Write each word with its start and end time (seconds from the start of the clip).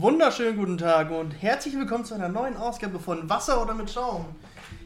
wunderschönen 0.00 0.56
guten 0.56 0.78
Tag 0.78 1.10
und 1.10 1.32
herzlich 1.32 1.74
willkommen 1.74 2.04
zu 2.04 2.14
einer 2.14 2.28
neuen 2.28 2.56
Ausgabe 2.56 3.00
von 3.00 3.28
Wasser 3.28 3.60
oder 3.60 3.74
mit 3.74 3.90
Schaum. 3.90 4.26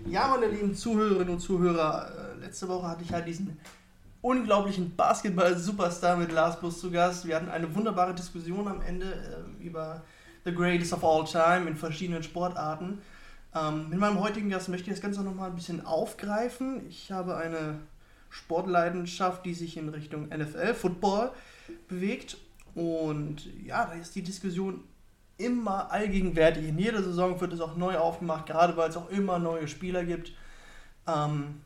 Ja, 0.06 0.28
meine 0.28 0.46
lieben 0.50 0.74
Zuhörerinnen 0.74 1.34
und 1.34 1.40
Zuhörer, 1.40 2.08
äh, 2.08 2.40
letzte 2.40 2.66
Woche 2.66 2.88
hatte 2.88 3.04
ich 3.04 3.12
halt 3.12 3.26
diesen 3.26 3.58
unglaublichen 4.22 4.96
Basketball-Superstar 4.96 6.16
mit 6.16 6.32
Lars 6.32 6.58
Bus 6.58 6.80
zu 6.80 6.90
Gast. 6.90 7.26
Wir 7.26 7.36
hatten 7.36 7.50
eine 7.50 7.74
wunderbare 7.74 8.14
Diskussion 8.14 8.66
am 8.66 8.80
Ende 8.80 9.12
äh, 9.60 9.62
über 9.62 10.02
The 10.46 10.54
Greatest 10.54 10.94
of 10.94 11.04
All 11.04 11.24
Time 11.24 11.68
in 11.68 11.76
verschiedenen 11.76 12.22
Sportarten. 12.22 13.02
Ähm, 13.54 13.90
mit 13.90 13.98
meinem 13.98 14.18
heutigen 14.18 14.48
Gast 14.48 14.70
möchte 14.70 14.88
ich 14.88 14.94
das 14.94 15.02
Ganze 15.02 15.22
nochmal 15.22 15.50
ein 15.50 15.56
bisschen 15.56 15.84
aufgreifen. 15.84 16.86
Ich 16.88 17.12
habe 17.12 17.36
eine 17.36 17.80
Sportleidenschaft, 18.30 19.44
die 19.44 19.52
sich 19.52 19.76
in 19.76 19.90
Richtung 19.90 20.28
NFL, 20.30 20.72
Football 20.72 21.32
bewegt. 21.86 22.38
Und 22.74 23.46
ja, 23.62 23.84
da 23.84 23.92
ist 23.92 24.14
die 24.14 24.22
Diskussion 24.22 24.80
immer 25.42 25.90
allgegenwärtig. 25.90 26.68
In 26.68 26.78
jeder 26.78 27.02
Saison 27.02 27.40
wird 27.40 27.52
es 27.52 27.60
auch 27.60 27.76
neu 27.76 27.96
aufgemacht, 27.96 28.46
gerade 28.46 28.76
weil 28.76 28.88
es 28.88 28.96
auch 28.96 29.10
immer 29.10 29.38
neue 29.38 29.68
Spieler 29.68 30.04
gibt. 30.04 30.32
Ähm, 31.06 31.60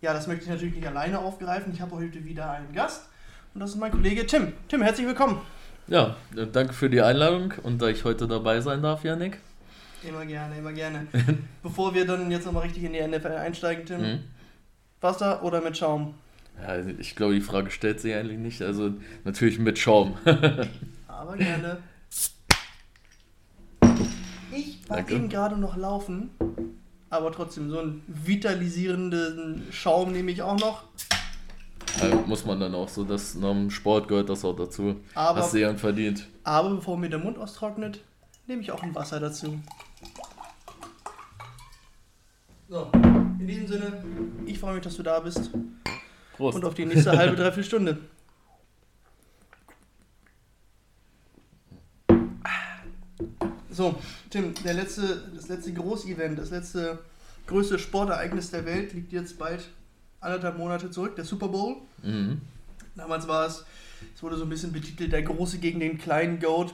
ja, 0.00 0.12
das 0.12 0.26
möchte 0.26 0.44
ich 0.44 0.50
natürlich 0.50 0.74
nicht 0.74 0.86
alleine 0.86 1.18
aufgreifen. 1.18 1.72
Ich 1.72 1.80
habe 1.80 1.96
heute 1.96 2.24
wieder 2.24 2.50
einen 2.50 2.72
Gast 2.72 3.08
und 3.54 3.60
das 3.60 3.70
ist 3.70 3.76
mein 3.76 3.90
Kollege 3.90 4.26
Tim. 4.26 4.52
Tim, 4.68 4.82
herzlich 4.82 5.06
willkommen. 5.06 5.40
Ja, 5.86 6.16
danke 6.52 6.72
für 6.72 6.88
die 6.88 7.00
Einladung 7.00 7.54
und 7.62 7.80
da 7.80 7.88
ich 7.88 8.04
heute 8.04 8.26
dabei 8.26 8.60
sein 8.60 8.82
darf, 8.82 9.04
Janik. 9.04 9.38
Immer 10.06 10.26
gerne, 10.26 10.58
immer 10.58 10.72
gerne. 10.72 11.06
Bevor 11.62 11.94
wir 11.94 12.06
dann 12.06 12.30
jetzt 12.30 12.44
nochmal 12.44 12.64
richtig 12.64 12.84
in 12.84 12.92
die 12.92 13.06
NFL 13.06 13.28
einsteigen, 13.28 13.86
Tim, 13.86 14.00
mhm. 14.00 14.20
Wasser 15.00 15.42
oder 15.42 15.60
mit 15.60 15.76
Schaum? 15.76 16.14
Ja, 16.60 16.78
ich 16.98 17.16
glaube, 17.16 17.34
die 17.34 17.40
Frage 17.40 17.70
stellt 17.70 18.00
sich 18.00 18.14
eigentlich 18.14 18.38
nicht. 18.38 18.62
Also 18.62 18.92
natürlich 19.24 19.58
mit 19.58 19.78
Schaum. 19.78 20.16
Aber 21.06 21.36
gerne. 21.36 21.78
Ich 24.54 24.88
war 24.88 24.98
eben 25.10 25.28
gerade 25.28 25.56
noch 25.56 25.76
laufen, 25.76 26.30
aber 27.10 27.32
trotzdem 27.32 27.70
so 27.70 27.80
einen 27.80 28.02
vitalisierenden 28.06 29.66
Schaum 29.70 30.12
nehme 30.12 30.30
ich 30.30 30.42
auch 30.42 30.58
noch. 30.58 30.84
Ja, 32.00 32.14
muss 32.26 32.44
man 32.44 32.60
dann 32.60 32.74
auch 32.74 32.88
so, 32.88 33.04
dass 33.04 33.34
nach 33.34 33.50
dem 33.50 33.70
Sport 33.70 34.08
gehört 34.08 34.28
das 34.28 34.44
auch 34.44 34.54
dazu. 34.54 34.96
Aber, 35.14 35.40
Hast 35.40 35.54
du 35.54 35.60
ja 35.60 35.74
verdient. 35.74 36.26
Aber 36.44 36.70
bevor 36.70 36.96
mir 36.96 37.08
der 37.08 37.18
Mund 37.18 37.38
austrocknet, 37.38 38.00
nehme 38.46 38.62
ich 38.62 38.70
auch 38.70 38.82
ein 38.82 38.94
Wasser 38.94 39.20
dazu. 39.20 39.58
So, 42.68 42.90
in 43.38 43.46
diesem 43.46 43.66
Sinne, 43.66 44.04
ich 44.46 44.58
freue 44.58 44.74
mich, 44.74 44.82
dass 44.82 44.96
du 44.96 45.02
da 45.02 45.20
bist. 45.20 45.50
Prost. 46.36 46.56
Und 46.56 46.64
auf 46.64 46.74
die 46.74 46.86
nächste 46.86 47.16
halbe, 47.16 47.36
dreiviertel 47.36 47.64
Stunde. 47.64 47.98
So, 53.74 53.96
Tim, 54.30 54.54
der 54.64 54.74
letzte, 54.74 55.30
das 55.34 55.48
letzte 55.48 55.72
Großevent, 55.72 56.38
das 56.38 56.50
letzte 56.50 57.00
größte 57.46 57.78
Sportereignis 57.78 58.50
der 58.50 58.64
Welt 58.64 58.92
liegt 58.92 59.12
jetzt 59.12 59.38
bald 59.38 59.68
anderthalb 60.20 60.56
Monate 60.56 60.90
zurück, 60.90 61.16
der 61.16 61.24
Super 61.24 61.48
Bowl. 61.48 61.76
Mhm. 62.02 62.40
Damals 62.94 63.26
war 63.26 63.46
es, 63.46 63.64
es 64.14 64.22
wurde 64.22 64.36
so 64.36 64.44
ein 64.44 64.48
bisschen 64.48 64.72
betitelt, 64.72 65.12
der 65.12 65.22
Große 65.22 65.58
gegen 65.58 65.80
den 65.80 65.98
kleinen 65.98 66.38
Goat, 66.38 66.72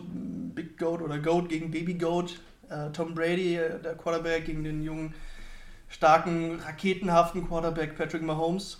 Big 0.54 0.78
Goat 0.78 1.00
oder 1.00 1.18
Goat 1.18 1.48
gegen 1.48 1.70
Baby 1.70 1.94
Goat. 1.94 2.38
Äh, 2.68 2.90
Tom 2.92 3.14
Brady, 3.14 3.58
der 3.82 3.94
Quarterback, 3.96 4.44
gegen 4.44 4.62
den 4.62 4.82
jungen, 4.82 5.14
starken, 5.88 6.60
raketenhaften 6.60 7.48
Quarterback 7.48 7.96
Patrick 7.96 8.22
Mahomes 8.22 8.78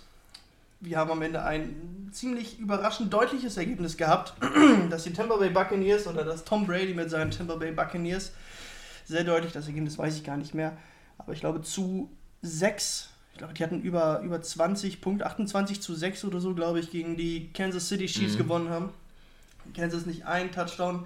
wir 0.81 0.97
haben 0.97 1.11
am 1.11 1.21
Ende 1.21 1.43
ein 1.43 2.09
ziemlich 2.11 2.59
überraschend 2.59 3.13
deutliches 3.13 3.55
Ergebnis 3.57 3.95
gehabt, 3.95 4.33
dass 4.89 5.03
die 5.03 5.13
Tampa 5.13 5.37
Bay 5.37 5.49
Buccaneers 5.49 6.07
oder 6.07 6.23
dass 6.23 6.43
Tom 6.43 6.67
Brady 6.67 6.93
mit 6.93 7.09
seinen 7.09 7.31
Tampa 7.31 7.55
Bay 7.55 7.71
Buccaneers 7.71 8.31
sehr 9.05 9.23
deutlich, 9.23 9.53
das 9.53 9.67
Ergebnis 9.67 9.97
weiß 9.97 10.17
ich 10.17 10.23
gar 10.23 10.37
nicht 10.37 10.53
mehr, 10.53 10.75
aber 11.17 11.33
ich 11.33 11.39
glaube 11.39 11.61
zu 11.61 12.09
6, 12.41 13.09
ich 13.33 13.37
glaube, 13.37 13.53
die 13.53 13.63
hatten 13.63 13.81
über, 13.81 14.19
über 14.21 14.41
20 14.41 15.01
Punkte, 15.01 15.25
28 15.25 15.81
zu 15.81 15.95
6 15.95 16.25
oder 16.25 16.41
so, 16.41 16.53
glaube 16.53 16.79
ich, 16.79 16.91
gegen 16.91 17.15
die 17.15 17.51
Kansas 17.53 17.87
City 17.87 18.07
Chiefs 18.07 18.33
mhm. 18.33 18.39
gewonnen 18.39 18.69
haben. 18.69 18.89
Kansas 19.75 20.05
nicht 20.05 20.25
ein 20.25 20.51
Touchdown. 20.51 21.05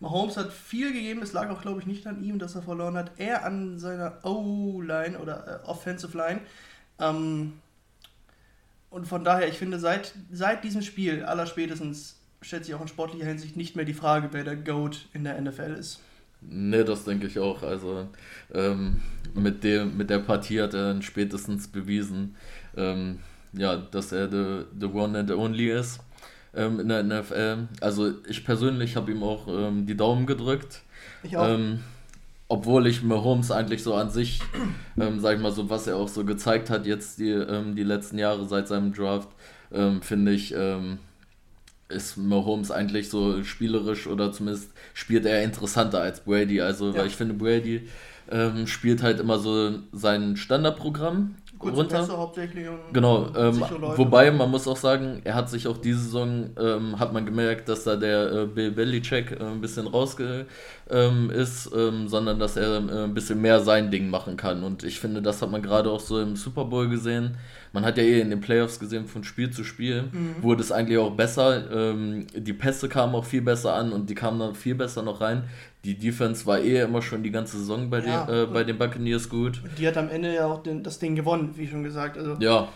Mahomes 0.00 0.36
hat 0.36 0.52
viel 0.52 0.92
gegeben, 0.92 1.22
es 1.22 1.32
lag 1.32 1.50
auch, 1.50 1.62
glaube 1.62 1.80
ich, 1.80 1.86
nicht 1.86 2.06
an 2.06 2.22
ihm, 2.22 2.38
dass 2.38 2.54
er 2.54 2.62
verloren 2.62 2.96
hat, 2.96 3.18
eher 3.18 3.44
an 3.44 3.78
seiner 3.78 4.18
O-Line 4.22 5.18
oder 5.18 5.62
äh, 5.64 5.66
Offensive 5.66 6.16
Line. 6.16 6.40
Ähm, 6.98 7.54
und 8.94 9.08
von 9.08 9.24
daher, 9.24 9.48
ich 9.48 9.58
finde, 9.58 9.80
seit, 9.80 10.14
seit 10.30 10.62
diesem 10.62 10.80
Spiel, 10.80 11.24
allerspätestens, 11.24 12.20
stellt 12.40 12.64
sich 12.64 12.76
auch 12.76 12.80
in 12.80 12.86
sportlicher 12.86 13.26
Hinsicht 13.26 13.56
nicht 13.56 13.74
mehr 13.74 13.84
die 13.84 13.92
Frage, 13.92 14.28
wer 14.30 14.44
der 14.44 14.54
GOAT 14.54 15.08
in 15.12 15.24
der 15.24 15.40
NFL 15.40 15.74
ist. 15.76 15.98
Ne, 16.40 16.84
das 16.84 17.04
denke 17.04 17.26
ich 17.26 17.40
auch. 17.40 17.64
Also 17.64 18.06
ähm, 18.52 19.00
mit, 19.34 19.64
dem, 19.64 19.96
mit 19.96 20.10
der 20.10 20.20
Partie 20.20 20.62
hat 20.62 20.74
er 20.74 21.02
spätestens 21.02 21.66
bewiesen, 21.66 22.36
ähm, 22.76 23.18
ja, 23.52 23.76
dass 23.76 24.12
er 24.12 24.30
the, 24.30 24.64
the 24.78 24.86
one 24.86 25.18
and 25.18 25.28
the 25.28 25.34
only 25.34 25.72
ist 25.72 25.98
ähm, 26.54 26.78
in 26.78 26.88
der 26.88 27.02
NFL. 27.02 27.66
Also 27.80 28.12
ich 28.28 28.44
persönlich 28.44 28.94
habe 28.94 29.10
ihm 29.10 29.24
auch 29.24 29.48
ähm, 29.48 29.86
die 29.86 29.96
Daumen 29.96 30.24
gedrückt. 30.26 30.82
Ich 31.24 31.36
auch. 31.36 31.48
Obwohl 32.48 32.86
ich 32.86 33.02
Mahomes 33.02 33.50
eigentlich 33.50 33.82
so 33.82 33.94
an 33.94 34.10
sich, 34.10 34.40
ähm, 35.00 35.18
sag 35.18 35.36
ich 35.36 35.42
mal 35.42 35.52
so, 35.52 35.70
was 35.70 35.86
er 35.86 35.96
auch 35.96 36.08
so 36.08 36.24
gezeigt 36.24 36.70
hat 36.70 36.86
jetzt 36.86 37.18
die, 37.18 37.30
ähm, 37.30 37.74
die 37.74 37.84
letzten 37.84 38.18
Jahre 38.18 38.46
seit 38.46 38.68
seinem 38.68 38.92
Draft, 38.92 39.28
ähm, 39.72 40.02
finde 40.02 40.32
ich, 40.32 40.54
ähm, 40.56 40.98
ist 41.88 42.16
Mahomes 42.16 42.70
eigentlich 42.70 43.08
so 43.08 43.42
spielerisch 43.44 44.06
oder 44.06 44.32
zumindest 44.32 44.72
spielt 44.92 45.26
er 45.26 45.42
interessanter 45.42 46.00
als 46.00 46.20
Brady. 46.20 46.60
Also, 46.60 46.90
ja. 46.90 46.98
weil 46.98 47.06
ich 47.06 47.16
finde, 47.16 47.34
Brady 47.34 47.88
ähm, 48.30 48.66
spielt 48.66 49.02
halt 49.02 49.20
immer 49.20 49.38
so 49.38 49.78
sein 49.92 50.36
Standardprogramm 50.36 51.36
Kurze 51.58 51.76
runter. 51.76 51.98
Pässe 51.98 52.16
hauptsächlich 52.16 52.66
genau, 52.92 53.28
ähm, 53.36 53.62
wobei 53.96 54.30
man 54.30 54.50
muss 54.50 54.66
auch 54.66 54.76
sagen, 54.76 55.20
er 55.24 55.34
hat 55.34 55.48
sich 55.48 55.66
auch 55.68 55.78
diese 55.78 56.00
Saison, 56.00 56.50
ähm, 56.58 56.98
hat 56.98 57.12
man 57.12 57.24
gemerkt, 57.24 57.68
dass 57.68 57.84
da 57.84 57.96
der 57.96 58.32
äh, 58.32 58.46
Bill 58.46 58.70
Belichick 58.72 59.32
äh, 59.32 59.42
ein 59.42 59.60
bisschen 59.60 59.86
rausge 59.86 60.46
ähm, 60.90 61.30
ist, 61.30 61.70
ähm, 61.74 62.08
sondern 62.08 62.38
dass 62.38 62.56
er 62.56 62.76
äh, 62.76 63.04
ein 63.04 63.14
bisschen 63.14 63.40
mehr 63.40 63.60
sein 63.60 63.90
Ding 63.90 64.10
machen 64.10 64.36
kann. 64.36 64.62
Und 64.64 64.84
ich 64.84 65.00
finde, 65.00 65.22
das 65.22 65.42
hat 65.42 65.50
man 65.50 65.62
gerade 65.62 65.90
auch 65.90 66.00
so 66.00 66.20
im 66.20 66.36
Super 66.36 66.64
Bowl 66.64 66.88
gesehen. 66.88 67.36
Man 67.72 67.84
hat 67.84 67.98
ja 67.98 68.04
eh 68.04 68.20
in 68.20 68.30
den 68.30 68.40
Playoffs 68.40 68.78
gesehen, 68.78 69.06
von 69.06 69.24
Spiel 69.24 69.50
zu 69.50 69.64
Spiel 69.64 70.04
mhm. 70.12 70.42
wurde 70.42 70.62
es 70.62 70.70
eigentlich 70.70 70.98
auch 70.98 71.12
besser. 71.12 71.70
Ähm, 71.72 72.26
die 72.34 72.52
Pässe 72.52 72.88
kamen 72.88 73.14
auch 73.14 73.24
viel 73.24 73.42
besser 73.42 73.74
an 73.74 73.92
und 73.92 74.10
die 74.10 74.14
kamen 74.14 74.38
dann 74.38 74.54
viel 74.54 74.74
besser 74.74 75.02
noch 75.02 75.20
rein. 75.20 75.44
Die 75.84 75.96
Defense 75.96 76.46
war 76.46 76.60
eh 76.60 76.80
immer 76.80 77.02
schon 77.02 77.22
die 77.22 77.30
ganze 77.30 77.58
Saison 77.58 77.90
bei, 77.90 78.00
ja, 78.00 78.24
den, 78.24 78.34
äh, 78.34 78.46
bei 78.46 78.64
den 78.64 78.78
Buccaneers 78.78 79.28
gut. 79.28 79.62
Die 79.78 79.86
hat 79.86 79.96
am 79.96 80.08
Ende 80.08 80.34
ja 80.34 80.46
auch 80.46 80.62
den, 80.62 80.82
das 80.82 80.98
Ding 80.98 81.14
gewonnen, 81.14 81.52
wie 81.56 81.66
schon 81.66 81.82
gesagt. 81.82 82.16
Also 82.16 82.36
ja. 82.40 82.68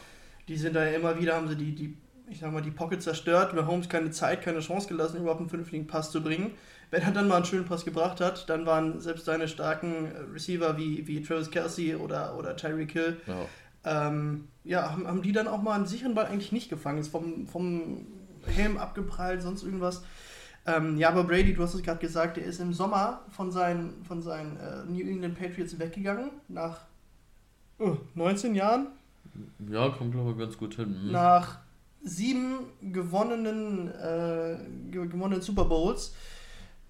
Die 0.47 0.57
sind 0.57 0.77
da 0.77 0.85
ja 0.85 0.97
immer 0.97 1.19
wieder, 1.19 1.35
haben 1.35 1.49
sie 1.49 1.57
die, 1.57 1.75
die 1.75 1.97
ich 2.31 2.41
sag 2.41 2.53
mal, 2.53 2.63
die 2.63 2.71
Pocket 2.71 3.03
zerstört, 3.03 3.55
Mahomes 3.55 3.89
keine 3.89 4.11
Zeit, 4.11 4.43
keine 4.43 4.61
Chance 4.61 4.89
gelassen, 4.89 5.19
überhaupt 5.19 5.41
einen 5.41 5.49
vernünftigen 5.49 5.87
Pass 5.87 6.11
zu 6.11 6.23
bringen. 6.23 6.53
Wenn 6.91 7.03
er 7.03 7.11
dann 7.11 7.29
mal 7.29 7.37
einen 7.37 7.45
schönen 7.45 7.65
Pass 7.65 7.85
gebracht 7.85 8.21
hat, 8.21 8.49
dann 8.49 8.67
waren 8.67 9.01
selbst 9.01 9.25
seine 9.25 9.49
starken 9.49 10.13
Receiver 10.33 10.77
wie, 10.77 11.07
wie 11.07 11.23
Travis 11.23 11.51
Kelsey 11.51 11.95
oder, 11.95 12.37
oder 12.39 12.57
Tyreek 12.57 12.93
Hill, 12.93 13.17
ja, 13.27 14.09
ähm, 14.09 14.49
ja 14.65 14.91
haben, 14.91 15.07
haben 15.07 15.23
die 15.23 15.33
dann 15.33 15.49
auch 15.49 15.63
mal 15.63 15.75
einen 15.75 15.87
sicheren 15.87 16.15
Ball 16.15 16.27
eigentlich 16.27 16.53
nicht 16.53 16.71
gefangen. 16.71 16.99
Ist 16.99 17.09
vom, 17.09 17.47
vom 17.47 18.07
Helm 18.47 18.79
abgeprallt, 18.79 19.43
sonst 19.43 19.63
irgendwas. 19.63 20.03
Ähm, 20.67 20.99
ja, 20.99 21.09
aber 21.09 21.25
Brady, 21.25 21.55
du 21.55 21.63
hast 21.63 21.75
es 21.75 21.83
gerade 21.83 21.99
gesagt, 21.99 22.37
er 22.37 22.45
ist 22.45 22.61
im 22.61 22.73
Sommer 22.73 23.23
von 23.31 23.51
seinen, 23.51 24.05
von 24.05 24.21
seinen 24.21 24.57
äh, 24.59 24.85
New 24.85 25.09
England 25.09 25.39
Patriots 25.39 25.79
weggegangen, 25.79 26.31
nach 26.49 26.81
uh, 27.81 27.97
19 28.15 28.55
Jahren. 28.55 28.89
Ja, 29.71 29.89
kommt 29.91 30.13
glaube 30.13 30.33
ich 30.33 30.39
ganz 30.39 30.59
gut 30.59 30.75
hin. 30.75 31.05
Mhm. 31.05 31.13
Nach 31.13 31.59
sieben 32.03 32.67
gewonnenen, 32.83 33.89
äh, 33.89 34.59
gewonnenen 34.91 35.43
Super 35.43 35.65
Bowls. 35.65 36.15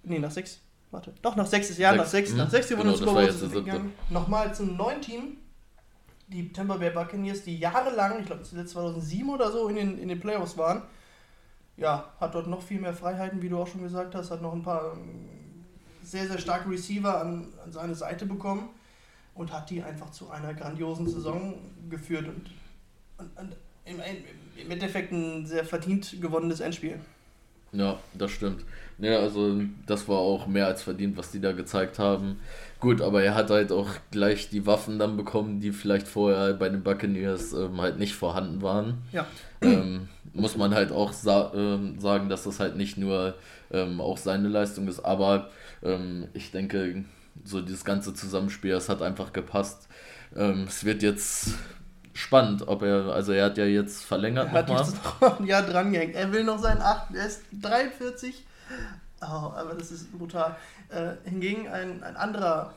Nee, 0.03 0.19
nach 0.19 0.31
sechs. 0.31 0.61
Warte. 0.91 1.13
Doch, 1.23 1.37
nach 1.37 1.47
sechs 1.47 1.77
Jahren, 1.77 1.99
nach 1.99 2.07
sechs, 2.07 2.33
mhm. 2.33 2.39
nach 2.39 2.51
sechs 2.51 2.69
gewonnenen 2.69 2.99
genau, 2.99 3.13
Super 3.13 3.27
Bowls 3.27 3.43
ist 3.43 3.55
er 3.55 3.63
gegangen. 3.63 3.93
Nochmal 4.11 4.55
zum 4.55 4.77
neuen 4.77 5.01
Team. 5.01 5.37
Die 6.29 6.53
Tampa 6.53 6.77
Bay 6.77 6.91
Buccaneers, 6.91 7.45
die 7.45 7.59
jahrelang, 7.59 8.21
ich 8.21 8.27
glaube 8.27 8.43
2007 8.43 9.31
oder 9.31 9.51
so, 9.51 9.69
in 9.69 9.77
den, 9.77 9.99
in 9.99 10.09
den 10.09 10.21
Playoffs 10.21 10.59
waren 10.59 10.83
ja, 11.79 12.13
hat 12.21 12.35
dort 12.35 12.49
noch 12.49 12.61
viel 12.61 12.81
mehr 12.81 12.93
Freiheiten, 12.93 13.41
wie 13.41 13.49
du 13.49 13.59
auch 13.59 13.67
schon 13.67 13.83
gesagt 13.83 14.15
hast, 14.15 14.31
hat 14.31 14.43
noch 14.43 14.53
ein 14.53 14.63
paar 14.63 14.95
ähm, 14.95 15.65
sehr, 16.03 16.27
sehr 16.27 16.39
starke 16.39 16.69
Receiver 16.69 17.21
an, 17.21 17.47
an 17.65 17.73
seine 17.73 17.95
Seite 17.95 18.27
bekommen 18.27 18.69
und 19.35 19.53
hat 19.53 19.71
die 19.71 19.83
einfach 19.83 20.11
zu 20.11 20.29
einer 20.31 20.53
grandiosen 20.55 21.07
Saison 21.07 21.55
geführt 21.89 22.27
und, 22.27 22.51
und, 23.19 23.39
und 23.39 23.57
im, 23.85 24.01
im, 24.61 24.71
Endeffekt 24.71 25.13
ein 25.13 25.47
sehr 25.47 25.65
verdient 25.65 26.21
gewonnenes 26.21 26.61
Endspiel. 26.61 27.01
Ja, 27.73 27.99
das 28.15 28.31
stimmt. 28.31 28.65
Ja, 28.99 29.21
also 29.21 29.61
das 29.87 30.09
war 30.09 30.19
auch 30.19 30.47
mehr 30.47 30.67
als 30.67 30.83
verdient, 30.83 31.17
was 31.17 31.31
die 31.31 31.41
da 31.41 31.53
gezeigt 31.53 31.99
haben. 31.99 32.41
Gut, 32.81 33.01
aber 33.01 33.23
er 33.23 33.35
hat 33.35 33.51
halt 33.51 33.71
auch 33.71 33.89
gleich 34.11 34.51
die 34.51 34.67
Waffen 34.67 34.99
dann 34.99 35.17
bekommen, 35.17 35.61
die 35.61 35.73
vielleicht 35.73 36.09
vorher 36.09 36.55
bei 36.55 36.69
den 36.69 36.83
Buccaneers 36.83 37.53
ähm, 37.53 37.81
halt 37.81 37.99
nicht 37.99 38.15
vorhanden 38.15 38.63
waren. 38.63 38.99
Ja. 39.13 39.27
Ähm, 39.61 40.09
muss 40.33 40.57
man 40.57 40.75
halt 40.75 40.93
auch 40.93 41.13
sa 41.13 41.53
ähm, 41.55 41.99
sagen, 42.01 42.29
dass 42.29 42.45
das 42.45 42.61
halt 42.61 42.77
nicht 42.77 42.97
nur 42.97 43.35
ähm, 43.71 44.01
auch 44.01 44.17
seine 44.17 44.49
Leistung 44.49 44.89
ist, 44.89 45.01
aber 45.01 45.51
ähm, 45.83 46.29
ich 46.35 46.51
denke, 46.51 47.05
so 47.45 47.61
dieses 47.61 47.85
ganze 47.85 48.15
Zusammenspiel, 48.15 48.73
es 48.73 48.89
hat 48.89 49.03
einfach 49.03 49.33
gepasst. 49.33 49.89
Ähm, 50.37 50.65
es 50.69 50.85
wird 50.85 51.03
jetzt 51.03 51.55
spannend, 52.19 52.67
ob 52.67 52.83
er, 52.83 53.07
also 53.13 53.33
er 53.33 53.47
hat 53.47 53.59
ja 53.59 53.65
jetzt 53.65 54.05
verlängert 54.05 54.49
er 54.49 54.53
hat 54.53 54.69
nochmal. 54.69 54.85
jetzt 54.85 55.21
noch 55.21 55.41
ein 55.41 55.47
Jahr 55.47 55.63
drangehängt. 55.63 56.15
Er 56.15 56.33
will 56.33 56.45
noch 56.45 56.59
seinen 56.59 56.83
8, 56.83 57.15
er 57.15 57.27
ist 57.27 57.43
43. 57.53 58.45
Oh, 59.21 59.25
aber 59.25 59.75
das 59.75 59.91
ist 59.91 60.13
brutal. 60.13 60.57
Äh, 60.91 61.13
hingegen 61.29 61.69
ein, 61.69 62.03
ein 62.03 62.17
anderer 62.17 62.75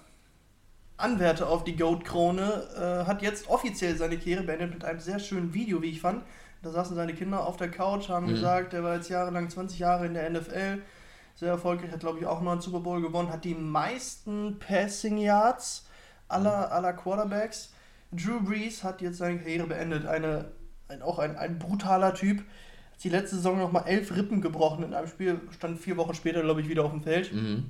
Anwärter 0.97 1.49
auf 1.49 1.63
die 1.63 1.75
Goat-Krone 1.75 3.03
äh, 3.03 3.07
hat 3.07 3.21
jetzt 3.21 3.49
offiziell 3.49 3.95
seine 3.97 4.17
Karriere 4.17 4.43
beendet 4.43 4.73
mit 4.73 4.85
einem 4.85 4.99
sehr 4.99 5.19
schönen 5.19 5.53
Video, 5.53 5.81
wie 5.81 5.89
ich 5.89 6.01
fand. 6.01 6.23
Da 6.61 6.69
saßen 6.69 6.95
seine 6.95 7.15
Kinder 7.15 7.45
auf 7.45 7.57
der 7.57 7.71
Couch, 7.71 8.09
haben 8.09 8.27
mhm. 8.27 8.35
gesagt, 8.35 8.73
er 8.73 8.83
war 8.83 8.95
jetzt 8.95 9.09
jahrelang 9.09 9.49
20 9.49 9.79
Jahre 9.79 10.05
in 10.05 10.13
der 10.13 10.29
NFL, 10.29 10.83
sehr 11.35 11.49
erfolgreich, 11.49 11.91
hat 11.91 12.01
glaube 12.01 12.19
ich 12.19 12.27
auch 12.27 12.41
noch 12.41 12.51
einen 12.51 12.61
Super 12.61 12.81
Bowl 12.81 13.01
gewonnen, 13.01 13.31
hat 13.31 13.43
die 13.43 13.55
meisten 13.55 14.59
Passing 14.59 15.17
Yards 15.17 15.87
aller, 16.27 16.71
aller 16.71 16.93
Quarterbacks. 16.93 17.73
Drew 18.11 18.41
Brees 18.41 18.83
hat 18.83 19.01
jetzt 19.01 19.17
seine 19.17 19.39
Karriere 19.39 19.67
beendet, 19.67 20.05
eine, 20.05 20.51
ein, 20.87 21.01
auch 21.01 21.19
ein, 21.19 21.37
ein 21.37 21.59
brutaler 21.59 22.13
Typ. 22.13 22.39
Hat 22.39 23.03
die 23.03 23.09
letzte 23.09 23.37
Saison 23.37 23.57
nochmal 23.57 23.83
elf 23.87 24.15
Rippen 24.15 24.41
gebrochen 24.41 24.83
in 24.83 24.93
einem 24.93 25.07
Spiel, 25.07 25.39
stand 25.51 25.79
vier 25.79 25.97
Wochen 25.97 26.13
später, 26.13 26.41
glaube 26.41 26.61
ich, 26.61 26.69
wieder 26.69 26.83
auf 26.83 26.91
dem 26.91 27.01
Feld. 27.01 27.33
Mhm. 27.33 27.69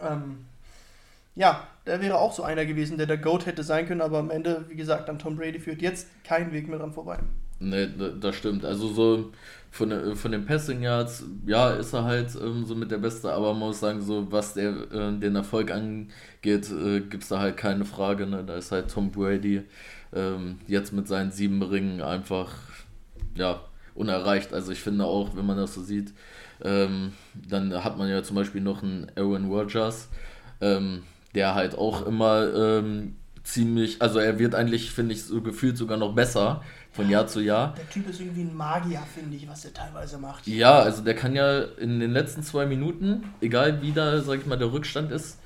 Ähm, 0.00 0.44
ja, 1.34 1.66
der 1.86 2.00
wäre 2.00 2.18
auch 2.18 2.32
so 2.32 2.42
einer 2.42 2.66
gewesen, 2.66 2.98
der 2.98 3.06
der 3.06 3.18
Goat 3.18 3.46
hätte 3.46 3.64
sein 3.64 3.86
können, 3.86 4.02
aber 4.02 4.18
am 4.18 4.30
Ende, 4.30 4.66
wie 4.68 4.76
gesagt, 4.76 5.08
an 5.08 5.18
Tom 5.18 5.36
Brady 5.36 5.58
führt 5.58 5.82
jetzt 5.82 6.08
kein 6.24 6.52
Weg 6.52 6.68
mehr 6.68 6.78
dran 6.78 6.92
vorbei. 6.92 7.18
Ne, 7.62 7.88
das 8.20 8.36
stimmt. 8.36 8.64
Also 8.64 8.88
so 8.88 9.32
von, 9.70 10.16
von 10.16 10.32
den 10.32 10.44
Passing 10.44 10.82
Yards, 10.82 11.24
ja, 11.46 11.70
ist 11.70 11.92
er 11.94 12.04
halt 12.04 12.34
ähm, 12.34 12.64
so 12.66 12.74
mit 12.74 12.90
der 12.90 12.98
Beste, 12.98 13.32
aber 13.32 13.52
man 13.52 13.68
muss 13.68 13.80
sagen, 13.80 14.02
so 14.02 14.30
was 14.30 14.54
der, 14.54 14.70
äh, 14.92 15.18
den 15.18 15.36
Erfolg 15.36 15.70
angeht, 15.70 16.70
äh, 16.70 17.00
gibt 17.00 17.22
es 17.22 17.28
da 17.28 17.38
halt 17.38 17.56
keine 17.56 17.84
Frage. 17.84 18.26
Ne? 18.26 18.44
Da 18.44 18.56
ist 18.56 18.72
halt 18.72 18.90
Tom 18.90 19.10
Brady 19.10 19.62
ähm, 20.12 20.58
jetzt 20.66 20.92
mit 20.92 21.08
seinen 21.08 21.30
sieben 21.30 21.62
Ringen 21.62 22.02
einfach, 22.02 22.52
ja, 23.34 23.60
unerreicht. 23.94 24.52
Also 24.52 24.72
ich 24.72 24.80
finde 24.80 25.04
auch, 25.04 25.36
wenn 25.36 25.46
man 25.46 25.56
das 25.56 25.74
so 25.74 25.82
sieht, 25.82 26.12
ähm, 26.62 27.12
dann 27.48 27.84
hat 27.84 27.96
man 27.96 28.08
ja 28.08 28.22
zum 28.22 28.36
Beispiel 28.36 28.60
noch 28.60 28.82
einen 28.82 29.10
Aaron 29.16 29.50
Rodgers, 29.50 30.08
ähm, 30.60 31.02
der 31.34 31.54
halt 31.54 31.76
auch 31.76 32.06
immer 32.06 32.52
ähm, 32.54 33.16
ziemlich, 33.44 34.00
also 34.00 34.18
er 34.18 34.38
wird 34.38 34.54
eigentlich, 34.54 34.90
finde 34.90 35.14
ich, 35.14 35.24
so 35.24 35.40
gefühlt 35.40 35.76
sogar 35.76 35.98
noch 35.98 36.14
besser 36.14 36.62
von 36.92 37.08
Jahr 37.08 37.26
zu 37.26 37.40
Jahr. 37.40 37.74
Der 37.76 37.88
Typ 37.88 38.08
ist 38.08 38.20
irgendwie 38.20 38.42
ein 38.42 38.54
Magier, 38.54 39.02
finde 39.14 39.36
ich, 39.36 39.48
was 39.48 39.64
er 39.64 39.72
teilweise 39.72 40.18
macht. 40.18 40.46
Ja, 40.46 40.80
also 40.80 41.02
der 41.02 41.14
kann 41.14 41.34
ja 41.34 41.62
in 41.62 42.00
den 42.00 42.12
letzten 42.12 42.42
zwei 42.42 42.66
Minuten, 42.66 43.24
egal 43.40 43.82
wie 43.82 43.92
da, 43.92 44.20
sag 44.20 44.40
ich 44.40 44.46
mal, 44.46 44.58
der 44.58 44.72
Rückstand 44.72 45.10
ist, 45.10 45.38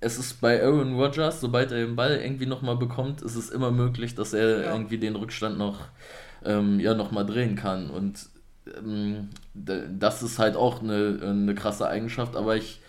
es 0.00 0.18
ist 0.18 0.40
bei 0.40 0.62
Aaron 0.62 0.94
Rodgers, 0.94 1.40
sobald 1.40 1.72
er 1.72 1.78
den 1.78 1.94
Ball 1.94 2.16
irgendwie 2.16 2.46
nochmal 2.46 2.76
bekommt, 2.76 3.22
ist 3.22 3.36
es 3.36 3.50
immer 3.50 3.70
möglich, 3.70 4.14
dass 4.14 4.32
er 4.32 4.62
ja. 4.62 4.72
irgendwie 4.72 4.98
den 4.98 5.14
Rückstand 5.14 5.58
noch, 5.58 5.78
ähm, 6.44 6.80
ja, 6.80 6.94
nochmal 6.94 7.26
drehen 7.26 7.54
kann. 7.54 7.90
Und 7.90 8.28
ähm, 8.78 9.28
das 9.54 10.22
ist 10.22 10.38
halt 10.38 10.56
auch 10.56 10.82
eine, 10.82 11.18
eine 11.22 11.54
krasse 11.54 11.86
Eigenschaft, 11.86 12.34
aber 12.34 12.56
ich, 12.56 12.80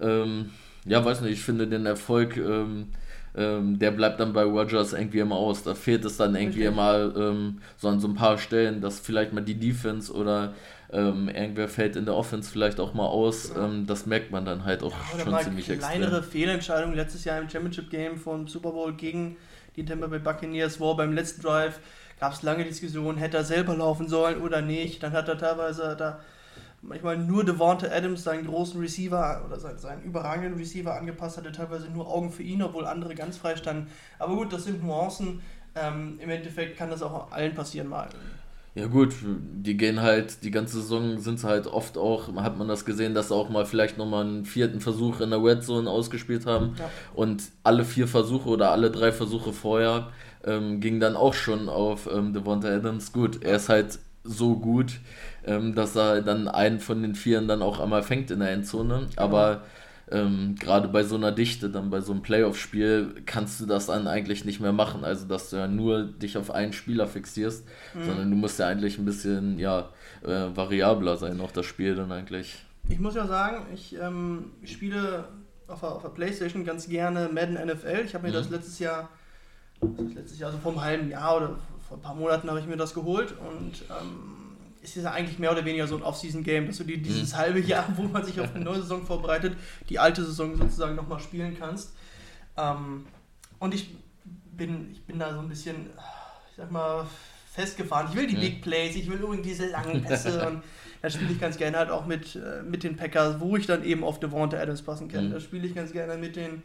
ähm, 0.00 0.50
ja, 0.84 1.04
weiß 1.04 1.20
nicht, 1.20 1.34
ich 1.34 1.42
finde 1.42 1.68
den 1.68 1.86
Erfolg 1.86 2.36
ähm, 3.36 3.78
der 3.78 3.90
bleibt 3.90 4.20
dann 4.20 4.32
bei 4.32 4.42
Rogers 4.42 4.92
irgendwie 4.92 5.18
immer 5.18 5.36
aus. 5.36 5.62
Da 5.62 5.74
fehlt 5.74 6.04
es 6.04 6.16
dann 6.16 6.34
irgendwie 6.34 6.66
okay. 6.66 6.74
immer 6.74 7.14
ähm, 7.16 7.58
so 7.76 7.88
an 7.88 8.00
so 8.00 8.08
ein 8.08 8.14
paar 8.14 8.38
Stellen, 8.38 8.80
dass 8.80 8.98
vielleicht 9.00 9.32
mal 9.32 9.42
die 9.42 9.58
Defense 9.58 10.12
oder 10.12 10.54
ähm, 10.92 11.28
irgendwer 11.28 11.68
fällt 11.68 11.96
in 11.96 12.04
der 12.04 12.14
Offense 12.14 12.50
vielleicht 12.50 12.80
auch 12.80 12.94
mal 12.94 13.06
aus. 13.06 13.52
Ja. 13.54 13.66
Ähm, 13.66 13.86
das 13.86 14.06
merkt 14.06 14.30
man 14.30 14.44
dann 14.44 14.64
halt 14.64 14.82
auch 14.82 14.92
ja, 14.92 15.24
schon 15.24 15.38
ziemlich 15.40 15.68
extrem. 15.68 15.98
Kleinere 15.98 16.22
Fehlentscheidung 16.22 16.94
letztes 16.94 17.24
Jahr 17.24 17.40
im 17.40 17.48
Championship 17.48 17.90
Game 17.90 18.16
vom 18.16 18.48
Super 18.48 18.72
Bowl 18.72 18.94
gegen 18.94 19.36
die 19.76 19.84
Tampa 19.84 20.06
Bay 20.06 20.18
Buccaneers 20.18 20.80
war 20.80 20.96
beim 20.96 21.12
letzten 21.12 21.42
Drive 21.42 21.80
gab 22.18 22.32
es 22.32 22.42
lange 22.42 22.64
Diskussionen, 22.64 23.18
hätte 23.18 23.36
er 23.36 23.44
selber 23.44 23.76
laufen 23.76 24.08
sollen 24.08 24.40
oder 24.40 24.62
nicht. 24.62 25.02
Dann 25.02 25.12
hat 25.12 25.28
er 25.28 25.38
teilweise 25.38 25.96
da 25.98 26.20
manchmal 26.88 27.18
nur 27.18 27.44
Devonta 27.44 27.88
Adams 27.88 28.24
seinen 28.24 28.46
großen 28.46 28.80
Receiver 28.80 29.42
oder 29.46 29.58
seinen, 29.58 29.78
seinen 29.78 30.02
überragenden 30.02 30.54
Receiver 30.54 30.94
angepasst 30.94 31.36
hatte, 31.36 31.52
teilweise 31.52 31.90
nur 31.90 32.08
Augen 32.08 32.30
für 32.30 32.42
ihn, 32.42 32.62
obwohl 32.62 32.86
andere 32.86 33.14
ganz 33.14 33.36
frei 33.36 33.56
standen. 33.56 33.88
Aber 34.18 34.34
gut, 34.34 34.52
das 34.52 34.64
sind 34.64 34.84
Nuancen. 34.84 35.40
Ähm, 35.74 36.18
Im 36.22 36.30
Endeffekt 36.30 36.78
kann 36.78 36.90
das 36.90 37.02
auch 37.02 37.30
allen 37.30 37.54
passieren 37.54 37.88
mal. 37.88 38.08
Ja 38.74 38.88
gut, 38.88 39.14
die 39.24 39.74
gehen 39.74 40.02
halt, 40.02 40.42
die 40.44 40.50
ganze 40.50 40.82
Saison 40.82 41.18
sind 41.18 41.40
sie 41.40 41.48
halt 41.48 41.66
oft 41.66 41.96
auch, 41.96 42.34
hat 42.36 42.58
man 42.58 42.68
das 42.68 42.84
gesehen, 42.84 43.14
dass 43.14 43.28
sie 43.28 43.34
auch 43.34 43.48
mal 43.48 43.64
vielleicht 43.64 43.96
nochmal 43.96 44.26
einen 44.26 44.44
vierten 44.44 44.80
Versuch 44.80 45.20
in 45.20 45.30
der 45.30 45.42
Red 45.42 45.64
Zone 45.64 45.88
ausgespielt 45.88 46.44
haben. 46.44 46.74
Ja. 46.78 46.90
Und 47.14 47.44
alle 47.62 47.86
vier 47.86 48.06
Versuche 48.06 48.50
oder 48.50 48.72
alle 48.72 48.90
drei 48.90 49.12
Versuche 49.12 49.54
vorher 49.54 50.10
ähm, 50.44 50.80
gingen 50.80 51.00
dann 51.00 51.16
auch 51.16 51.32
schon 51.32 51.70
auf 51.70 52.06
ähm, 52.12 52.34
Devonta 52.34 52.68
Adams. 52.68 53.14
Gut, 53.14 53.42
er 53.42 53.56
ist 53.56 53.70
halt 53.70 53.98
so 54.26 54.56
gut, 54.56 55.00
ähm, 55.44 55.74
dass 55.74 55.96
er 55.96 56.22
dann 56.22 56.48
einen 56.48 56.80
von 56.80 57.02
den 57.02 57.14
Vieren 57.14 57.48
dann 57.48 57.62
auch 57.62 57.80
einmal 57.80 58.02
fängt 58.02 58.30
in 58.30 58.40
der 58.40 58.50
Endzone. 58.50 59.08
Aber 59.16 59.62
ähm, 60.10 60.54
gerade 60.58 60.88
bei 60.88 61.02
so 61.02 61.16
einer 61.16 61.32
Dichte, 61.32 61.68
dann 61.68 61.90
bei 61.90 62.00
so 62.00 62.12
einem 62.12 62.22
Playoff-Spiel, 62.22 63.22
kannst 63.26 63.60
du 63.60 63.66
das 63.66 63.86
dann 63.86 64.06
eigentlich 64.06 64.44
nicht 64.44 64.60
mehr 64.60 64.72
machen. 64.72 65.04
Also, 65.04 65.26
dass 65.26 65.50
du 65.50 65.56
ja 65.56 65.66
nur 65.66 66.04
dich 66.04 66.38
auf 66.38 66.50
einen 66.50 66.72
Spieler 66.72 67.06
fixierst, 67.06 67.66
mhm. 67.94 68.04
sondern 68.04 68.30
du 68.30 68.36
musst 68.36 68.58
ja 68.58 68.68
eigentlich 68.68 68.98
ein 68.98 69.04
bisschen 69.04 69.58
ja, 69.58 69.90
äh, 70.22 70.54
variabler 70.54 71.16
sein, 71.16 71.40
auch 71.40 71.50
das 71.50 71.66
Spiel 71.66 71.96
dann 71.96 72.12
eigentlich. 72.12 72.64
Ich 72.88 73.00
muss 73.00 73.16
ja 73.16 73.26
sagen, 73.26 73.66
ich 73.74 73.96
ähm, 74.00 74.52
spiele 74.64 75.24
auf 75.66 75.80
der, 75.80 75.90
auf 75.90 76.02
der 76.02 76.10
Playstation 76.10 76.64
ganz 76.64 76.88
gerne 76.88 77.28
Madden 77.32 77.54
NFL. 77.54 78.02
Ich 78.04 78.14
habe 78.14 78.24
mir 78.24 78.30
mhm. 78.30 78.36
das 78.36 78.50
letztes 78.50 78.78
Jahr, 78.78 79.08
das 79.80 80.14
letztes 80.14 80.38
Jahr, 80.38 80.50
also 80.50 80.60
vor 80.62 80.72
einem 80.72 80.82
halben 80.82 81.10
Jahr 81.10 81.36
oder 81.36 81.56
vor 81.88 81.98
ein 81.98 82.02
paar 82.02 82.14
Monaten 82.14 82.48
habe 82.48 82.60
ich 82.60 82.66
mir 82.66 82.76
das 82.76 82.94
geholt 82.94 83.34
und 83.38 83.84
ähm, 83.90 84.56
ist 84.82 84.96
ja 84.96 85.10
eigentlich 85.10 85.38
mehr 85.38 85.52
oder 85.52 85.64
weniger 85.64 85.86
so 85.86 85.96
ein 85.96 86.02
Off-Season-Game, 86.02 86.66
dass 86.66 86.78
du 86.78 86.84
dir 86.84 86.98
dieses 86.98 87.32
mhm. 87.32 87.36
halbe 87.36 87.60
Jahr, 87.60 87.86
wo 87.96 88.02
man 88.02 88.24
sich 88.24 88.40
auf 88.40 88.54
eine 88.54 88.64
neue 88.64 88.82
Saison 88.82 89.04
vorbereitet, 89.04 89.56
die 89.88 89.98
alte 89.98 90.24
Saison 90.24 90.56
sozusagen 90.56 90.94
nochmal 90.94 91.20
spielen 91.20 91.56
kannst. 91.58 91.92
Ähm, 92.56 93.06
und 93.58 93.74
ich 93.74 93.94
bin, 94.52 94.92
ich 94.92 95.02
bin 95.04 95.18
da 95.18 95.32
so 95.32 95.40
ein 95.40 95.48
bisschen, 95.48 95.90
ich 96.50 96.56
sag 96.56 96.70
mal, 96.70 97.06
festgefahren. 97.52 98.08
Ich 98.10 98.16
will 98.16 98.26
die 98.26 98.36
mhm. 98.36 98.40
Big 98.40 98.62
Plays, 98.62 98.96
ich 98.96 99.08
will 99.10 99.22
unbedingt 99.22 99.46
diese 99.46 99.68
langen 99.68 100.02
Pässe 100.02 100.46
und 100.46 100.62
da 101.02 101.10
spiele 101.10 101.32
ich 101.32 101.40
ganz 101.40 101.56
gerne 101.56 101.78
halt 101.78 101.90
auch 101.90 102.06
mit, 102.06 102.36
äh, 102.36 102.62
mit 102.62 102.82
den 102.82 102.96
Packers, 102.96 103.40
wo 103.40 103.56
ich 103.56 103.66
dann 103.66 103.84
eben 103.84 104.04
auf 104.04 104.20
Devonta 104.20 104.56
Adams 104.58 104.82
passen 104.82 105.08
kann. 105.08 105.28
Mhm. 105.28 105.32
Da 105.32 105.40
spiele 105.40 105.66
ich 105.66 105.74
ganz 105.74 105.92
gerne 105.92 106.16
mit 106.16 106.36
den 106.36 106.62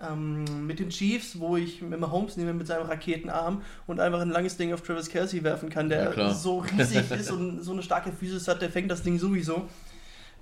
ähm, 0.00 0.66
mit 0.66 0.78
den 0.78 0.90
Chiefs, 0.90 1.38
wo 1.38 1.56
ich 1.56 1.80
mit 1.80 1.98
Mahomes 1.98 2.36
nehme 2.36 2.52
mit 2.52 2.66
seinem 2.66 2.86
Raketenarm 2.86 3.62
und 3.86 3.98
einfach 3.98 4.20
ein 4.20 4.30
langes 4.30 4.56
Ding 4.56 4.72
auf 4.74 4.82
Travis 4.82 5.08
Kelsey 5.08 5.42
werfen 5.42 5.70
kann, 5.70 5.88
der 5.88 6.14
ja, 6.14 6.34
so 6.34 6.58
riesig 6.58 7.10
ist 7.10 7.30
und 7.30 7.62
so 7.62 7.72
eine 7.72 7.82
starke 7.82 8.12
Physis 8.12 8.46
hat, 8.46 8.60
der 8.60 8.70
fängt 8.70 8.90
das 8.90 9.02
Ding 9.02 9.18
sowieso. 9.18 9.68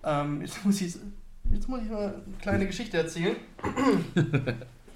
Ähm, 0.02 0.42
jetzt, 0.42 0.64
muss 0.64 0.80
ich, 0.80 0.96
jetzt 1.52 1.68
muss 1.68 1.82
ich 1.82 1.88
mal 1.88 2.06
eine 2.06 2.22
kleine 2.40 2.66
Geschichte 2.66 2.96
erzählen. 2.96 3.36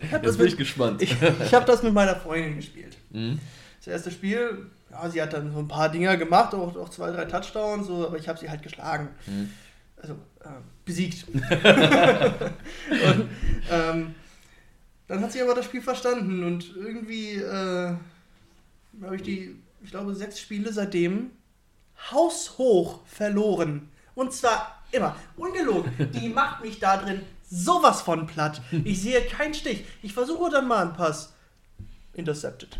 Ich 0.00 0.10
jetzt 0.10 0.22
bin 0.22 0.36
mit, 0.38 0.52
ich 0.52 0.56
gespannt. 0.56 1.02
Ich, 1.02 1.16
ich 1.20 1.54
habe 1.54 1.64
das 1.64 1.82
mit 1.82 1.92
meiner 1.92 2.16
Freundin 2.16 2.56
gespielt. 2.56 2.96
Mhm. 3.10 3.38
Das 3.78 3.86
erste 3.88 4.10
Spiel, 4.10 4.66
ja, 4.90 5.08
sie 5.08 5.22
hat 5.22 5.32
dann 5.32 5.52
so 5.52 5.58
ein 5.60 5.68
paar 5.68 5.88
Dinger 5.88 6.16
gemacht, 6.16 6.54
auch, 6.54 6.76
auch 6.76 6.88
zwei, 6.88 7.10
drei 7.10 7.24
Touchdowns, 7.26 7.86
so, 7.86 8.06
aber 8.06 8.18
ich 8.18 8.28
habe 8.28 8.38
sie 8.38 8.50
halt 8.50 8.62
geschlagen. 8.62 9.08
Mhm. 9.26 9.50
Also 9.96 10.14
äh, 10.40 10.48
besiegt. 10.84 11.26
und, 11.30 11.42
ähm, 13.70 14.14
dann 15.08 15.22
hat 15.22 15.32
sie 15.32 15.42
aber 15.42 15.54
das 15.54 15.64
Spiel 15.64 15.82
verstanden 15.82 16.44
und 16.44 16.76
irgendwie 16.76 17.34
äh, 17.34 17.94
habe 19.02 19.16
ich 19.16 19.22
die, 19.22 19.56
ich 19.82 19.90
glaube, 19.90 20.14
sechs 20.14 20.38
Spiele 20.38 20.72
seitdem 20.72 21.30
haushoch 22.10 23.04
verloren. 23.06 23.88
Und 24.14 24.32
zwar 24.32 24.82
immer. 24.92 25.16
Ungelogen. 25.36 25.92
Die 26.12 26.28
macht 26.34 26.62
mich 26.62 26.78
da 26.78 26.96
drin 26.98 27.22
sowas 27.50 28.02
von 28.02 28.26
platt. 28.26 28.60
Ich 28.84 29.02
sehe 29.02 29.20
keinen 29.22 29.54
Stich. 29.54 29.84
Ich 30.02 30.12
versuche 30.12 30.50
dann 30.50 30.68
mal 30.68 30.82
einen 30.82 30.92
Pass. 30.92 31.34
Intercepted. 32.12 32.78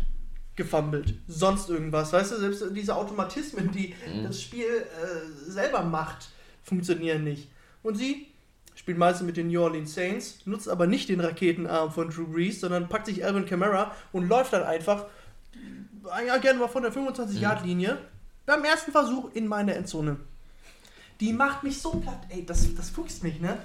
Gefummelt. 0.55 1.15
Sonst 1.27 1.69
irgendwas. 1.69 2.13
Weißt 2.13 2.31
du, 2.31 2.37
selbst 2.37 2.63
diese 2.71 2.95
Automatismen, 2.95 3.71
die 3.71 3.95
mhm. 4.07 4.23
das 4.25 4.41
Spiel 4.41 4.65
äh, 4.65 5.49
selber 5.49 5.83
macht, 5.83 6.29
funktionieren 6.63 7.23
nicht. 7.23 7.49
Und 7.81 7.95
sie 7.95 8.27
spielt 8.79 8.97
meistens 8.97 9.27
mit 9.27 9.35
den 9.35 9.47
New 9.47 9.61
Orleans 9.61 9.93
Saints, 9.93 10.39
nutzt 10.45 10.69
aber 10.69 10.87
nicht 10.87 11.09
den 11.09 11.19
Raketenarm 11.19 11.91
von 11.91 12.09
Drew 12.09 12.25
Brees, 12.25 12.61
sondern 12.61 12.87
packt 12.87 13.07
sich 13.07 13.25
Alvin 13.25 13.45
Kamara 13.45 13.93
und 14.13 14.29
läuft 14.29 14.53
dann 14.53 14.63
einfach 14.63 15.05
ja, 16.25 16.37
gerne 16.37 16.59
mal 16.59 16.69
von 16.69 16.83
der 16.83 16.93
25-Yard-Linie 16.93 17.97
beim 18.45 18.63
ersten 18.63 18.93
Versuch 18.93 19.31
in 19.33 19.47
meine 19.47 19.75
Endzone. 19.75 20.15
die 21.19 21.33
macht 21.33 21.63
mich 21.63 21.81
so 21.81 21.91
platt. 21.91 22.21
Ey, 22.29 22.45
das, 22.45 22.73
das 22.73 22.89
fuchst 22.89 23.21
mich, 23.21 23.41
ne? 23.41 23.57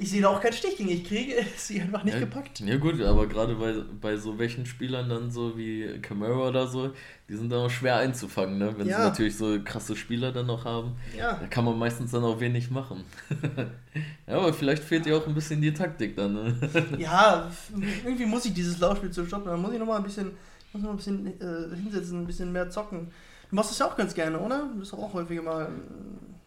Ich 0.00 0.10
sehe 0.10 0.22
da 0.22 0.28
auch 0.28 0.40
keinen 0.40 0.54
Stich 0.54 0.78
gegen. 0.78 0.88
Ich 0.88 1.04
kriege 1.04 1.34
sie 1.56 1.78
einfach 1.78 2.02
nicht 2.04 2.14
ja, 2.14 2.20
gepackt. 2.20 2.60
Ja 2.60 2.76
gut, 2.78 3.00
aber 3.02 3.26
gerade 3.26 3.54
bei, 3.54 3.74
bei 4.00 4.16
so 4.16 4.38
welchen 4.38 4.64
Spielern 4.64 5.10
dann 5.10 5.30
so 5.30 5.58
wie 5.58 5.98
Camara 6.00 6.48
oder 6.48 6.66
so, 6.66 6.92
die 7.28 7.36
sind 7.36 7.52
dann 7.52 7.66
auch 7.66 7.70
schwer 7.70 7.96
einzufangen, 7.96 8.56
ne? 8.56 8.72
Wenn 8.78 8.88
ja. 8.88 8.96
sie 8.96 9.02
natürlich 9.02 9.36
so 9.36 9.60
krasse 9.62 9.94
Spieler 9.94 10.32
dann 10.32 10.46
noch 10.46 10.64
haben, 10.64 10.96
ja. 11.16 11.34
da 11.34 11.46
kann 11.48 11.66
man 11.66 11.78
meistens 11.78 12.12
dann 12.12 12.24
auch 12.24 12.40
wenig 12.40 12.70
machen. 12.70 13.04
ja, 14.26 14.38
aber 14.38 14.54
vielleicht 14.54 14.82
fehlt 14.82 15.04
dir 15.04 15.18
auch 15.18 15.26
ein 15.26 15.34
bisschen 15.34 15.60
die 15.60 15.74
Taktik 15.74 16.16
dann, 16.16 16.32
ne? 16.32 16.54
ja, 16.98 17.50
irgendwie 18.02 18.24
muss 18.24 18.46
ich 18.46 18.54
dieses 18.54 18.78
Laufspiel 18.78 19.10
zu 19.10 19.26
stoppen. 19.26 19.48
Dann 19.48 19.60
muss 19.60 19.74
ich 19.74 19.78
nochmal 19.78 19.98
ein 19.98 20.04
bisschen, 20.04 20.30
muss 20.72 20.82
noch 20.82 20.90
ein 20.90 20.96
bisschen 20.96 21.26
äh, 21.26 21.76
hinsetzen, 21.76 22.22
ein 22.22 22.26
bisschen 22.26 22.50
mehr 22.52 22.70
zocken. 22.70 23.08
Du 23.50 23.56
machst 23.56 23.70
das 23.70 23.78
ja 23.78 23.86
auch 23.86 23.96
ganz 23.98 24.14
gerne, 24.14 24.38
oder? 24.38 24.66
Du 24.72 24.78
bist 24.78 24.94
auch 24.94 25.12
häufiger 25.12 25.42
mal 25.42 25.68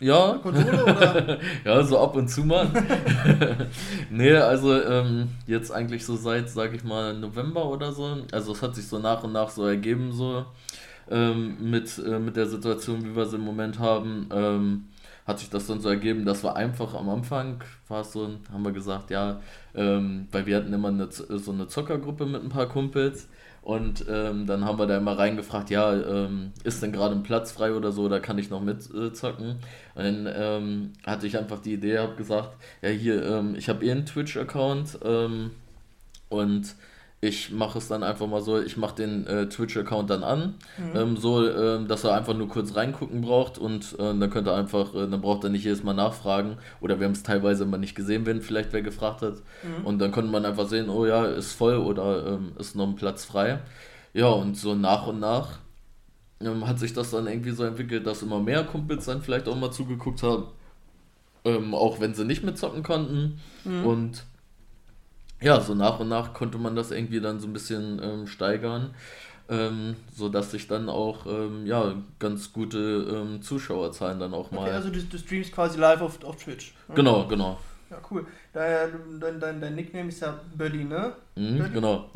ja. 0.04 0.40
Konsole 0.42 0.84
oder? 0.84 1.40
ja, 1.66 1.84
so 1.84 2.00
ab 2.00 2.16
und 2.16 2.28
zu 2.28 2.44
mal. 2.44 2.68
nee, 4.10 4.36
also 4.36 4.82
ähm, 4.82 5.30
jetzt 5.48 5.72
eigentlich 5.72 6.06
so 6.06 6.16
seit, 6.16 6.50
sag 6.50 6.74
ich 6.74 6.84
mal, 6.84 7.18
November 7.18 7.66
oder 7.66 7.92
so. 7.92 8.18
Also 8.32 8.52
es 8.52 8.62
hat 8.62 8.76
sich 8.76 8.88
so 8.88 9.00
nach 9.00 9.24
und 9.24 9.34
nach 9.34 9.50
so 9.50 9.66
ergeben, 9.66 10.12
so 10.12 10.46
ähm, 11.10 11.58
mit, 11.60 11.98
äh, 11.98 12.20
mit 12.20 12.36
der 12.36 12.48
Situation, 12.48 13.04
wie 13.04 13.16
wir 13.16 13.26
sie 13.26 13.38
im 13.38 13.44
Moment 13.44 13.80
haben. 13.80 14.30
Ähm, 14.32 14.86
hat 15.26 15.40
sich 15.40 15.50
das 15.50 15.68
dann 15.68 15.80
so 15.80 15.90
ergeben, 15.90 16.26
dass 16.26 16.44
wir 16.44 16.56
einfach 16.56 16.94
am 16.96 17.10
Anfang, 17.10 17.64
war 17.88 18.02
es 18.02 18.12
so, 18.12 18.30
haben 18.52 18.66
wir 18.66 18.74
gesagt, 18.74 19.10
ja, 19.10 19.40
ähm, 19.74 20.28
weil 20.32 20.46
wir 20.46 20.58
hatten 20.58 20.74
immer 20.74 20.90
eine, 20.90 21.08
so 21.10 21.52
eine 21.52 21.68
Zockergruppe 21.68 22.26
mit 22.26 22.44
ein 22.44 22.50
paar 22.50 22.68
Kumpels 22.68 23.30
und 23.64 24.06
ähm, 24.10 24.46
dann 24.46 24.66
haben 24.66 24.78
wir 24.78 24.88
da 24.88 24.98
immer 24.98 25.18
reingefragt, 25.18 25.70
ja, 25.70 25.94
ähm, 25.94 26.52
ist 26.66 26.84
denn 26.84 26.92
gerade 26.92 27.16
ein 27.16 27.24
Platz 27.24 27.54
frei 27.54 27.74
oder 27.74 27.94
so, 27.94 28.10
da 28.10 28.20
kann 28.20 28.38
ich 28.38 28.50
noch 28.50 28.62
mitzocken. 28.62 29.52
Äh, 29.96 30.00
und 30.00 30.04
dann 30.04 30.34
ähm, 30.36 30.94
hatte 31.06 31.28
ich 31.28 31.38
einfach 31.38 31.60
die 31.60 31.74
Idee, 31.74 32.00
habe 32.00 32.16
gesagt, 32.16 32.58
ja 32.82 32.90
hier, 32.90 33.26
ähm, 33.26 33.56
ich 33.56 33.70
habe 33.70 33.86
eh 33.86 33.92
einen 33.92 34.06
Twitch-Account 34.06 35.00
ähm, 35.06 35.52
und 36.28 36.76
ich 37.24 37.52
mache 37.52 37.78
es 37.78 37.88
dann 37.88 38.04
einfach 38.04 38.28
mal 38.28 38.42
so, 38.42 38.60
ich 38.60 38.76
mache 38.76 38.96
den 38.96 39.26
äh, 39.28 39.48
Twitch-Account 39.48 40.10
dann 40.10 40.24
an, 40.24 40.56
mhm. 40.78 41.00
ähm, 41.00 41.18
so, 41.18 41.48
äh, 41.48 41.86
dass 41.86 42.04
er 42.04 42.16
einfach 42.16 42.34
nur 42.34 42.50
kurz 42.50 42.76
reingucken 42.76 43.22
braucht 43.22 43.58
und 43.58 43.94
äh, 43.94 44.14
dann 44.14 44.30
könnte 44.30 44.50
er 44.50 44.58
einfach, 44.58 44.94
äh, 44.94 45.08
dann 45.08 45.22
braucht 45.22 45.46
er 45.46 45.50
nicht 45.50 45.64
jedes 45.64 45.84
Mal 45.84 45.94
nachfragen 45.94 46.58
oder 46.82 47.00
wir 47.00 47.06
haben 47.06 47.14
es 47.14 47.24
teilweise 47.24 47.64
immer 47.64 47.78
nicht 47.78 47.96
gesehen, 47.96 48.26
wenn 48.26 48.42
vielleicht 48.42 48.74
wer 48.74 48.82
gefragt 48.82 49.22
hat 49.22 49.36
mhm. 49.36 49.86
und 49.86 50.00
dann 50.00 50.12
konnte 50.12 50.32
man 50.32 50.46
einfach 50.46 50.68
sehen, 50.68 50.90
oh 50.90 51.06
ja, 51.06 51.26
ist 51.26 51.54
voll 51.54 51.78
oder 51.78 52.34
ähm, 52.34 52.52
ist 52.60 52.76
noch 52.76 52.88
ein 52.88 52.96
Platz 52.96 53.24
frei. 53.24 53.60
Ja, 54.14 54.28
und 54.28 54.58
so 54.58 54.76
nach 54.76 55.08
und 55.08 55.22
nach 55.22 55.60
ähm, 56.42 56.68
hat 56.68 56.78
sich 56.78 56.92
das 56.92 57.12
dann 57.12 57.28
irgendwie 57.28 57.52
so 57.52 57.64
entwickelt, 57.64 58.06
dass 58.06 58.22
immer 58.22 58.42
mehr 58.42 58.66
Kumpels 58.66 59.06
dann 59.06 59.22
vielleicht 59.22 59.48
auch 59.48 59.56
mal 59.56 59.72
zugeguckt 59.72 60.24
haben, 60.24 60.48
ähm, 61.46 61.74
auch 61.74 62.02
wenn 62.02 62.14
sie 62.14 62.26
nicht 62.26 62.44
mitzocken 62.44 62.84
konnten 62.84 63.40
mhm. 63.64 63.86
und 63.86 64.26
ja, 65.44 65.60
so 65.60 65.76
nach 65.76 66.00
und 66.00 66.10
nach 66.10 66.34
konnte 66.34 66.58
man 66.58 66.76
das 66.76 66.92
irgendwie 66.92 67.20
dann 67.20 67.40
so 67.40 67.48
ein 67.48 67.54
bisschen 67.54 68.02
ähm, 68.02 68.28
steigern, 68.28 68.94
ähm, 69.50 69.96
sodass 70.16 70.52
sich 70.52 70.68
dann 70.68 70.90
auch 70.90 71.26
ähm, 71.26 71.66
ja, 71.66 71.96
ganz 72.20 72.54
gute 72.54 72.78
ähm, 72.78 73.42
Zuschauerzahlen 73.42 74.20
dann 74.20 74.34
auch 74.34 74.52
mal. 74.52 74.62
Okay, 74.62 74.72
also 74.72 74.90
du, 74.90 75.02
du 75.02 75.18
streamst 75.18 75.52
quasi 75.52 75.80
live 75.80 76.02
auf, 76.02 76.24
auf 76.24 76.38
Twitch. 76.38 76.74
Genau, 76.96 77.28
genau. 77.28 77.60
Ja, 77.90 77.98
cool. 78.10 78.26
Dein, 78.54 79.20
dein, 79.20 79.40
dein, 79.40 79.62
dein 79.62 79.76
Nickname 79.76 80.10
ist 80.10 80.22
ja 80.22 80.40
Berlin, 80.56 80.90
ne? 80.90 81.14
Mhm, 81.36 81.58
Berlin. 81.60 81.74
Genau. 81.74 82.10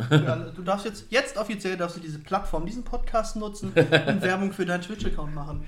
Du 0.56 0.64
darfst 0.64 0.86
jetzt, 0.86 1.06
jetzt 1.10 1.38
offiziell 1.38 1.78
darfst 1.78 1.98
du 1.98 2.02
diese 2.02 2.18
Plattform, 2.18 2.66
diesen 2.66 2.84
Podcast 2.84 3.36
nutzen 3.36 3.74
und 3.76 3.76
Werbung 4.22 4.52
für 4.54 4.66
deinen 4.66 4.82
Twitch-Account 4.82 5.36
machen. 5.36 5.66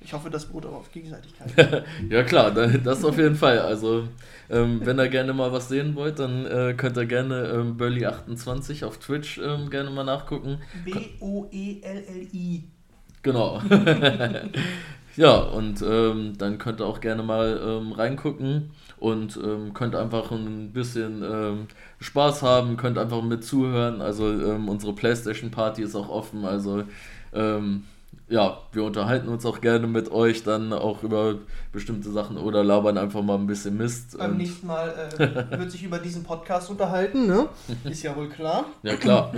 Ich 0.00 0.12
hoffe, 0.12 0.30
das 0.30 0.44
beruht 0.44 0.66
auch 0.66 0.74
auf 0.74 0.92
Gegenseitigkeit. 0.92 1.84
ja 2.10 2.22
klar, 2.22 2.50
das 2.50 3.04
auf 3.04 3.16
jeden 3.18 3.34
Fall. 3.34 3.58
Also 3.58 4.06
ähm, 4.50 4.80
wenn 4.84 5.00
ihr 5.00 5.08
gerne 5.08 5.32
mal 5.32 5.52
was 5.52 5.68
sehen 5.68 5.94
wollt, 5.96 6.18
dann 6.18 6.46
äh, 6.46 6.74
könnt 6.76 6.96
ihr 6.96 7.06
gerne 7.06 7.48
ähm, 7.48 7.76
Burley28 7.76 8.84
auf 8.84 8.98
Twitch 8.98 9.38
ähm, 9.38 9.70
gerne 9.70 9.90
mal 9.90 10.04
nachgucken. 10.04 10.58
B-O-E-L-L-I. 10.84 12.64
Genau. 13.22 13.60
ja, 15.16 15.36
und 15.38 15.82
ähm, 15.82 16.34
dann 16.38 16.58
könnt 16.58 16.80
ihr 16.80 16.86
auch 16.86 17.00
gerne 17.00 17.22
mal 17.24 17.60
ähm, 17.60 17.92
reingucken 17.92 18.70
und 18.98 19.36
ähm, 19.42 19.74
könnt 19.74 19.96
einfach 19.96 20.30
ein 20.30 20.72
bisschen 20.72 21.66
Spaß 21.98 22.42
haben, 22.42 22.76
könnt 22.76 22.98
einfach 22.98 23.22
mit 23.22 23.44
zuhören. 23.44 24.00
Also 24.00 24.26
unsere 24.26 24.94
PlayStation 24.94 25.50
Party 25.50 25.82
ist 25.82 25.96
auch 25.96 26.08
offen, 26.08 26.44
also 26.44 26.84
ähm, 27.32 27.82
ja, 28.28 28.58
wir 28.72 28.82
unterhalten 28.82 29.28
uns 29.28 29.46
auch 29.46 29.60
gerne 29.60 29.86
mit 29.86 30.10
euch 30.10 30.42
dann 30.42 30.72
auch 30.72 31.02
über 31.04 31.36
bestimmte 31.72 32.10
Sachen 32.10 32.36
oder 32.36 32.64
labern 32.64 32.98
einfach 32.98 33.22
mal 33.22 33.36
ein 33.36 33.46
bisschen 33.46 33.76
Mist. 33.76 34.18
Beim 34.18 34.36
nächsten 34.36 34.66
Mal 34.66 34.92
äh, 35.18 35.50
wird 35.58 35.70
sich 35.70 35.84
über 35.84 35.98
diesen 35.98 36.24
Podcast 36.24 36.68
unterhalten, 36.68 37.26
ne? 37.26 37.48
Ist 37.84 38.02
ja 38.02 38.16
wohl 38.16 38.28
klar. 38.28 38.64
ja, 38.82 38.96
klar. 38.96 39.32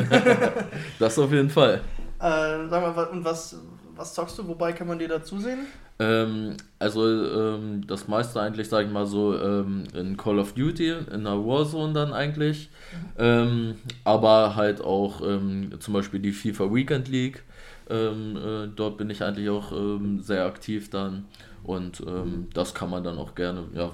das 0.99 1.19
auf 1.19 1.31
jeden 1.33 1.51
Fall. 1.51 1.83
Äh, 2.19 2.69
sag 2.69 2.97
mal, 2.97 3.05
und 3.05 3.25
was, 3.25 3.57
was 3.99 4.15
zockst 4.15 4.39
du? 4.39 4.49
Wobei 4.49 4.73
kann 4.73 4.87
man 4.87 4.99
dir 4.99 5.09
da 5.09 5.23
zusehen? 5.23 5.67
Ähm, 5.99 6.57
also 6.79 7.05
ähm, 7.05 7.87
das 7.87 8.09
meiste 8.09 8.41
eigentlich, 8.41 8.69
sag 8.69 8.87
ich 8.87 8.93
mal 8.93 9.07
so, 9.07 9.37
ähm, 9.39 9.85
in 9.95 10.17
Call 10.17 10.39
of 10.39 10.55
Duty, 10.55 10.95
in 11.13 11.25
der 11.25 11.45
Warzone 11.45 11.93
dann 11.93 12.13
eigentlich. 12.13 12.71
Mhm. 13.19 13.75
aber 14.05 14.55
halt 14.55 14.81
auch 14.81 15.21
ähm, 15.23 15.73
zum 15.81 15.95
Beispiel 15.95 16.21
die 16.21 16.33
FIFA 16.33 16.73
Weekend 16.73 17.09
League. 17.09 17.43
Ähm, 17.91 18.37
äh, 18.37 18.69
dort 18.75 18.97
bin 18.97 19.11
ich 19.11 19.23
eigentlich 19.23 19.49
auch 19.51 19.73
ähm, 19.73 20.21
sehr 20.21 20.45
aktiv 20.47 20.91
dann 20.91 21.25
und 21.65 22.01
ähm, 22.01 22.49
das 22.55 22.75
kann 22.75 22.91
man 22.91 23.03
dann 23.03 23.19
auch 23.19 23.35
gerne, 23.35 23.65
ja, 23.75 23.93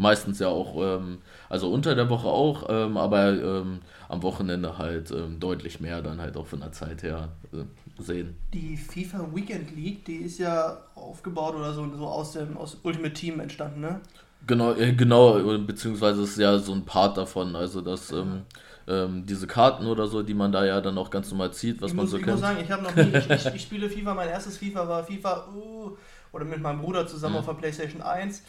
meistens 0.00 0.38
ja 0.38 0.48
auch, 0.48 0.76
ähm, 0.76 1.18
also 1.48 1.70
unter 1.70 1.94
der 1.94 2.08
Woche 2.08 2.28
auch, 2.28 2.66
ähm, 2.68 2.96
aber 2.96 3.28
ähm, 3.28 3.80
am 4.08 4.22
Wochenende 4.22 4.78
halt 4.78 5.14
deutlich 5.38 5.80
mehr 5.80 6.02
dann 6.02 6.20
halt 6.20 6.36
auch 6.36 6.46
von 6.46 6.60
der 6.60 6.72
Zeit 6.72 7.02
her 7.02 7.28
äh, 7.52 8.02
sehen. 8.02 8.36
Die 8.52 8.76
FIFA 8.76 9.28
Weekend 9.34 9.76
League, 9.76 10.04
die 10.04 10.16
ist 10.16 10.38
ja 10.38 10.78
aufgebaut 10.94 11.54
oder 11.54 11.72
so, 11.72 11.88
so 11.96 12.06
aus 12.06 12.32
dem 12.32 12.56
aus 12.56 12.78
Ultimate 12.82 13.14
Team 13.14 13.40
entstanden, 13.40 13.80
ne? 13.80 14.00
Genau, 14.46 14.72
äh, 14.72 14.92
genau, 14.94 15.58
beziehungsweise 15.58 16.22
ist 16.22 16.38
ja 16.38 16.58
so 16.58 16.72
ein 16.72 16.84
Part 16.84 17.18
davon, 17.18 17.54
also 17.54 17.82
das 17.82 18.10
ähm, 18.10 18.42
ähm, 18.88 19.24
diese 19.26 19.46
Karten 19.46 19.86
oder 19.86 20.06
so, 20.06 20.22
die 20.22 20.34
man 20.34 20.50
da 20.50 20.64
ja 20.64 20.80
dann 20.80 20.98
auch 20.98 21.10
ganz 21.10 21.30
normal 21.30 21.52
zieht, 21.52 21.80
was 21.80 21.90
ich 21.90 21.96
man 21.96 22.04
muss, 22.04 22.10
so 22.10 22.16
ich 22.16 22.24
kennt. 22.24 22.38
Ich 22.38 22.42
muss 22.42 22.50
sagen, 22.50 22.64
ich 22.64 22.70
habe 22.70 22.82
noch 22.82 22.96
nie, 22.96 23.16
ich, 23.16 23.30
ich, 23.46 23.54
ich, 23.54 23.62
spiele 23.62 23.88
FIFA, 23.88 24.14
mein 24.14 24.28
erstes 24.28 24.56
FIFA 24.56 24.88
war 24.88 25.04
FIFA, 25.04 25.48
uh, 25.54 25.96
oder 26.32 26.44
mit 26.44 26.60
meinem 26.60 26.80
Bruder 26.80 27.06
zusammen 27.06 27.34
mhm. 27.34 27.40
auf 27.40 27.46
der 27.46 27.54
Playstation 27.54 28.02
1. 28.02 28.42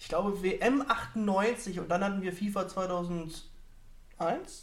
Ich 0.00 0.08
glaube 0.08 0.42
WM 0.42 0.82
98 0.88 1.78
und 1.78 1.90
dann 1.90 2.02
hatten 2.02 2.22
wir 2.22 2.32
FIFA 2.32 2.66
2001, 2.66 3.42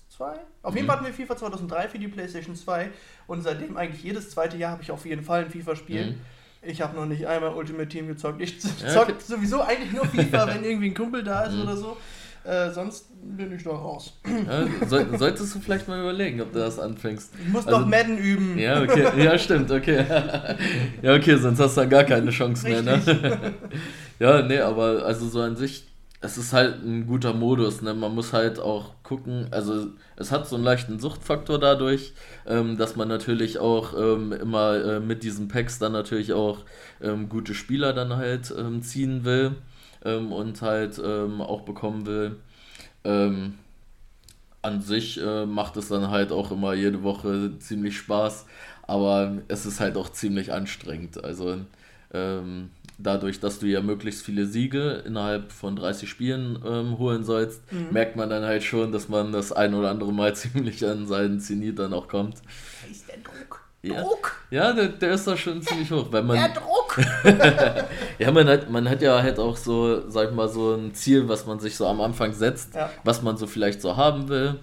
2? 0.10 0.26
Auf 0.64 0.74
jeden 0.74 0.86
mhm. 0.86 0.90
Fall 0.90 0.96
hatten 0.98 1.06
wir 1.06 1.14
FIFA 1.14 1.38
2003 1.38 1.90
für 1.90 2.00
die 2.00 2.08
Playstation 2.08 2.56
2 2.56 2.90
und 3.28 3.44
seitdem 3.44 3.78
eigentlich 3.78 4.04
jedes 4.04 4.32
zweite 4.32 4.58
Jahr 4.58 4.72
habe 4.72 4.82
ich 4.82 4.90
auf 4.90 5.06
jeden 5.06 5.24
Fall 5.24 5.46
ein 5.46 5.52
FIFA-Spiel. 5.52 6.06
Mhm. 6.08 6.16
Ich 6.64 6.82
habe 6.82 6.96
noch 6.96 7.06
nicht 7.06 7.28
einmal 7.28 7.54
Ultimate 7.54 7.88
Team 7.88 8.08
gezockt. 8.08 8.42
Ich 8.42 8.60
zock 8.60 9.10
ja, 9.10 9.16
sowieso 9.24 9.62
eigentlich 9.62 9.94
nur 9.94 10.06
FIFA, 10.08 10.48
wenn 10.56 10.64
irgendwie 10.64 10.90
ein 10.90 10.96
Kumpel 10.96 11.24
da 11.24 11.44
ist 11.44 11.54
mhm. 11.54 11.62
oder 11.62 11.78
so. 11.78 11.98
Äh, 12.44 12.72
sonst 12.72 13.08
bin 13.22 13.54
ich 13.54 13.64
doch 13.64 13.80
raus. 13.80 14.14
Ja, 14.26 14.66
soll, 14.88 15.18
solltest 15.20 15.54
du 15.54 15.60
vielleicht 15.60 15.88
mal 15.88 16.00
überlegen, 16.00 16.42
ob 16.42 16.52
du 16.54 16.60
das 16.60 16.80
anfängst. 16.80 17.34
Ich 17.46 17.50
muss 17.50 17.68
also, 17.68 17.80
doch 17.80 17.86
Madden 17.86 18.18
üben. 18.18 18.58
Ja, 18.58 18.82
okay. 18.82 19.22
Ja, 19.22 19.38
stimmt, 19.38 19.70
okay. 19.70 20.06
Ja, 21.02 21.14
okay, 21.14 21.36
sonst 21.36 21.60
hast 21.60 21.76
du 21.76 21.82
dann 21.82 21.90
gar 21.90 22.06
keine 22.06 22.32
Chance 22.32 22.68
mehr, 22.68 22.82
ne? 22.82 23.02
Ja, 24.20 24.42
nee, 24.42 24.60
aber 24.60 25.06
also 25.06 25.28
so 25.28 25.42
an 25.42 25.56
sich, 25.56 25.84
es 26.22 26.38
ist 26.38 26.54
halt 26.54 26.84
ein 26.84 27.06
guter 27.08 27.34
Modus, 27.34 27.82
ne? 27.82 27.94
Man 27.94 28.16
muss 28.16 28.34
halt 28.34 28.60
auch 28.60 28.94
gucken, 29.04 29.48
also 29.52 29.88
es 30.16 30.32
hat 30.32 30.48
so 30.48 30.56
einen 30.56 30.66
leichten 30.66 31.00
Suchtfaktor 31.00 31.60
dadurch, 31.60 32.14
ähm, 32.48 32.78
dass 32.78 32.96
man 32.96 33.08
natürlich 33.08 33.60
auch 33.60 33.94
ähm, 33.98 34.32
immer 34.34 34.76
äh, 34.84 35.00
mit 35.00 35.24
diesen 35.24 35.48
Packs 35.48 35.78
dann 35.80 35.92
natürlich 35.92 36.34
auch 36.34 36.66
ähm, 37.02 37.30
gute 37.30 37.54
Spieler 37.54 37.94
dann 37.94 38.16
halt 38.16 38.54
ähm, 38.58 38.82
ziehen 38.82 39.24
will 39.26 39.56
ähm, 40.04 40.32
und 40.32 40.62
halt 40.64 41.00
ähm, 41.04 41.42
auch 41.42 41.62
bekommen 41.62 42.06
will. 42.08 42.38
An 44.62 44.82
sich 44.82 45.22
äh, 45.22 45.46
macht 45.46 45.78
es 45.78 45.88
dann 45.90 46.10
halt 46.10 46.32
auch 46.32 46.52
immer 46.52 46.74
jede 46.74 47.04
Woche 47.04 47.58
ziemlich 47.60 47.98
Spaß, 47.98 48.46
aber 48.84 49.38
es 49.48 49.66
ist 49.66 49.80
halt 49.80 49.96
auch 49.98 50.10
ziemlich 50.10 50.52
anstrengend. 50.52 51.24
Also 51.24 51.60
ähm, 52.14 52.72
dadurch, 52.98 53.40
dass 53.40 53.60
du 53.60 53.68
ja 53.68 53.82
möglichst 53.82 54.26
viele 54.26 54.46
Siege 54.46 55.04
innerhalb 55.06 55.52
von 55.52 55.76
30 55.76 56.10
Spielen 56.10 56.60
ähm, 56.66 56.98
holen 56.98 57.24
sollst, 57.24 57.62
mhm. 57.72 57.88
merkt 57.92 58.16
man 58.16 58.30
dann 58.30 58.44
halt 58.44 58.64
schon, 58.64 58.92
dass 58.92 59.10
man 59.10 59.32
das 59.32 59.52
ein 59.52 59.74
oder 59.74 59.90
andere 59.90 60.12
Mal 60.14 60.36
ziemlich 60.36 60.86
an 60.86 61.08
seinen 61.08 61.40
Zenit 61.40 61.80
dann 61.80 61.94
auch 61.94 62.08
kommt. 62.08 62.36
Was 62.82 62.98
ist 62.98 63.08
der 63.08 63.18
Druck? 63.18 63.62
Ja. 63.84 64.02
Druck? 64.02 64.36
Ja, 64.50 64.74
der, 64.74 64.88
der 64.90 65.12
ist 65.14 65.28
da 65.28 65.38
schon 65.38 65.62
ziemlich 65.62 65.92
hoch. 65.92 66.08
Weil 66.12 66.24
man, 66.24 66.38
der 66.38 66.50
Druck! 66.50 67.00
ja, 68.20 68.32
man 68.32 68.48
hat, 68.48 68.70
man 68.70 68.90
hat 68.90 69.02
ja 69.02 69.22
halt 69.22 69.40
auch 69.40 69.56
so, 69.56 70.10
sag 70.10 70.30
ich 70.30 70.36
mal, 70.36 70.50
so 70.50 70.74
ein 70.74 70.94
Ziel, 70.94 71.30
was 71.30 71.46
man 71.46 71.60
sich 71.60 71.76
so 71.76 71.86
am 71.86 72.02
Anfang 72.02 72.34
setzt, 72.34 72.76
ja. 72.76 72.90
was 73.04 73.22
man 73.22 73.38
so 73.38 73.46
vielleicht 73.48 73.82
so 73.82 73.96
haben 73.96 74.30
will. 74.30 74.60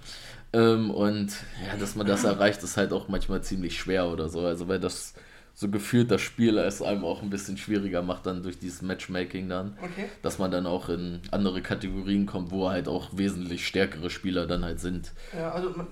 Ähm, 0.53 0.91
und 0.91 1.33
ja, 1.65 1.77
dass 1.79 1.95
man 1.95 2.07
das 2.07 2.25
erreicht, 2.25 2.63
ist 2.63 2.77
halt 2.77 2.93
auch 2.93 3.09
manchmal 3.09 3.43
ziemlich 3.43 3.79
schwer 3.79 4.09
oder 4.09 4.29
so. 4.29 4.41
Also, 4.41 4.69
weil 4.69 4.81
das 4.81 5.15
so 5.55 5.71
gefühlt 5.71 6.11
das 6.11 6.21
Spiel 6.21 6.59
es 6.59 6.83
einem 6.83 7.05
auch 7.05 7.23
ein 7.23 7.31
bisschen 7.31 7.57
schwieriger 7.57 8.03
macht 8.03 8.27
dann 8.27 8.43
durch 8.43 8.59
dieses 8.59 8.83
Matchmaking 8.83 9.49
dann. 9.49 9.77
Okay. 9.81 10.07
Dass 10.21 10.39
man 10.39 10.51
dann 10.51 10.67
auch 10.67 10.89
in 10.89 11.21
andere 11.31 11.63
Kategorien 11.63 12.27
kommt, 12.27 12.51
wo 12.51 12.69
halt 12.69 12.89
auch 12.89 13.11
wesentlich 13.17 13.67
stärkere 13.67 14.11
Spieler 14.11 14.47
dann 14.47 14.65
halt 14.65 14.81
sind. 14.81 15.13
Ja, 15.33 15.53
also 15.53 15.71
man, 15.71 15.87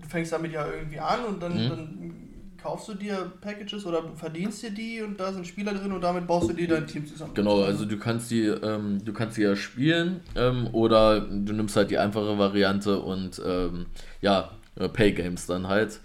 du 0.00 0.08
fängst 0.08 0.32
damit 0.32 0.52
ja 0.52 0.70
irgendwie 0.70 1.00
an 1.00 1.24
und 1.24 1.42
dann, 1.42 1.52
mhm. 1.52 1.68
dann 1.68 2.14
kaufst 2.62 2.88
du 2.88 2.94
dir 2.94 3.32
Packages 3.40 3.84
oder 3.86 4.04
verdienst 4.14 4.62
dir 4.62 4.70
die 4.70 5.02
und 5.02 5.18
da 5.18 5.32
sind 5.32 5.46
Spieler 5.46 5.74
drin 5.74 5.90
und 5.90 6.00
damit 6.00 6.28
baust 6.28 6.48
du 6.48 6.52
dir 6.52 6.68
dein 6.68 6.86
Team 6.86 7.06
zusammen. 7.06 7.34
Genau, 7.34 7.62
also 7.62 7.84
du 7.84 7.98
kannst 7.98 8.30
die, 8.30 8.46
ähm, 8.46 9.04
du 9.04 9.12
kannst 9.12 9.36
die 9.36 9.42
ja 9.42 9.56
spielen 9.56 10.20
ähm, 10.36 10.68
oder 10.72 11.20
du 11.20 11.52
nimmst 11.52 11.76
halt 11.76 11.90
die 11.90 11.98
einfache 11.98 12.38
Variante 12.38 13.00
und 13.00 13.42
ähm, 13.44 13.86
ja, 14.20 14.52
äh, 14.76 14.88
Pay 14.88 15.12
Games 15.12 15.46
dann 15.46 15.66
halt. 15.68 16.00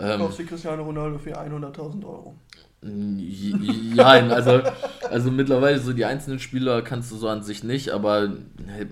Ähm, 0.00 0.18
du 0.18 0.24
kaufst 0.24 0.38
die 0.38 0.44
Cristiano 0.44 0.82
Ronaldo 0.82 1.18
für 1.18 1.38
100.000 1.38 2.04
Euro. 2.04 2.34
Ja, 2.82 4.06
also, 4.06 4.62
also 5.10 5.30
mittlerweile 5.30 5.78
so 5.78 5.92
die 5.92 6.06
einzelnen 6.06 6.38
Spieler 6.38 6.80
kannst 6.80 7.12
du 7.12 7.16
so 7.16 7.28
an 7.28 7.42
sich 7.42 7.62
nicht, 7.62 7.90
aber 7.90 8.32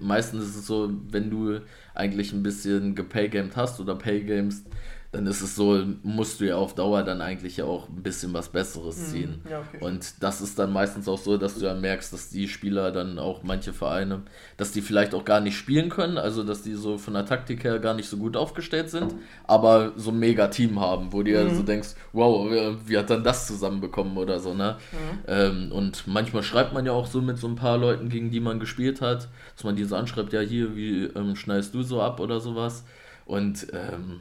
meistens 0.00 0.44
ist 0.44 0.56
es 0.56 0.66
so, 0.66 0.90
wenn 1.10 1.30
du 1.30 1.60
eigentlich 1.94 2.34
ein 2.34 2.42
bisschen 2.42 2.94
gepaygamed 2.94 3.56
hast 3.56 3.80
oder 3.80 3.94
paygamest, 3.94 4.66
dann 5.10 5.26
ist 5.26 5.40
es 5.40 5.56
so, 5.56 5.82
musst 6.02 6.38
du 6.38 6.44
ja 6.44 6.56
auf 6.56 6.74
Dauer 6.74 7.02
dann 7.02 7.22
eigentlich 7.22 7.56
ja 7.56 7.64
auch 7.64 7.88
ein 7.88 8.02
bisschen 8.02 8.34
was 8.34 8.50
Besseres 8.50 8.98
mhm. 8.98 9.04
ziehen. 9.04 9.42
Ja, 9.48 9.60
okay. 9.60 9.82
Und 9.82 10.22
das 10.22 10.42
ist 10.42 10.58
dann 10.58 10.70
meistens 10.70 11.08
auch 11.08 11.16
so, 11.16 11.38
dass 11.38 11.54
du 11.54 11.60
dann 11.60 11.80
merkst, 11.80 12.12
dass 12.12 12.28
die 12.28 12.46
Spieler 12.46 12.92
dann 12.92 13.18
auch 13.18 13.42
manche 13.42 13.72
Vereine, 13.72 14.22
dass 14.58 14.72
die 14.72 14.82
vielleicht 14.82 15.14
auch 15.14 15.24
gar 15.24 15.40
nicht 15.40 15.56
spielen 15.56 15.88
können, 15.88 16.18
also 16.18 16.42
dass 16.44 16.60
die 16.60 16.74
so 16.74 16.98
von 16.98 17.14
der 17.14 17.24
Taktik 17.24 17.64
her 17.64 17.78
gar 17.78 17.94
nicht 17.94 18.08
so 18.08 18.18
gut 18.18 18.36
aufgestellt 18.36 18.90
sind, 18.90 19.14
aber 19.44 19.92
so 19.96 20.10
ein 20.10 20.18
mega 20.18 20.48
Team 20.48 20.78
haben, 20.78 21.10
wo 21.10 21.22
du 21.22 21.32
mhm. 21.32 21.56
so 21.56 21.62
denkst, 21.62 21.94
wow, 22.12 22.76
wie 22.84 22.98
hat 22.98 23.08
dann 23.08 23.24
das 23.24 23.46
zusammenbekommen 23.46 24.18
oder 24.18 24.40
so, 24.40 24.52
ne? 24.52 24.76
Mhm. 24.92 25.18
Ähm, 25.26 25.72
und 25.72 26.06
manchmal 26.06 26.42
schreibt 26.42 26.74
man 26.74 26.84
ja 26.84 26.92
auch 26.92 27.06
so 27.06 27.22
mit 27.22 27.38
so 27.38 27.48
ein 27.48 27.56
paar 27.56 27.78
Leuten, 27.78 28.10
gegen 28.10 28.30
die 28.30 28.40
man 28.40 28.60
gespielt 28.60 29.00
hat, 29.00 29.28
dass 29.54 29.64
man 29.64 29.74
diese 29.74 29.96
anschreibt, 29.96 30.34
ja 30.34 30.40
hier, 30.40 30.76
wie 30.76 31.04
ähm, 31.04 31.34
schneidest 31.34 31.74
du 31.74 31.82
so 31.82 32.02
ab 32.02 32.20
oder 32.20 32.40
sowas. 32.40 32.84
Und 33.28 33.66
ähm, 33.74 34.20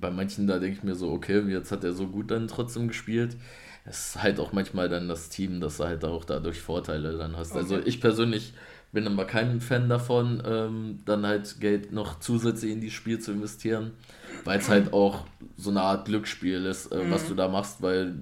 bei 0.00 0.12
manchen 0.12 0.46
da 0.46 0.60
denke 0.60 0.78
ich 0.78 0.84
mir 0.84 0.94
so, 0.94 1.10
okay, 1.10 1.40
jetzt 1.48 1.72
hat 1.72 1.82
er 1.82 1.92
so 1.92 2.06
gut 2.06 2.30
dann 2.30 2.46
trotzdem 2.46 2.86
gespielt. 2.86 3.36
Es 3.84 4.10
ist 4.10 4.22
halt 4.22 4.38
auch 4.38 4.52
manchmal 4.52 4.88
dann 4.88 5.08
das 5.08 5.30
Team, 5.30 5.60
dass 5.60 5.78
du 5.78 5.84
halt 5.84 6.04
auch 6.04 6.24
dadurch 6.24 6.60
Vorteile 6.60 7.18
dann 7.18 7.36
hast. 7.36 7.56
Also 7.56 7.74
okay. 7.74 7.74
Also 7.74 7.88
ich 7.88 8.00
persönlich 8.00 8.54
bin 8.92 9.08
aber 9.08 9.24
kein 9.24 9.60
Fan 9.60 9.88
davon, 9.88 10.44
ähm, 10.46 11.00
dann 11.06 11.26
halt 11.26 11.60
Geld 11.60 11.90
noch 11.90 12.20
zusätzlich 12.20 12.70
in 12.70 12.80
dieses 12.80 12.94
Spiel 12.94 13.18
zu 13.18 13.32
investieren, 13.32 13.90
weil 14.44 14.60
es 14.60 14.68
halt 14.68 14.92
auch 14.92 15.24
so 15.56 15.70
eine 15.70 15.82
Art 15.82 16.06
Glücksspiel 16.06 16.66
ist, 16.66 16.86
äh, 16.92 17.02
mhm. 17.02 17.10
was 17.10 17.26
du 17.26 17.34
da 17.34 17.48
machst, 17.48 17.82
weil 17.82 18.14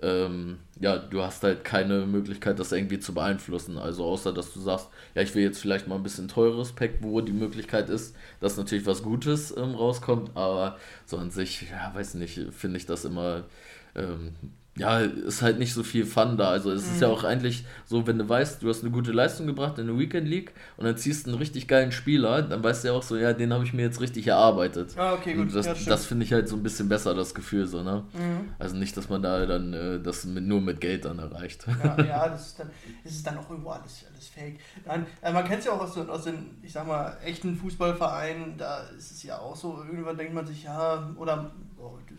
ähm, 0.00 0.58
ja, 0.80 0.96
du 0.96 1.22
hast 1.22 1.42
halt 1.42 1.64
keine 1.64 2.06
Möglichkeit, 2.06 2.58
das 2.58 2.72
irgendwie 2.72 3.00
zu 3.00 3.14
beeinflussen. 3.14 3.78
Also 3.78 4.04
außer, 4.04 4.32
dass 4.32 4.52
du 4.52 4.60
sagst, 4.60 4.88
ja, 5.14 5.22
ich 5.22 5.34
will 5.34 5.42
jetzt 5.42 5.60
vielleicht 5.60 5.88
mal 5.88 5.96
ein 5.96 6.02
bisschen 6.02 6.28
teures 6.28 6.72
Pack, 6.72 6.98
wo 7.00 7.20
die 7.20 7.32
Möglichkeit 7.32 7.90
ist, 7.90 8.14
dass 8.40 8.56
natürlich 8.56 8.86
was 8.86 9.02
Gutes 9.02 9.54
ähm, 9.56 9.74
rauskommt, 9.74 10.36
aber 10.36 10.78
so 11.04 11.16
an 11.16 11.30
sich, 11.30 11.68
ja, 11.70 11.92
weiß 11.94 12.14
nicht, 12.14 12.40
finde 12.52 12.76
ich 12.78 12.86
das 12.86 13.04
immer 13.04 13.44
ähm, 13.96 14.34
ja, 14.78 15.00
ist 15.00 15.42
halt 15.42 15.58
nicht 15.58 15.74
so 15.74 15.82
viel 15.82 16.06
Fun 16.06 16.36
da. 16.36 16.48
Also 16.50 16.70
es 16.70 16.86
mhm. 16.86 16.92
ist 16.94 17.00
ja 17.00 17.08
mhm. 17.08 17.14
auch 17.14 17.24
eigentlich 17.24 17.64
so, 17.84 18.06
wenn 18.06 18.18
du 18.18 18.28
weißt, 18.28 18.62
du 18.62 18.68
hast 18.68 18.82
eine 18.82 18.90
gute 18.90 19.12
Leistung 19.12 19.46
gebracht 19.46 19.78
in 19.78 19.86
der 19.86 19.98
Weekend 19.98 20.28
League 20.28 20.52
und 20.76 20.84
dann 20.84 20.96
ziehst 20.96 21.26
du 21.26 21.30
einen 21.30 21.38
richtig 21.38 21.68
geilen 21.68 21.92
Spieler, 21.92 22.42
dann 22.42 22.62
weißt 22.62 22.84
du 22.84 22.88
ja 22.88 22.94
auch 22.94 23.02
so, 23.02 23.16
ja, 23.16 23.32
den 23.32 23.52
habe 23.52 23.64
ich 23.64 23.72
mir 23.72 23.82
jetzt 23.82 24.00
richtig 24.00 24.26
erarbeitet. 24.28 24.94
Ah, 24.96 25.14
okay, 25.14 25.34
gut. 25.34 25.48
Und 25.48 25.54
das, 25.54 25.66
ja, 25.66 25.74
das 25.86 26.06
finde 26.06 26.24
ich 26.24 26.32
halt 26.32 26.48
so 26.48 26.56
ein 26.56 26.62
bisschen 26.62 26.88
besser, 26.88 27.14
das 27.14 27.34
Gefühl 27.34 27.66
so, 27.66 27.82
ne? 27.82 28.04
Mhm. 28.12 28.50
Also 28.58 28.76
nicht, 28.76 28.96
dass 28.96 29.08
man 29.08 29.22
da 29.22 29.44
dann 29.46 29.72
äh, 29.72 30.00
das 30.00 30.24
mit, 30.24 30.44
nur 30.44 30.60
mit 30.60 30.80
Geld 30.80 31.04
dann 31.04 31.18
erreicht. 31.18 31.66
Ja, 31.82 32.02
ja 32.02 32.28
das 32.30 32.48
ist 32.48 32.58
dann, 32.60 32.70
ist 33.04 33.16
es 33.16 33.22
dann 33.22 33.38
auch 33.38 33.50
irgendwo 33.50 33.70
alles, 33.70 34.04
alles 34.10 34.17
fake. 34.26 34.58
Nein, 34.84 35.06
äh, 35.22 35.32
man 35.32 35.44
kennt 35.44 35.60
es 35.60 35.66
ja 35.66 35.72
auch 35.72 35.80
aus, 35.80 35.94
den, 35.94 36.10
aus 36.10 36.24
den, 36.24 36.58
ich 36.62 36.72
sag 36.72 36.86
mal, 36.86 37.16
echten 37.24 37.54
Fußballvereinen, 37.56 38.56
da 38.56 38.80
ist 38.96 39.12
es 39.12 39.22
ja 39.22 39.38
auch 39.38 39.54
so, 39.54 39.84
irgendwann 39.88 40.16
denkt 40.16 40.34
man 40.34 40.46
sich, 40.46 40.64
ja, 40.64 41.08
oder 41.16 41.52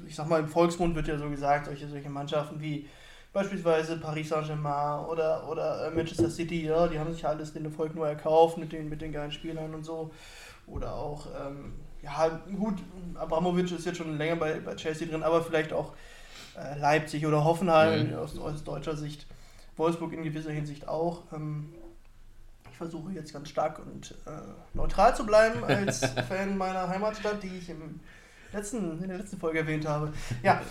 ich 0.08 0.16
sag 0.16 0.30
mal, 0.30 0.40
im 0.40 0.48
Volksmund 0.48 0.96
wird 0.96 1.08
ja 1.08 1.18
so 1.18 1.30
gesagt, 1.30 1.66
solche, 1.66 1.88
solche 1.88 2.10
Mannschaften 2.10 2.62
wie 2.62 2.88
beispielsweise 3.34 3.98
Paris 3.98 4.30
Saint-Germain 4.30 5.06
oder, 5.06 5.48
oder 5.50 5.88
äh, 5.88 5.92
Manchester 5.92 6.30
City, 6.30 6.66
ja, 6.66 6.88
die 6.88 6.98
haben 6.98 7.12
sich 7.12 7.26
alles 7.26 7.54
den 7.54 7.66
Erfolg 7.66 7.96
nur 7.96 8.08
erkauft 8.08 8.58
mit 8.58 8.72
den, 8.72 8.90
mit 8.90 9.02
den 9.02 9.12
geilen 9.12 9.32
Spielern 9.32 9.74
und 9.74 9.84
so. 9.84 10.12
Oder 10.68 10.94
auch, 10.94 11.28
ähm, 11.28 11.74
ja, 12.02 12.42
gut, 12.58 12.80
Abramovic 13.16 13.72
ist 13.72 13.86
jetzt 13.86 13.98
schon 13.98 14.18
länger 14.18 14.36
bei, 14.36 14.60
bei 14.60 14.76
Chelsea 14.76 15.08
drin, 15.08 15.24
aber 15.24 15.44
vielleicht 15.44 15.74
auch 15.74 15.94
äh, 16.58 16.80
Leipzig 16.80 17.26
oder 17.26 17.44
Hoffenheim 17.44 18.10
mhm. 18.10 18.16
aus, 18.16 18.38
aus 18.38 18.64
deutscher 18.64 18.96
Sicht. 18.96 19.26
Wolfsburg 19.78 20.14
in 20.14 20.24
gewisser 20.24 20.52
Hinsicht 20.52 20.88
auch. 20.88 21.24
Ähm, 21.34 21.74
versuche 22.80 23.12
jetzt 23.12 23.34
ganz 23.34 23.50
stark 23.50 23.80
und 23.86 24.16
äh, 24.26 24.32
neutral 24.74 25.14
zu 25.16 25.26
bleiben 25.26 25.64
als 25.66 26.00
Fan 26.30 26.58
meiner 26.58 26.88
Heimatstadt, 26.88 27.44
die 27.44 27.58
ich 27.58 27.70
im 27.70 28.00
letzten, 28.54 29.04
in 29.04 29.10
der 29.10 29.18
letzten 29.18 29.38
Folge 29.38 29.60
erwähnt 29.60 29.86
habe. 29.86 30.14
Ja, 30.42 30.62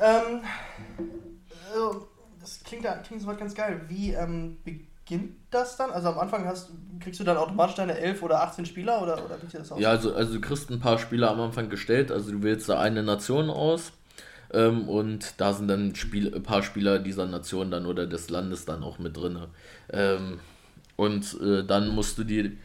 ähm, 0.00 0.40
äh, 0.80 1.96
das 2.40 2.60
klingt, 2.64 2.84
klingt 3.04 3.22
soweit 3.22 3.38
ganz 3.38 3.54
geil. 3.54 3.80
Wie 3.86 4.12
ähm, 4.12 4.58
beginnt 4.64 5.36
das 5.52 5.76
dann? 5.76 5.92
Also 5.92 6.08
am 6.08 6.18
Anfang 6.18 6.44
hast, 6.46 6.70
kriegst 6.98 7.20
du 7.20 7.24
dann 7.24 7.36
automatisch 7.36 7.76
deine 7.76 7.96
11 7.96 8.22
oder 8.24 8.42
18 8.42 8.66
Spieler 8.66 9.00
oder, 9.00 9.24
oder 9.24 9.40
wie 9.40 9.56
das 9.56 9.70
aus? 9.70 9.80
Ja, 9.80 9.90
also, 9.90 10.12
also 10.14 10.34
du 10.34 10.40
kriegst 10.40 10.68
ein 10.68 10.80
paar 10.80 10.98
Spieler 10.98 11.30
am 11.30 11.40
Anfang 11.40 11.70
gestellt, 11.70 12.10
also 12.10 12.32
du 12.32 12.42
wählst 12.42 12.68
da 12.68 12.80
eine 12.80 13.04
Nation 13.04 13.50
aus. 13.50 13.92
Ähm, 14.52 14.88
und 14.88 15.40
da 15.40 15.54
sind 15.54 15.68
dann 15.68 15.94
Spiel, 15.94 16.34
ein 16.34 16.42
paar 16.42 16.62
Spieler 16.62 16.98
dieser 16.98 17.24
Nation 17.26 17.70
dann 17.70 17.86
oder 17.86 18.06
des 18.06 18.28
Landes 18.30 18.64
dann 18.64 18.82
auch 18.82 18.98
mit 18.98 19.16
drin. 19.16 19.38
Ähm, 19.90 20.40
und 21.02 21.36
äh, 21.42 21.64
dann 21.64 21.88
musst 21.88 22.16
du 22.18 22.24
die 22.24 22.56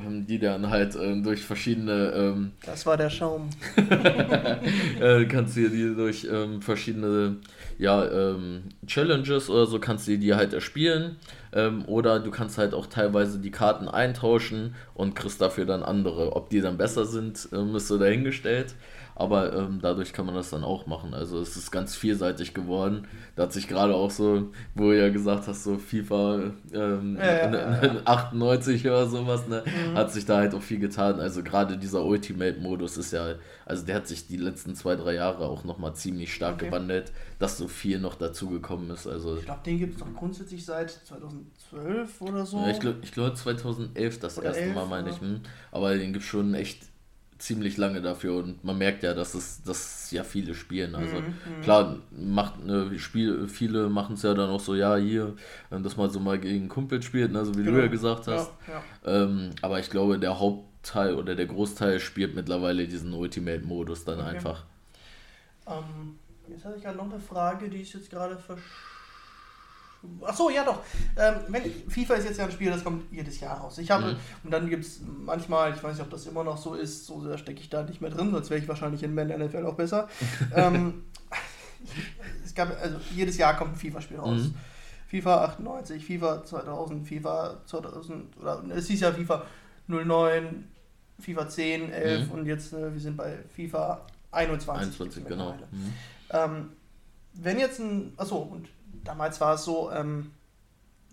die 0.00 0.38
dann 0.38 0.70
halt 0.70 0.94
ähm, 0.94 1.24
durch 1.24 1.44
verschiedene. 1.44 2.12
Ähm, 2.14 2.52
das 2.64 2.86
war 2.86 2.96
der 2.96 3.10
Schaum. 3.10 3.50
äh, 5.00 5.24
kannst 5.24 5.56
du 5.56 5.68
die 5.68 5.94
durch 5.94 6.26
ähm, 6.30 6.62
verschiedene 6.62 7.38
ja, 7.78 8.08
ähm, 8.08 8.62
Challenges 8.86 9.50
oder 9.50 9.66
so 9.66 9.80
kannst 9.80 10.06
du 10.06 10.16
die 10.16 10.34
halt 10.34 10.52
erspielen. 10.52 11.16
Ähm, 11.52 11.84
oder 11.86 12.20
du 12.20 12.30
kannst 12.30 12.58
halt 12.58 12.74
auch 12.74 12.86
teilweise 12.86 13.40
die 13.40 13.50
Karten 13.50 13.88
eintauschen 13.88 14.76
und 14.94 15.16
kriegst 15.16 15.40
dafür 15.40 15.64
dann 15.64 15.82
andere. 15.82 16.36
Ob 16.36 16.48
die 16.50 16.60
dann 16.60 16.78
besser 16.78 17.04
sind, 17.04 17.48
äh, 17.52 17.76
ist 17.76 17.88
so 17.88 17.98
dahingestellt. 17.98 18.74
Aber 19.18 19.52
ähm, 19.52 19.80
dadurch 19.82 20.12
kann 20.12 20.26
man 20.26 20.36
das 20.36 20.50
dann 20.50 20.62
auch 20.62 20.86
machen. 20.86 21.12
Also 21.12 21.40
es 21.40 21.56
ist 21.56 21.72
ganz 21.72 21.96
vielseitig 21.96 22.54
geworden. 22.54 23.08
Da 23.34 23.42
hat 23.42 23.52
sich 23.52 23.66
gerade 23.66 23.92
auch 23.96 24.12
so, 24.12 24.52
wo 24.76 24.84
du 24.84 24.96
ja 24.96 25.08
gesagt 25.08 25.48
hast, 25.48 25.64
so 25.64 25.76
FIFA 25.76 26.52
ähm, 26.72 27.18
ja, 27.18 27.50
ja, 27.50 27.82
ja. 27.82 27.96
98 28.04 28.86
oder 28.86 29.08
sowas, 29.08 29.48
ne, 29.48 29.64
mhm. 29.66 29.96
hat 29.96 30.12
sich 30.12 30.24
da 30.24 30.36
halt 30.36 30.54
auch 30.54 30.62
viel 30.62 30.78
getan. 30.78 31.18
Also 31.18 31.42
gerade 31.42 31.76
dieser 31.76 32.04
Ultimate-Modus 32.04 32.96
ist 32.96 33.12
ja, 33.12 33.34
also 33.66 33.84
der 33.84 33.96
hat 33.96 34.06
sich 34.06 34.28
die 34.28 34.36
letzten 34.36 34.76
zwei, 34.76 34.94
drei 34.94 35.14
Jahre 35.14 35.48
auch 35.48 35.64
nochmal 35.64 35.96
ziemlich 35.96 36.32
stark 36.32 36.54
okay. 36.54 36.66
gewandelt, 36.66 37.10
dass 37.40 37.58
so 37.58 37.66
viel 37.66 37.98
noch 37.98 38.14
dazugekommen 38.14 38.88
ist. 38.90 39.08
Also, 39.08 39.36
ich 39.36 39.44
glaube, 39.44 39.62
den 39.66 39.78
gibt 39.80 39.94
es 39.94 40.00
doch 40.00 40.14
grundsätzlich 40.14 40.64
seit 40.64 40.90
2012 40.90 42.20
oder 42.20 42.46
so. 42.46 42.58
Ja, 42.58 42.70
ich 42.70 42.78
glaube 42.78 42.98
ich 43.02 43.10
glaub 43.10 43.36
2011 43.36 44.20
das 44.20 44.38
oder 44.38 44.46
erste 44.46 44.62
11, 44.62 44.74
Mal, 44.76 44.86
meine 44.86 45.10
ich. 45.10 45.20
Hm. 45.20 45.40
Aber 45.72 45.92
den 45.96 46.12
gibt 46.12 46.24
es 46.24 46.30
schon 46.30 46.54
echt 46.54 46.87
ziemlich 47.38 47.76
lange 47.76 48.02
dafür 48.02 48.36
und 48.36 48.64
man 48.64 48.78
merkt 48.78 49.02
ja, 49.02 49.14
dass 49.14 49.34
es 49.34 49.62
dass 49.62 50.10
ja 50.10 50.24
viele 50.24 50.54
spielen. 50.54 50.94
Also 50.94 51.16
mhm, 51.16 51.26
mhm. 51.26 51.62
klar, 51.62 51.96
macht 52.10 52.64
ne, 52.64 52.98
Spiel, 52.98 53.48
viele 53.48 53.88
machen 53.88 54.14
es 54.14 54.22
ja 54.22 54.34
dann 54.34 54.50
auch 54.50 54.60
so, 54.60 54.74
ja, 54.74 54.96
hier, 54.96 55.34
dass 55.70 55.96
man 55.96 56.10
so 56.10 56.18
mal 56.20 56.38
gegen 56.38 56.68
Kumpel 56.68 57.00
spielt, 57.02 57.32
ne, 57.32 57.44
so 57.44 57.54
wie 57.56 57.62
genau. 57.62 57.76
du 57.76 57.82
ja 57.82 57.86
gesagt 57.88 58.26
hast. 58.26 58.50
Ja, 58.66 58.82
ja. 59.06 59.24
Ähm, 59.24 59.50
aber 59.62 59.78
ich 59.78 59.90
glaube, 59.90 60.18
der 60.18 60.40
Hauptteil 60.40 61.14
oder 61.14 61.34
der 61.34 61.46
Großteil 61.46 62.00
spielt 62.00 62.34
mittlerweile 62.34 62.86
diesen 62.88 63.12
Ultimate-Modus 63.12 64.04
dann 64.04 64.20
okay. 64.20 64.28
einfach. 64.28 64.64
Ähm, 65.66 66.18
jetzt 66.48 66.64
hatte 66.64 66.76
ich 66.76 66.82
gerade 66.82 66.96
noch 66.96 67.10
eine 67.10 67.20
Frage, 67.20 67.68
die 67.68 67.82
ist 67.82 67.94
jetzt 67.94 68.10
gerade 68.10 68.36
verschwunden 68.36 68.87
Achso, 70.22 70.48
ja 70.50 70.64
doch. 70.64 70.82
Ähm, 71.16 71.34
wenn, 71.48 71.62
FIFA 71.88 72.14
ist 72.14 72.24
jetzt 72.24 72.38
ja 72.38 72.44
ein 72.44 72.52
Spiel, 72.52 72.70
das 72.70 72.84
kommt 72.84 73.12
jedes 73.12 73.40
Jahr 73.40 73.58
raus. 73.58 73.78
Ich 73.78 73.90
habe, 73.90 74.12
mhm. 74.12 74.16
und 74.44 74.50
dann 74.52 74.68
gibt 74.68 74.84
es 74.84 75.00
manchmal, 75.02 75.74
ich 75.74 75.82
weiß 75.82 75.96
nicht, 75.96 76.04
ob 76.04 76.10
das 76.10 76.26
immer 76.26 76.44
noch 76.44 76.56
so 76.56 76.74
ist, 76.74 77.06
so 77.06 77.20
sehr 77.22 77.36
stecke 77.36 77.60
ich 77.60 77.68
da 77.68 77.82
nicht 77.82 78.00
mehr 78.00 78.10
drin, 78.10 78.30
sonst 78.30 78.50
wäre 78.50 78.60
ich 78.60 78.68
wahrscheinlich 78.68 79.02
in 79.02 79.14
Men 79.14 79.28
NFL 79.28 79.66
auch 79.66 79.74
besser. 79.74 80.08
ähm, 80.54 81.04
es 82.44 82.54
gab, 82.54 82.70
also 82.80 82.96
jedes 83.14 83.36
Jahr 83.38 83.56
kommt 83.56 83.72
ein 83.72 83.76
FIFA-Spiel 83.76 84.18
raus. 84.18 84.38
Mhm. 84.38 84.54
FIFA 85.08 85.44
98, 85.44 86.04
FIFA 86.04 86.44
2000, 86.44 87.08
FIFA 87.08 87.56
2000, 87.66 88.36
oder 88.38 88.62
es 88.76 88.86
hieß 88.88 89.00
ja 89.00 89.12
FIFA 89.12 89.42
09, 89.88 90.68
FIFA 91.18 91.48
10, 91.48 91.92
11 91.92 92.26
mhm. 92.26 92.32
und 92.32 92.46
jetzt, 92.46 92.72
äh, 92.72 92.92
wir 92.92 93.00
sind 93.00 93.16
bei 93.16 93.38
FIFA 93.54 94.02
21. 94.30 94.84
21, 94.84 95.26
genau. 95.26 95.52
Mhm. 95.70 95.92
Ähm, 96.30 96.68
wenn 97.34 97.58
jetzt 97.58 97.80
ein, 97.80 98.12
achso, 98.16 98.36
und 98.36 98.68
damals 99.04 99.40
war 99.40 99.54
es 99.54 99.64
so, 99.64 99.90
ähm, 99.90 100.32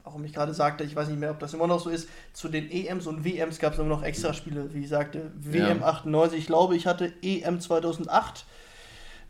warum 0.04 0.24
ich 0.24 0.34
gerade 0.34 0.54
sagte, 0.54 0.84
ich 0.84 0.96
weiß 0.96 1.08
nicht 1.10 1.20
mehr, 1.20 1.32
ob 1.32 1.40
das 1.40 1.54
immer 1.54 1.68
noch 1.68 1.80
so 1.80 1.90
ist, 1.90 2.08
zu 2.34 2.48
den 2.48 2.70
EMs 2.70 3.08
und 3.08 3.26
WMs 3.26 3.60
gab 3.60 3.74
es 3.74 3.80
immer 3.80 3.90
noch 3.90 4.04
extra 4.04 4.34
Spiele, 4.34 4.74
wie 4.74 4.82
ich 4.82 4.90
sagte, 4.90 5.32
WM 5.36 5.80
ja. 5.80 5.86
98, 5.88 6.40
ich 6.40 6.46
glaube, 6.46 6.76
ich 6.76 6.86
hatte 6.86 7.12
EM 7.22 7.60
2008, 7.60 8.46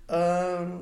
äh, 0.07 0.11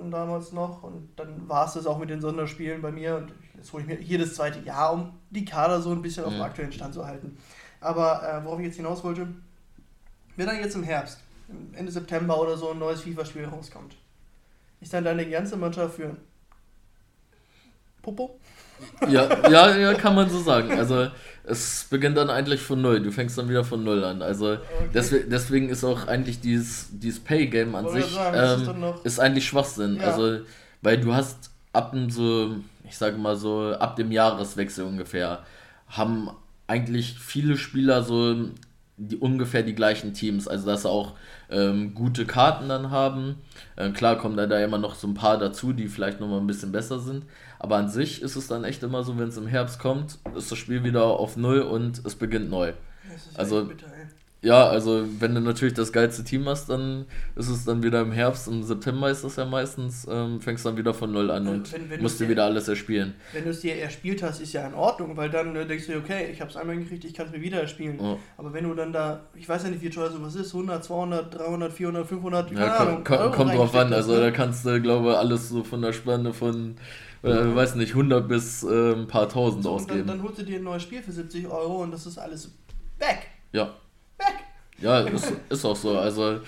damals 0.09 0.51
noch. 0.51 0.83
Und 0.83 1.09
dann 1.15 1.47
war 1.47 1.67
es 1.67 1.73
das 1.73 1.86
auch 1.86 1.97
mit 1.97 2.09
den 2.09 2.21
Sonderspielen 2.21 2.81
bei 2.81 2.91
mir. 2.91 3.17
Und 3.17 3.33
jetzt 3.55 3.71
hole 3.71 3.83
ich 3.83 3.88
mir 3.88 4.01
jedes 4.01 4.36
zweite 4.36 4.59
Jahr, 4.59 4.93
um 4.93 5.13
die 5.29 5.45
Kader 5.45 5.81
so 5.81 5.91
ein 5.91 6.01
bisschen 6.01 6.25
auf 6.25 6.33
dem 6.33 6.41
aktuellen 6.41 6.73
Stand 6.73 6.93
zu 6.93 7.05
halten. 7.05 7.38
Aber 7.79 8.23
äh, 8.23 8.43
worauf 8.43 8.59
ich 8.59 8.65
jetzt 8.65 8.77
hinaus 8.77 9.03
wollte, 9.03 9.27
wenn 10.36 10.47
dann 10.47 10.57
jetzt 10.57 10.75
im 10.75 10.83
Herbst, 10.83 11.19
Ende 11.73 11.91
September 11.91 12.39
oder 12.39 12.57
so 12.57 12.71
ein 12.71 12.79
neues 12.79 13.01
FIFA-Spiel 13.01 13.45
rauskommt, 13.45 13.95
ist 14.81 14.93
dann 14.93 15.03
deine 15.03 15.29
ganze 15.29 15.55
Mannschaft 15.55 15.95
für 15.95 16.17
Popo? 18.04 18.39
Ja, 19.10 19.50
ja, 19.50 19.76
ja, 19.76 19.94
kann 19.96 20.13
man 20.13 20.30
so 20.30 20.39
sagen. 20.39 20.72
Also 20.72 21.08
es 21.46 21.88
beginnt 21.89 22.18
dann 22.18 22.30
eigentlich 22.30 22.62
von 22.62 22.82
null. 22.82 23.02
Du 23.02 23.12
fängst 23.12 23.38
dann 23.38 23.50
wieder 23.50 23.63
von 23.63 23.84
null 23.84 24.04
an. 24.04 24.22
Also 24.22 24.54
okay. 24.54 24.89
deswegen, 24.94 25.30
deswegen 25.30 25.70
ist 25.70 25.84
auch 25.84 26.08
eigentlich 26.08 26.39
dieses, 26.39 26.89
dieses 26.92 27.20
Pay-Game 27.20 27.74
an 27.76 27.89
sich 27.89 28.06
sagen, 28.06 28.62
ähm, 28.70 28.84
ist, 28.96 29.06
ist, 29.06 29.20
eigentlich 29.20 29.48
Schwachsinn. 29.48 29.98
Ja. 29.98 30.04
Also, 30.04 30.42
weil 30.82 31.00
du 31.00 31.13
hast 31.13 31.50
ab 31.72 31.92
dem 31.92 32.10
so, 32.10 32.58
ich 32.88 32.98
sage 32.98 33.18
mal 33.18 33.36
so, 33.36 33.74
ab 33.74 33.96
dem 33.96 34.12
Jahreswechsel 34.12 34.86
ungefähr, 34.86 35.44
haben 35.88 36.30
eigentlich 36.68 37.18
viele 37.20 37.58
Spieler 37.58 38.04
so 38.04 38.36
die, 38.98 39.18
ungefähr 39.18 39.63
die 39.63 39.76
gleichen 39.76 40.13
Teams. 40.13 40.48
Also 40.48 40.66
dass 40.68 40.84
sie 40.84 40.89
auch 40.89 41.13
ähm, 41.50 41.94
gute 41.94 42.26
Karten 42.26 42.70
dann 42.70 42.92
haben. 42.92 43.36
Äh, 43.76 43.89
klar 43.89 44.18
kommen 44.18 44.38
da, 44.38 44.46
da 44.48 44.60
immer 44.60 44.78
noch 44.78 44.96
so 44.96 45.08
ein 45.08 45.13
paar 45.13 45.38
dazu, 45.38 45.74
die 45.74 45.88
vielleicht 45.88 46.20
nochmal 46.20 46.39
ein 46.39 46.48
bisschen 46.48 46.72
besser 46.72 47.00
sind. 47.00 47.26
Aber 47.63 47.78
an 47.78 47.88
sich 47.88 48.21
ist 48.21 48.36
es 48.36 48.47
dann 48.47 48.65
echt 48.65 48.84
immer 48.84 49.04
so, 49.04 49.17
wenn 49.17 49.30
es 49.30 49.38
im 49.38 49.47
Herbst 49.47 49.80
kommt, 49.80 50.19
ist 50.36 50.52
das 50.52 50.58
Spiel 50.58 50.84
wieder 50.84 51.06
auf 51.06 51.38
Null 51.38 51.62
und 51.62 52.06
es 52.06 52.15
beginnt 52.15 52.49
neu. 52.49 52.73
also 53.36 53.63
bitter, 53.63 53.88
ja, 54.41 54.67
also 54.67 55.06
wenn 55.19 55.34
du 55.34 55.39
natürlich 55.39 55.73
das 55.73 55.93
geilste 55.93 56.26
Team 56.26 56.49
hast, 56.49 56.67
dann 56.67 57.06
ist 57.38 57.47
es 57.47 57.63
dann 57.63 57.82
wieder 57.82 58.02
im 58.02 58.12
Herbst, 58.12 58.49
im 58.49 58.63
September 58.63 59.10
ist 59.10 59.23
das 59.23 59.38
ja 59.38 59.45
meistens, 59.45 60.06
ähm, 60.12 60.41
fängst 60.41 60.65
dann 60.65 60.76
wieder 60.76 60.93
von 60.93 61.13
Null 61.13 61.32
an 61.32 61.47
und 61.47 61.71
wenn, 61.71 61.89
wenn 61.89 62.02
musst 62.02 62.19
dir 62.19 62.28
wieder 62.28 62.43
alles 62.43 62.67
erspielen. 62.67 63.13
Wenn 63.32 63.45
du 63.45 63.52
es 63.52 63.62
dir 63.62 63.78
erspielt 63.78 64.21
hast, 64.21 64.41
ist 64.41 64.52
ja 64.52 64.67
in 64.67 64.73
Ordnung, 64.73 65.15
weil 65.15 65.30
dann 65.30 65.56
äh, 65.56 65.65
denkst 65.65 65.88
du, 65.88 65.95
okay, 65.95 66.28
ich 66.30 66.41
habe 66.41 66.52
es 66.52 66.58
einmal 66.58 66.76
gekriegt, 66.76 67.06
ich 67.06 67.13
kann 67.13 67.28
es 67.28 67.32
mir 67.32 67.41
wieder 67.41 67.62
erspielen. 67.62 67.97
Oh. 68.02 68.19
Aber 68.36 68.52
wenn 68.52 68.65
du 68.65 68.73
dann 68.73 68.91
da, 68.91 69.21
ich 69.34 69.47
weiß 69.47 69.63
ja 69.63 69.69
nicht, 69.69 69.82
wie 69.82 69.89
teuer 69.89 70.12
sowas 70.12 70.36
ist, 70.36 70.54
100, 70.54 70.84
200, 70.84 71.34
300, 71.34 71.71
400, 71.71 72.06
500, 72.06 72.49
keine 72.49 72.65
ja, 72.65 72.76
Ahnung. 72.76 73.04
Komm, 73.06 73.32
kommt 73.32 73.54
drauf 73.54 73.73
an, 73.76 73.93
also 73.93 74.12
ne? 74.12 74.19
da 74.19 74.32
kannst 74.32 74.65
du, 74.65 74.82
glaube 74.82 75.12
ich, 75.12 75.15
alles 75.15 75.47
so 75.47 75.63
von 75.63 75.82
der 75.82 75.93
Spanne 75.93 76.34
von 76.34 76.76
äh, 77.23 77.55
weiß 77.55 77.75
nicht, 77.75 77.91
100 77.91 78.27
bis 78.27 78.63
äh, 78.63 78.93
ein 78.93 79.07
paar 79.07 79.29
tausend 79.29 79.63
so, 79.63 79.71
ausgeben. 79.71 79.99
Dann, 79.99 80.17
dann 80.17 80.23
holst 80.23 80.39
du 80.39 80.43
dir 80.43 80.57
ein 80.57 80.63
neues 80.63 80.83
Spiel 80.83 81.01
für 81.01 81.12
70 81.12 81.47
Euro 81.47 81.83
und 81.83 81.91
das 81.91 82.05
ist 82.05 82.17
alles 82.17 82.51
weg. 82.99 83.27
Ja. 83.51 83.73
Weg. 84.17 84.36
Ja, 84.79 84.99
ist, 84.99 85.31
ist 85.49 85.65
auch 85.65 85.75
so. 85.75 85.97
Also, 85.97 86.39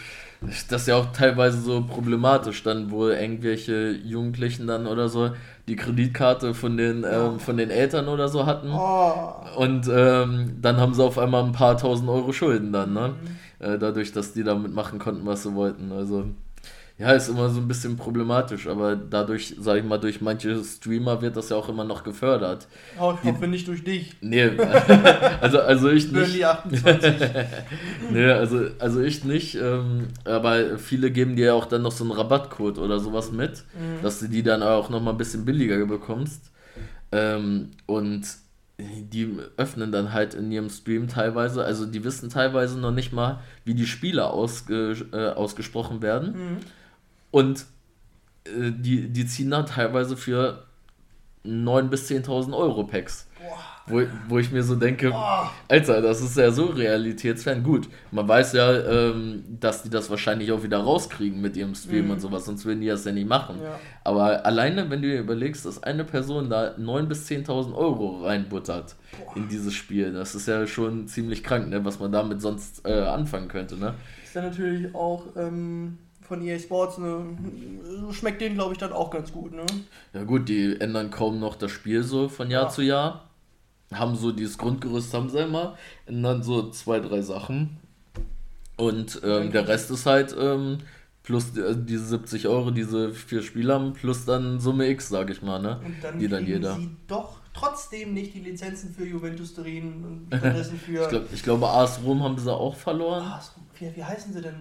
das 0.42 0.82
ist 0.82 0.88
ja 0.88 0.98
auch 0.98 1.12
teilweise 1.14 1.62
so 1.62 1.84
problematisch, 1.84 2.62
dann, 2.64 2.92
wo 2.92 3.08
irgendwelche 3.08 3.92
Jugendlichen 3.92 4.68
dann 4.68 4.86
oder 4.86 5.08
so 5.08 5.32
die 5.68 5.76
Kreditkarte 5.76 6.54
von 6.54 6.78
den, 6.78 7.06
ähm, 7.10 7.40
von 7.40 7.58
den 7.58 7.70
Eltern 7.70 8.08
oder 8.08 8.28
so 8.28 8.46
hatten. 8.46 8.70
Oh. 8.72 9.34
Und 9.56 9.90
ähm, 9.90 10.58
dann 10.62 10.78
haben 10.78 10.94
sie 10.94 11.04
auf 11.04 11.18
einmal 11.18 11.44
ein 11.44 11.54
paar 11.54 11.78
tausend 11.78 12.10
Euro 12.10 12.34
Schulden 12.34 12.74
dann, 12.74 12.94
ne? 12.94 13.14
Mhm. 13.60 13.66
Äh, 13.66 13.80
dadurch, 13.80 14.12
dass 14.12 14.34
die 14.34 14.44
damit 14.44 14.74
machen 14.74 15.00
konnten, 15.00 15.26
was 15.26 15.44
sie 15.44 15.56
wollten. 15.56 15.92
Also. 15.92 16.26
Ja, 16.98 17.12
ist 17.12 17.28
immer 17.28 17.50
so 17.50 17.60
ein 17.60 17.68
bisschen 17.68 17.98
problematisch, 17.98 18.68
aber 18.68 18.96
dadurch, 18.96 19.54
sage 19.60 19.80
ich 19.80 19.86
mal, 19.86 19.98
durch 19.98 20.22
manche 20.22 20.64
Streamer 20.64 21.22
wird 21.22 21.36
das 21.36 21.50
ja 21.50 21.58
auch 21.58 21.68
immer 21.68 21.84
noch 21.84 22.06
gefördert. 22.06 22.68
Oh, 22.98 23.14
ich 23.22 23.30
hoffe 23.30 23.48
nicht 23.48 23.68
durch 23.68 23.84
dich. 23.84 24.16
Nee, 24.22 24.44
also, 25.42 25.60
also 25.60 25.90
ich 25.90 26.10
nicht. 26.14 26.46
28. 26.46 27.14
nee, 28.14 28.32
also, 28.32 28.68
also 28.80 29.02
ich 29.02 29.26
nicht, 29.26 29.56
ähm, 29.56 30.08
aber 30.24 30.78
viele 30.78 31.12
geben 31.12 31.36
dir 31.36 31.48
ja 31.48 31.54
auch 31.54 31.66
dann 31.66 31.82
noch 31.82 31.92
so 31.92 32.06
einen 32.06 32.14
Rabattcode 32.14 32.78
oder 32.78 33.02
sowas 33.02 33.30
mit, 33.30 33.66
mhm. 33.74 34.02
dass 34.02 34.22
du 34.22 34.30
die 34.30 34.44
dann 34.44 34.64
auch 34.64 34.90
noch 34.90 35.02
mal 35.02 35.12
ein 35.12 35.18
bisschen 35.18 35.44
billiger 35.44 35.86
bekommst. 35.86 36.50
Ähm, 37.12 37.72
und 37.88 38.26
die 38.78 39.38
öffnen 39.58 39.92
dann 39.92 40.14
halt 40.14 40.34
in 40.34 40.50
ihrem 40.50 40.70
Stream 40.70 41.10
teilweise, 41.10 41.66
also 41.66 41.86
die 41.86 42.06
wissen 42.06 42.30
teilweise 42.30 42.80
noch 42.80 42.92
nicht 42.92 43.12
mal, 43.12 43.42
wie 43.66 43.74
die 43.74 43.86
Spiele 43.86 44.30
ausge, 44.30 44.96
äh, 45.12 45.28
ausgesprochen 45.32 46.02
werden. 46.02 46.32
Mhm 46.32 46.58
und 47.36 47.66
äh, 48.46 48.72
die, 48.72 49.10
die 49.10 49.28
ziehen 49.28 49.52
da 49.52 49.64
teilweise 49.64 50.16
für 50.16 50.64
9.000 51.46 51.82
bis 51.90 52.10
10.000 52.10 52.56
Euro 52.56 52.86
Packs. 52.86 53.28
Wo, 53.88 54.02
wo 54.30 54.40
ich 54.40 54.54
mir 54.54 54.64
so 54.64 54.76
denke, 54.76 55.10
Boah. 55.10 55.52
Alter, 55.68 56.02
das 56.02 56.22
ist 56.22 56.38
ja 56.38 56.50
so 56.50 56.68
realitätsfern. 56.68 57.62
Gut, 57.62 57.90
man 58.12 58.26
weiß 58.26 58.54
ja, 58.54 58.72
ähm, 58.72 59.44
dass 59.60 59.84
die 59.84 59.90
das 59.90 60.10
wahrscheinlich 60.10 60.50
auch 60.54 60.64
wieder 60.64 60.78
rauskriegen 60.78 61.42
mit 61.42 61.58
ihrem 61.58 61.76
Stream 61.76 62.06
mhm. 62.06 62.12
und 62.12 62.22
sowas, 62.22 62.46
sonst 62.46 62.64
würden 62.64 62.80
die 62.80 62.88
das 62.88 63.04
ja 63.04 63.12
nicht 63.12 63.28
machen. 63.28 63.58
Ja. 63.62 63.78
Aber 64.06 64.46
alleine, 64.46 64.90
wenn 64.90 65.02
du 65.02 65.10
dir 65.10 65.20
überlegst, 65.20 65.66
dass 65.66 65.84
eine 65.84 66.06
Person 66.06 66.50
da 66.50 66.74
9.000 66.78 67.04
bis 67.04 67.30
10.000 67.30 67.76
Euro 67.76 68.24
reinbuttert 68.24 68.96
Boah. 69.20 69.36
in 69.36 69.50
dieses 69.50 69.74
Spiel, 69.74 70.14
das 70.14 70.36
ist 70.36 70.48
ja 70.48 70.66
schon 70.66 71.10
ziemlich 71.10 71.44
krank, 71.44 71.68
ne, 71.68 71.84
was 71.84 72.00
man 72.00 72.14
damit 72.14 72.42
sonst 72.42 72.88
äh, 72.88 73.02
anfangen 73.02 73.50
könnte. 73.50 73.76
Ne? 73.76 73.94
Ist 74.24 74.36
ja 74.36 74.42
natürlich 74.42 74.96
auch. 74.96 75.26
Ähm 75.36 75.98
von 76.28 76.42
EA 76.42 76.60
Sports, 76.60 76.98
ne, 76.98 77.24
schmeckt 78.12 78.42
denen, 78.42 78.56
glaube 78.56 78.74
ich, 78.74 78.80
dann 78.80 78.92
auch 78.92 79.12
ganz 79.12 79.32
gut. 79.32 79.54
Ne? 79.54 79.66
Ja 80.14 80.24
gut, 80.24 80.50
die 80.50 80.80
ändern 80.80 81.12
kaum 81.12 81.40
noch 81.40 81.56
das 81.56 81.72
Spiel 81.72 82.04
so 82.04 82.30
von 82.30 82.50
Jahr 82.50 82.64
ja. 82.64 82.70
zu 82.70 82.82
Jahr. 82.82 83.30
Haben 83.94 84.16
so 84.16 84.32
dieses 84.32 84.58
Grundgerüst, 84.58 85.14
haben 85.14 85.30
sie 85.30 85.40
immer, 85.40 85.78
ändern 86.08 86.42
so 86.42 86.72
zwei, 86.72 87.00
drei 87.00 87.22
Sachen. 87.22 87.78
Und 88.78 89.22
ähm, 89.24 89.52
der 89.52 89.68
Rest 89.68 89.92
ist 89.92 90.06
halt 90.06 90.36
ähm, 90.38 90.80
plus 91.24 91.54
die, 91.54 91.62
also 91.62 91.80
diese 91.80 92.06
70 92.06 92.48
Euro, 92.48 92.72
diese 92.72 93.14
vier 93.14 93.42
Spiele 93.42 93.74
haben, 93.74 93.94
plus 93.94 94.26
dann 94.26 94.60
Summe 94.60 94.90
X, 94.90 95.10
sage 95.10 95.34
ich 95.34 95.42
mal, 95.42 95.62
ne? 95.62 95.80
Und 95.86 95.96
dann 96.02 96.20
die 96.20 96.28
dann 96.28 96.46
jeder. 96.46 96.76
Sie 96.76 96.90
doch 97.08 97.40
trotzdem 97.58 98.14
nicht 98.14 98.34
die 98.34 98.42
Lizenzen 98.42 98.94
für 98.94 99.06
Juventus 99.06 99.54
Turin 99.54 100.04
und 100.04 100.28
stattdessen 100.38 100.78
für. 100.78 101.04
ich, 101.04 101.10
glaub, 101.10 101.34
ich 101.34 101.44
glaube, 101.44 101.70
AS 101.70 102.00
Rom 102.04 102.22
haben 102.24 102.38
sie 102.38 102.54
auch 102.54 102.76
verloren. 102.76 103.24
AS 103.24 103.54
Rom 103.56 103.66
wie, 103.80 103.96
wie 103.96 104.04
heißen 104.04 104.34
sie 104.34 104.42
denn? 104.42 104.56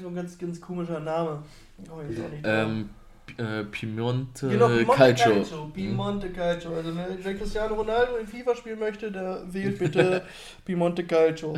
So 0.00 0.08
ein 0.08 0.14
ganz, 0.14 0.38
ganz 0.38 0.60
komischer 0.60 1.00
Name. 1.00 1.42
Oh, 1.90 2.00
ähm, 2.44 2.90
äh, 3.36 3.64
Piemonte, 3.64 4.48
genau, 4.48 4.68
Piemonte 4.68 4.96
Calcio. 4.96 5.32
Calcio. 5.32 5.64
Mhm. 5.64 5.72
Piemonte 5.72 6.30
Calcio. 6.30 6.74
Also 6.74 6.92
wer 6.94 7.34
Cristiano 7.34 7.74
Ronaldo 7.74 8.16
in 8.16 8.26
FIFA 8.26 8.54
spielen 8.54 8.78
möchte, 8.78 9.10
der 9.10 9.42
wählt 9.52 9.78
bitte 9.78 10.22
Piemonte 10.64 11.04
Calcio. 11.04 11.56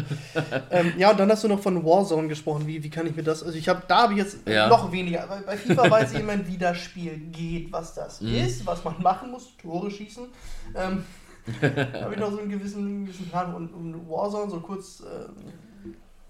ähm, 0.71 0.95
ja, 0.97 1.11
und 1.11 1.21
dann 1.21 1.31
hast 1.31 1.45
du 1.45 1.49
noch 1.49 1.61
von 1.61 1.85
Warzone 1.85 2.29
gesprochen. 2.29 2.67
Wie, 2.67 2.83
wie 2.83 2.91
kann 2.91 3.07
ich 3.07 3.15
mir 3.15 3.23
das... 3.23 3.43
Also 3.43 3.59
ich 3.59 3.69
habe 3.69 3.83
da 3.87 4.03
habe 4.03 4.15
ich 4.15 4.21
jetzt 4.21 4.49
ja. 4.49 4.69
noch 4.69 4.91
weniger. 4.91 5.27
Bei, 5.27 5.41
bei 5.41 5.57
FIFA 5.57 5.91
weiß 5.91 6.15
ich 6.15 6.21
immer, 6.21 6.47
wie 6.47 6.57
das 6.57 6.79
Spiel 6.79 7.19
geht, 7.31 7.71
was 7.73 7.95
das 7.95 8.21
mhm. 8.21 8.35
ist, 8.35 8.67
was 8.67 8.83
man 8.83 9.03
machen 9.03 9.31
muss, 9.31 9.57
Tore 9.59 9.91
schießen. 9.91 10.25
Ähm, 10.75 11.05
habe 11.63 12.15
ich 12.15 12.21
noch 12.21 12.33
so 12.33 12.39
einen 12.39 12.49
gewissen, 12.49 13.05
gewissen 13.05 13.29
Plan. 13.29 13.55
Und, 13.55 13.75
und 13.75 14.09
Warzone, 14.09 14.51
so 14.51 14.61
kurz... 14.61 15.01
Äh, 15.01 15.29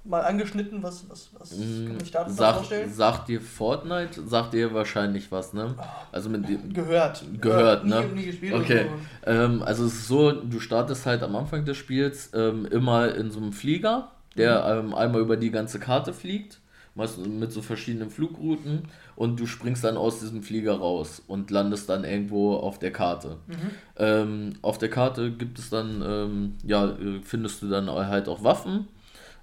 mal 0.08 0.22
angeschnitten, 0.22 0.82
was, 0.82 1.08
was, 1.08 1.30
was 1.38 1.52
mm, 1.52 1.86
kann 1.86 1.98
ich 2.02 2.10
da 2.10 2.28
Sag, 2.28 2.56
vorstellen? 2.56 2.92
Sagt 2.92 3.28
dir 3.28 3.40
Fortnite, 3.40 4.22
sagt 4.26 4.54
dir 4.54 4.72
wahrscheinlich 4.74 5.30
was, 5.32 5.52
ne? 5.52 5.74
Also 6.12 6.28
mit 6.28 6.48
dem, 6.48 6.72
gehört. 6.72 7.24
Gehört, 7.40 7.84
ja, 7.84 8.00
ne? 8.00 8.06
Nie, 8.08 8.20
nie 8.20 8.26
gespielt 8.26 8.54
okay. 8.54 8.86
So. 9.24 9.30
Ähm, 9.30 9.62
also 9.62 9.84
es 9.84 9.94
ist 9.94 10.08
so, 10.08 10.32
du 10.32 10.60
startest 10.60 11.06
halt 11.06 11.22
am 11.22 11.34
Anfang 11.36 11.64
des 11.64 11.76
Spiels 11.76 12.30
ähm, 12.34 12.66
immer 12.66 13.14
in 13.14 13.30
so 13.30 13.38
einem 13.38 13.52
Flieger, 13.52 14.12
der 14.36 14.82
mhm. 14.82 14.88
ähm, 14.88 14.94
einmal 14.94 15.20
über 15.20 15.36
die 15.36 15.50
ganze 15.50 15.78
Karte 15.78 16.12
fliegt, 16.12 16.60
mit 16.94 17.52
so 17.52 17.60
verschiedenen 17.60 18.08
Flugrouten 18.08 18.84
und 19.16 19.38
du 19.38 19.46
springst 19.46 19.84
dann 19.84 19.98
aus 19.98 20.20
diesem 20.20 20.42
Flieger 20.42 20.78
raus 20.78 21.22
und 21.26 21.50
landest 21.50 21.90
dann 21.90 22.04
irgendwo 22.04 22.54
auf 22.54 22.78
der 22.78 22.90
Karte. 22.90 23.36
Mhm. 23.46 23.70
Ähm, 23.98 24.52
auf 24.62 24.78
der 24.78 24.88
Karte 24.88 25.30
gibt 25.30 25.58
es 25.58 25.68
dann, 25.68 26.02
ähm, 26.02 26.54
ja, 26.64 26.86
äh, 26.86 27.20
findest 27.22 27.60
du 27.60 27.68
dann 27.68 27.90
halt 27.90 28.28
auch 28.28 28.42
Waffen 28.42 28.88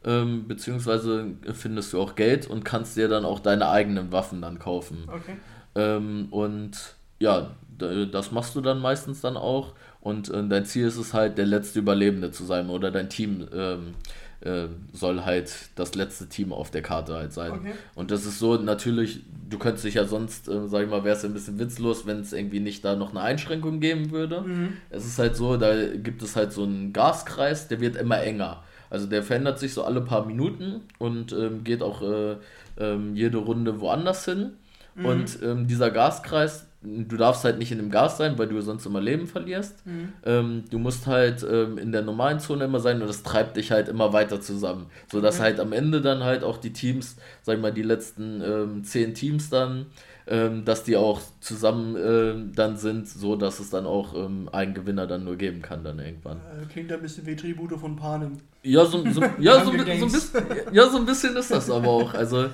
ähm, 0.06 0.48
beziehungsweise 0.48 1.32
findest 1.54 1.94
du 1.94 2.02
auch 2.02 2.16
Geld 2.16 2.48
und 2.48 2.64
kannst 2.64 2.98
dir 2.98 3.08
dann 3.08 3.26
auch 3.26 3.40
deine 3.40 3.70
eigenen 3.70 4.12
Waffen 4.12 4.42
dann 4.42 4.60
kaufen. 4.60 5.08
Okay. 5.08 5.38
Ähm, 5.76 6.28
und 6.32 6.96
ja, 7.20 7.52
das 7.78 8.32
machst 8.32 8.56
du 8.56 8.62
dann 8.62 8.80
meistens 8.80 9.22
dann 9.22 9.38
auch 9.38 9.74
und 10.02 10.30
äh, 10.30 10.48
dein 10.48 10.66
Ziel 10.66 10.86
ist 10.86 10.98
es 10.98 11.14
halt, 11.14 11.38
der 11.38 11.46
letzte 11.46 11.80
Überlebende 11.80 12.32
zu 12.32 12.44
sein 12.44 12.70
oder 12.70 12.92
dein 12.92 13.10
Team 13.10 13.48
ähm, 13.54 13.94
äh, 14.42 14.68
soll 14.92 15.24
halt 15.24 15.54
das 15.76 15.96
letzte 15.96 16.28
Team 16.28 16.52
auf 16.52 16.70
der 16.70 16.82
Karte 16.82 17.16
halt 17.16 17.32
sein. 17.32 17.52
Okay. 17.52 17.74
Und 17.96 18.12
das 18.12 18.26
ist 18.26 18.40
so, 18.40 18.56
natürlich, 18.58 19.22
du 19.50 19.58
könntest 19.58 19.86
dich 19.86 19.94
ja 19.94 20.06
sonst, 20.06 20.50
äh, 20.50 20.68
sag 20.68 20.84
ich 20.84 20.90
mal, 20.90 21.06
wäre 21.06 21.16
es 21.16 21.24
ein 21.24 21.34
bisschen 21.34 21.60
witzlos, 21.60 22.06
wenn 22.06 22.20
es 22.20 22.34
irgendwie 22.34 22.60
nicht 22.60 22.84
da 22.84 22.98
noch 22.98 23.12
eine 23.12 23.22
Einschränkung 23.22 23.80
geben 23.80 24.12
würde. 24.12 24.42
Mhm. 24.42 24.74
Es 24.90 25.06
ist 25.06 25.18
halt 25.18 25.38
so, 25.38 25.56
da 25.56 25.86
gibt 25.96 26.22
es 26.22 26.36
halt 26.36 26.52
so 26.52 26.64
einen 26.64 26.92
Gaskreis, 26.92 27.70
der 27.70 27.80
wird 27.80 27.96
immer 27.96 28.22
enger. 28.22 28.64
Also 28.94 29.08
der 29.08 29.24
verändert 29.24 29.58
sich 29.58 29.74
so 29.74 29.84
alle 29.84 30.02
paar 30.02 30.28
Minuten 30.28 30.82
und 31.00 31.34
ähm, 31.34 31.64
geht 31.64 31.82
auch 31.82 32.04
äh, 32.04 32.36
ähm, 32.78 33.16
jede 33.16 33.40
Runde 33.40 33.82
woanders 33.82 34.24
hin. 34.24 34.52
Mhm. 34.94 35.06
Und 35.06 35.40
ähm, 35.42 35.68
dieser 35.68 35.90
Gaskreis, 35.90 36.68
du 36.84 37.18
darfst 37.18 37.44
halt 37.44 37.58
nicht 37.58 37.72
in 37.72 37.80
dem 37.80 37.90
Gas 37.90 38.18
sein, 38.18 38.38
weil 38.38 38.48
du 38.48 38.62
sonst 38.62 38.86
immer 38.86 39.02
Leben 39.02 39.26
verlierst. 39.26 39.84
Mhm. 39.88 40.14
Ähm, 40.24 40.64
du 40.70 40.78
musst 40.78 41.08
halt 41.08 41.44
ähm, 41.44 41.80
in 41.80 41.92
der 41.92 42.04
normalen 42.04 42.40
Zone 42.40 42.66
immer 42.66 42.80
sein 42.80 43.02
und 43.02 43.08
das 43.08 43.24
treibt 43.24 43.58
dich 43.58 43.72
halt 43.72 43.90
immer 43.90 44.14
weiter 44.14 44.40
zusammen. 44.42 44.86
Sodass 45.12 45.40
mhm. 45.40 45.44
halt 45.44 45.60
am 45.60 45.74
Ende 45.74 46.00
dann 46.00 46.24
halt 46.24 46.44
auch 46.44 46.58
die 46.58 46.72
Teams, 46.72 47.18
sag 47.42 47.56
ich 47.56 47.62
mal, 47.64 47.74
die 47.74 47.82
letzten 47.82 48.44
ähm, 48.46 48.84
zehn 48.84 49.16
Teams 49.16 49.50
dann 49.50 49.88
ähm, 50.28 50.64
dass 50.66 50.84
die 50.84 50.96
auch 50.96 51.22
zusammen 51.42 51.96
äh, 51.96 52.56
dann 52.56 52.78
sind, 52.78 53.08
so 53.10 53.36
dass 53.36 53.60
es 53.60 53.70
dann 53.70 53.86
auch 53.86 54.14
ähm, 54.16 54.50
einen 54.52 54.74
Gewinner 54.74 55.06
dann 55.08 55.24
nur 55.26 55.36
geben 55.36 55.62
kann 55.62 55.84
dann 55.84 56.00
irgendwann. 56.00 56.38
Äh, 56.38 56.66
klingt 56.72 56.92
ein 56.92 57.02
bisschen 57.02 57.26
wie 57.26 57.36
Tribute 57.36 57.78
von 57.80 57.96
Panem. 57.96 58.38
Ja, 58.62 58.86
so, 58.86 59.04
so, 59.12 59.22
ja, 59.40 59.64
so, 59.64 59.72
so, 59.72 59.78
ein 59.78 60.12
bisschen, 60.12 60.44
ja, 60.72 60.90
so 60.90 60.98
ein 60.98 61.06
bisschen 61.06 61.36
ist 61.36 61.52
das 61.52 61.70
aber 61.70 61.88
auch. 61.88 62.14
Also 62.14 62.50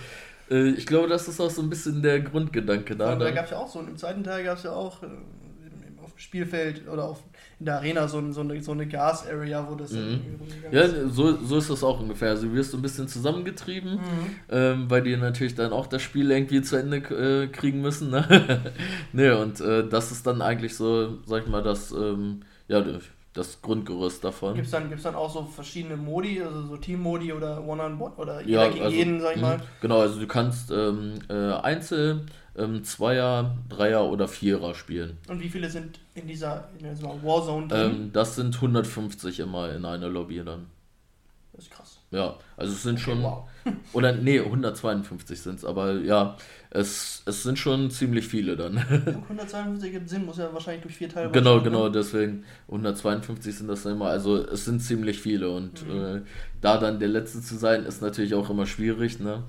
äh, 0.49 0.69
ich 0.69 0.85
glaube, 0.85 1.07
das 1.07 1.27
ist 1.27 1.39
auch 1.39 1.51
so 1.51 1.61
ein 1.61 1.69
bisschen 1.69 2.01
der 2.01 2.21
Grundgedanke 2.21 2.95
da. 2.95 3.15
da 3.15 3.31
gab 3.31 3.45
es 3.45 3.51
ja 3.51 3.57
auch 3.57 3.69
so, 3.69 3.79
im 3.81 3.97
zweiten 3.97 4.23
Teil 4.23 4.43
gab 4.43 4.57
es 4.57 4.63
ja 4.63 4.71
auch 4.71 5.03
äh, 5.03 5.07
auf 6.03 6.13
dem 6.13 6.19
Spielfeld 6.19 6.87
oder 6.87 7.05
auf 7.05 7.19
in 7.59 7.65
der 7.65 7.75
Arena 7.75 8.07
so, 8.07 8.31
so 8.31 8.41
eine, 8.41 8.61
so 8.61 8.71
eine 8.71 8.87
Gas-Area, 8.87 9.67
wo 9.69 9.75
das 9.75 9.91
mhm. 9.91 10.21
Ja, 10.71 10.87
so, 11.09 11.35
so 11.35 11.57
ist 11.57 11.69
das 11.69 11.83
auch 11.83 11.99
ungefähr. 11.99 12.29
Also 12.29 12.47
du 12.47 12.53
wirst 12.53 12.73
ein 12.73 12.81
bisschen 12.81 13.07
zusammengetrieben, 13.07 13.95
mhm. 13.95 13.99
ähm, 14.49 14.89
weil 14.89 15.01
die 15.01 15.15
natürlich 15.17 15.55
dann 15.55 15.73
auch 15.73 15.87
das 15.87 16.01
Spiel 16.01 16.31
irgendwie 16.31 16.61
zu 16.61 16.77
Ende 16.77 16.97
äh, 16.97 17.47
kriegen 17.47 17.81
müssen. 17.81 18.11
Ne? 18.11 18.61
ne, 19.13 19.37
und 19.37 19.59
äh, 19.59 19.87
das 19.87 20.11
ist 20.11 20.25
dann 20.25 20.41
eigentlich 20.41 20.75
so, 20.75 21.17
sag 21.25 21.43
ich 21.43 21.49
mal, 21.49 21.61
das, 21.61 21.91
ähm, 21.91 22.41
ja, 22.69 22.81
das 23.33 23.61
Grundgerüst 23.61 24.23
davon. 24.23 24.53
Gibt 24.53 24.65
es 24.65 24.71
dann, 24.71 24.87
gibt's 24.87 25.03
dann 25.03 25.15
auch 25.15 25.31
so 25.31 25.43
verschiedene 25.43 25.97
Modi, 25.97 26.41
also 26.41 26.61
so 26.61 26.77
Team-Modi 26.77 27.33
oder 27.33 27.61
One-on-One 27.65 28.15
oder 28.15 28.41
jeder 28.41 28.63
ja, 28.63 28.69
gegen 28.69 28.85
also, 28.85 28.95
jeden, 28.95 29.21
sag 29.21 29.35
ich 29.35 29.41
mal? 29.41 29.57
Mhm. 29.57 29.61
Genau, 29.81 29.99
also 29.99 30.19
du 30.19 30.27
kannst 30.27 30.71
ähm, 30.71 31.15
äh, 31.29 31.33
Einzel 31.33 32.25
ähm, 32.59 32.83
Zweier, 32.83 33.57
Dreier 33.69 34.05
oder 34.05 34.27
Vierer 34.27 34.75
spielen. 34.75 35.17
Und 35.27 35.41
wie 35.41 35.49
viele 35.49 35.69
sind 35.69 35.99
in 36.15 36.27
dieser, 36.27 36.69
in 36.77 36.89
dieser 36.89 37.23
Warzone 37.23 37.67
drin? 37.67 37.91
Ähm, 37.91 38.09
das 38.13 38.35
sind 38.35 38.55
150 38.55 39.39
immer 39.39 39.73
in 39.73 39.85
einer 39.85 40.09
Lobby 40.09 40.43
dann. 40.43 40.67
Das 41.53 41.65
ist 41.65 41.71
krass. 41.71 41.99
Ja, 42.11 42.37
also 42.57 42.73
es 42.73 42.83
sind 42.83 42.95
okay, 42.95 43.03
schon. 43.03 43.21
Wow. 43.21 43.47
oder 43.93 44.13
nee, 44.13 44.39
152 44.39 45.39
sind 45.39 45.59
es, 45.59 45.65
aber 45.65 45.93
ja, 45.99 46.37
es, 46.71 47.21
es 47.25 47.43
sind 47.43 47.59
schon 47.59 47.91
ziemlich 47.91 48.27
viele 48.27 48.55
dann. 48.55 48.77
152 48.77 49.91
gibt 49.91 50.09
Sinn, 50.09 50.25
muss 50.25 50.37
ja 50.37 50.51
wahrscheinlich 50.51 50.81
durch 50.83 50.95
vier 50.95 51.09
Teile. 51.09 51.31
Genau, 51.31 51.61
genau, 51.61 51.85
ne? 51.85 51.91
deswegen 51.91 52.45
152 52.67 53.55
sind 53.55 53.67
das 53.67 53.83
dann 53.83 53.93
immer. 53.93 54.07
Also 54.07 54.37
es 54.37 54.65
sind 54.65 54.79
ziemlich 54.79 55.19
viele 55.19 55.51
und 55.51 55.85
mhm. 55.87 56.17
äh, 56.17 56.21
da 56.61 56.77
dann 56.77 56.99
der 56.99 57.09
Letzte 57.09 57.41
zu 57.41 57.57
sein, 57.57 57.83
ist 57.83 58.01
natürlich 58.01 58.33
auch 58.33 58.49
immer 58.49 58.65
schwierig, 58.65 59.19
ne? 59.19 59.43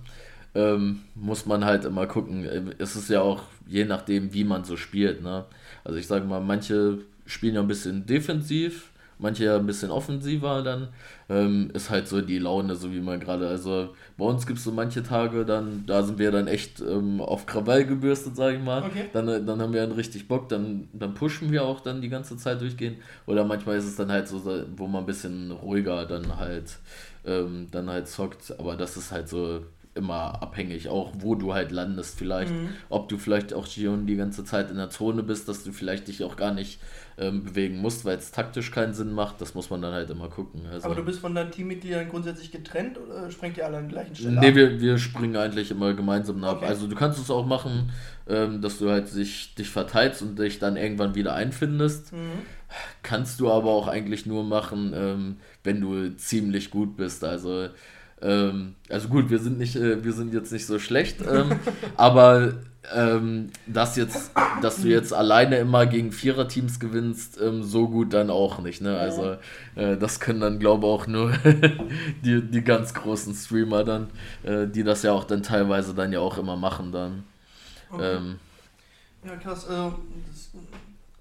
Ähm, 0.55 1.01
muss 1.15 1.47
man 1.47 1.65
halt 1.65 1.85
immer 1.85 2.07
gucken. 2.07 2.73
Es 2.79 2.97
ist 2.97 3.09
ja 3.09 3.21
auch 3.21 3.43
je 3.67 3.85
nachdem, 3.85 4.35
wie 4.35 4.45
man 4.45 4.65
so 4.65 4.77
spielt. 4.77 5.23
Ne? 5.23 5.45
Also 5.85 5.99
ich 5.99 6.07
sage 6.07 6.25
mal, 6.25 6.41
manche 6.41 6.99
spielen 7.25 7.55
ja 7.55 7.61
ein 7.61 7.69
bisschen 7.69 8.05
defensiv, 8.05 8.91
manche 9.19 9.45
ja 9.45 9.57
ein 9.57 9.67
bisschen 9.67 9.91
offensiver 9.93 10.63
dann. 10.63 10.89
Ähm, 11.29 11.71
ist 11.73 11.91
halt 11.91 12.09
so 12.09 12.21
die 12.21 12.39
Laune, 12.39 12.75
so 12.75 12.93
wie 12.93 13.01
man 13.01 13.21
gerade. 13.21 13.47
Also 13.47 13.91
bei 14.19 14.25
uns 14.25 14.47
gibt 14.47 14.59
es 14.59 14.65
so 14.65 14.73
manche 14.73 15.05
Tage, 15.05 15.45
dann, 15.45 15.85
da 15.87 16.03
sind 16.03 16.19
wir 16.19 16.33
dann 16.33 16.49
echt 16.49 16.81
ähm, 16.81 17.21
auf 17.21 17.47
Krawall 17.47 17.85
gebürstet, 17.85 18.35
sage 18.35 18.57
ich 18.57 18.63
mal. 18.63 18.83
Okay. 18.83 19.05
Dann, 19.13 19.47
dann 19.47 19.63
haben 19.63 19.73
wir 19.73 19.87
dann 19.87 19.93
richtig 19.93 20.27
Bock, 20.27 20.49
dann, 20.49 20.89
dann 20.93 21.15
pushen 21.15 21.53
wir 21.53 21.65
auch 21.65 21.79
dann 21.79 22.03
die 22.03 22.09
ganze 22.09 22.37
Zeit 22.37 22.61
durchgehen. 22.61 22.97
Oder 23.27 23.45
manchmal 23.45 23.77
ist 23.77 23.85
es 23.85 23.95
dann 23.95 24.11
halt 24.11 24.27
so, 24.27 24.43
wo 24.77 24.89
man 24.89 25.05
ein 25.05 25.07
bisschen 25.07 25.53
ruhiger 25.53 26.07
dann 26.07 26.37
halt 26.39 26.79
ähm, 27.25 27.69
dann 27.71 27.89
halt 27.89 28.09
zockt. 28.09 28.59
Aber 28.59 28.75
das 28.75 28.97
ist 28.97 29.13
halt 29.13 29.29
so 29.29 29.61
immer 29.95 30.41
abhängig, 30.41 30.89
auch 30.89 31.13
wo 31.19 31.35
du 31.35 31.53
halt 31.53 31.73
landest 31.73 32.17
vielleicht. 32.17 32.53
Mhm. 32.53 32.71
Ob 32.89 33.09
du 33.09 33.19
vielleicht 33.19 33.53
auch 33.53 33.67
schon 33.67 34.07
die 34.07 34.17
ganze 34.17 34.45
Zeit 34.45 34.71
in 34.71 34.77
der 34.77 34.91
Zone 34.91 35.23
bist, 35.23 35.49
dass 35.49 35.65
du 35.65 35.73
vielleicht 35.73 36.07
dich 36.09 36.23
auch 36.23 36.37
gar 36.37 36.55
nicht 36.55 36.81
ähm, 37.19 37.43
bewegen 37.45 37.79
musst, 37.79 38.05
weil 38.05 38.17
es 38.17 38.31
taktisch 38.31 38.71
keinen 38.71 38.95
Sinn 38.95 39.13
macht. 39.13 39.41
Das 39.41 39.55
muss 39.55 39.69
man 39.69 39.83
dann 39.83 39.93
halt 39.93 40.09
immer 40.09 40.29
gucken. 40.29 40.63
Also, 40.71 40.87
Aber 40.87 40.95
du 40.95 41.05
bist 41.05 41.19
von 41.19 41.35
deinen 41.35 41.51
Teammitgliedern 41.51 42.09
grundsätzlich 42.09 42.53
getrennt 42.53 42.99
oder 42.99 43.31
springt 43.31 43.59
ihr 43.59 43.67
alle 43.67 43.79
an 43.79 43.89
der 43.89 43.93
gleichen 43.93 44.15
Stelle 44.15 44.41
Nee, 44.41 44.55
wir, 44.55 44.81
wir 44.81 44.97
springen 44.97 45.37
eigentlich 45.37 45.73
immer 45.73 45.93
gemeinsam 45.93 46.43
ab. 46.45 46.59
Okay. 46.59 46.67
Also 46.67 46.87
du 46.87 46.95
kannst 46.95 47.19
es 47.19 47.31
auch 47.31 47.45
machen, 47.45 47.91
ähm, 48.29 48.63
dass 48.63 48.79
du 48.79 48.91
halt 48.91 49.13
dich, 49.15 49.55
dich 49.57 49.69
verteilst 49.69 50.23
und 50.23 50.39
dich 50.39 50.61
dann 50.61 50.77
irgendwann 50.77 51.17
wieder 51.17 51.35
einfindest. 51.35 52.13
Mhm. 52.13 52.43
Kannst 53.03 53.41
du 53.41 53.51
aber 53.51 53.71
auch 53.71 53.89
eigentlich 53.89 54.25
nur 54.25 54.45
machen, 54.45 54.93
ähm, 54.95 55.37
wenn 55.65 55.81
du 55.81 56.17
ziemlich 56.17 56.71
gut 56.71 56.97
bist. 56.97 57.25
Also 57.25 57.69
ähm, 58.23 58.75
also 58.89 59.09
gut, 59.09 59.31
wir 59.31 59.39
sind 59.39 59.59
nicht, 59.59 59.77
äh, 59.77 60.05
wir 60.05 60.13
sind 60.13 60.35
jetzt 60.35 60.53
nicht 60.53 60.67
so 60.67 60.79
schlecht, 60.79 61.21
ähm, 61.23 61.53
aber 61.97 62.55
ähm, 62.95 63.51
dass 63.67 63.97
jetzt, 63.97 64.33
dass 64.63 64.83
du 64.83 64.89
jetzt 64.89 65.13
alleine 65.13 65.59
immer 65.59 65.87
gegen 65.87 66.13
Viererteams 66.13 66.81
gewinnst, 66.81 67.41
ähm, 67.41 67.63
so 67.63 67.89
gut 67.89 68.13
dann 68.13 68.31
auch 68.31 68.61
nicht. 68.61 68.81
Ne? 68.81 68.99
Also 68.99 69.37
äh, 69.75 69.97
das 69.97 70.21
können 70.21 70.41
dann 70.41 70.59
glaube 70.59 70.87
ich 70.87 70.93
auch 70.93 71.07
nur 71.07 71.33
die, 72.25 72.43
die 72.43 72.63
ganz 72.63 72.95
großen 72.95 73.35
Streamer 73.35 73.85
dann, 73.85 74.09
äh, 74.43 74.67
die 74.67 74.83
das 74.83 75.03
ja 75.03 75.13
auch 75.13 75.25
dann 75.25 75.43
teilweise 75.43 75.95
dann 75.95 76.13
ja 76.13 76.21
auch 76.21 76.39
immer 76.39 76.57
machen 76.57 76.93
dann. 76.93 77.25
Okay. 77.91 78.17
Ähm, 78.17 78.39
ja 79.25 79.37
krass, 79.37 79.69
also 79.69 79.99
das 80.31 80.51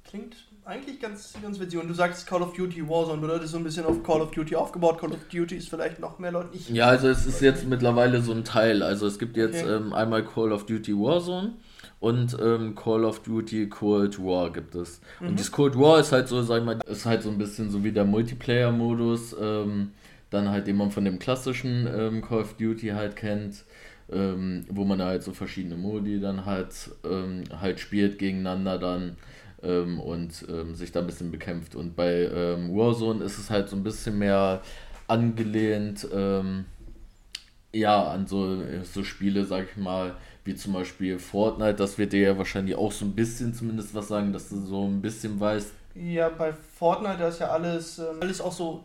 klingt 0.06 0.36
eigentlich 0.70 1.00
ganz, 1.00 1.34
ganz 1.42 1.60
witzig. 1.60 1.80
Und 1.80 1.88
du 1.88 1.94
sagst 1.94 2.28
Call 2.28 2.42
of 2.42 2.54
Duty 2.54 2.88
Warzone, 2.88 3.20
bedeutet 3.20 3.48
so 3.48 3.58
ein 3.58 3.64
bisschen 3.64 3.86
auf 3.86 4.04
Call 4.04 4.22
of 4.22 4.32
Duty 4.32 4.56
aufgebaut. 4.56 5.00
Call 5.00 5.12
of 5.12 5.28
Duty 5.32 5.56
ist 5.56 5.70
vielleicht 5.70 6.00
noch 6.00 6.20
mehr 6.20 6.32
Leute 6.32 6.52
nicht. 6.52 6.70
Ja, 6.70 6.88
also 6.88 7.10
es 7.10 7.26
ist 7.26 7.42
jetzt 7.42 7.66
mittlerweile 7.66 8.22
so 8.22 8.32
ein 8.32 8.44
Teil. 8.44 8.84
Also 8.84 9.08
es 9.08 9.18
gibt 9.18 9.36
jetzt 9.36 9.64
okay. 9.64 9.74
ähm, 9.74 9.94
einmal 9.94 10.24
Call 10.24 10.52
of 10.52 10.66
Duty 10.66 10.94
Warzone 10.94 11.54
und 12.00 12.38
ähm, 12.40 12.76
Call 12.76 13.04
of 13.04 13.24
Duty 13.24 13.68
Cold 13.68 14.20
War 14.20 14.54
gibt 14.54 14.76
es. 14.76 15.02
Mhm. 15.20 15.30
Und 15.30 15.40
dieses 15.40 15.52
Cold 15.52 15.78
War 15.78 16.00
ist 16.00 16.12
halt 16.12 16.28
so, 16.28 16.42
sag 16.44 16.60
ich 16.60 16.66
mal, 16.66 16.80
ist 16.86 17.06
halt 17.06 17.24
so 17.24 17.30
ein 17.30 17.40
bisschen 17.40 17.72
so 17.72 17.84
wie 17.84 17.92
der 17.92 18.06
Multiplayer-Modus. 18.06 19.36
Ähm, 19.42 19.92
dann 20.30 20.50
halt, 20.50 20.68
den 20.68 20.78
man 20.78 20.92
von 20.92 21.06
dem 21.06 21.18
klassischen 21.18 21.88
ähm, 21.92 22.22
Call 22.22 22.42
of 22.42 22.54
Duty 22.54 22.90
halt 22.90 23.16
kennt. 23.16 23.66
Ähm, 24.12 24.66
wo 24.72 24.86
man 24.86 25.04
halt 25.04 25.22
so 25.22 25.34
verschiedene 25.34 25.76
Modi 25.76 26.20
dann 26.20 26.46
halt, 26.46 26.90
ähm, 27.04 27.44
halt 27.62 27.80
spielt 27.80 28.18
gegeneinander 28.18 28.80
dann 28.80 29.18
ähm, 29.64 30.00
und 30.00 30.46
ähm, 30.50 30.76
sich 30.76 30.92
da 30.92 31.00
ein 31.00 31.08
bisschen 31.08 31.32
bekämpft. 31.32 31.76
Und 31.76 31.96
bei 31.96 32.30
ähm, 32.34 32.76
Warzone 32.76 33.24
ist 33.24 33.38
es 33.38 33.50
halt 33.50 33.70
so 33.70 33.76
ein 33.76 33.84
bisschen 33.84 34.18
mehr 34.18 34.62
angelehnt, 35.08 36.08
ähm, 36.14 36.66
ja, 37.72 38.12
an 38.12 38.26
so, 38.26 38.64
so 38.84 39.04
Spiele, 39.04 39.46
sag 39.46 39.68
ich 39.70 39.78
mal, 39.78 40.16
wie 40.44 40.56
zum 40.56 40.74
Beispiel 40.74 41.20
Fortnite. 41.20 41.76
Das 41.76 41.98
wird 41.98 42.14
dir 42.14 42.22
ja 42.22 42.38
wahrscheinlich 42.38 42.76
auch 42.76 42.92
so 42.92 43.06
ein 43.06 43.14
bisschen 43.14 43.54
zumindest 43.54 43.94
was 43.94 44.08
sagen, 44.08 44.34
dass 44.34 44.50
du 44.50 44.60
so 44.60 44.86
ein 44.88 45.02
bisschen 45.02 45.40
weißt. 45.40 45.72
Ja, 45.96 46.30
bei 46.30 46.54
Fortnite 46.54 47.18
da 47.20 47.28
ist 47.28 47.40
ja 47.40 47.50
alles, 47.50 48.00
ähm, 48.00 48.18
alles 48.22 48.42
auch 48.42 48.54
so, 48.54 48.84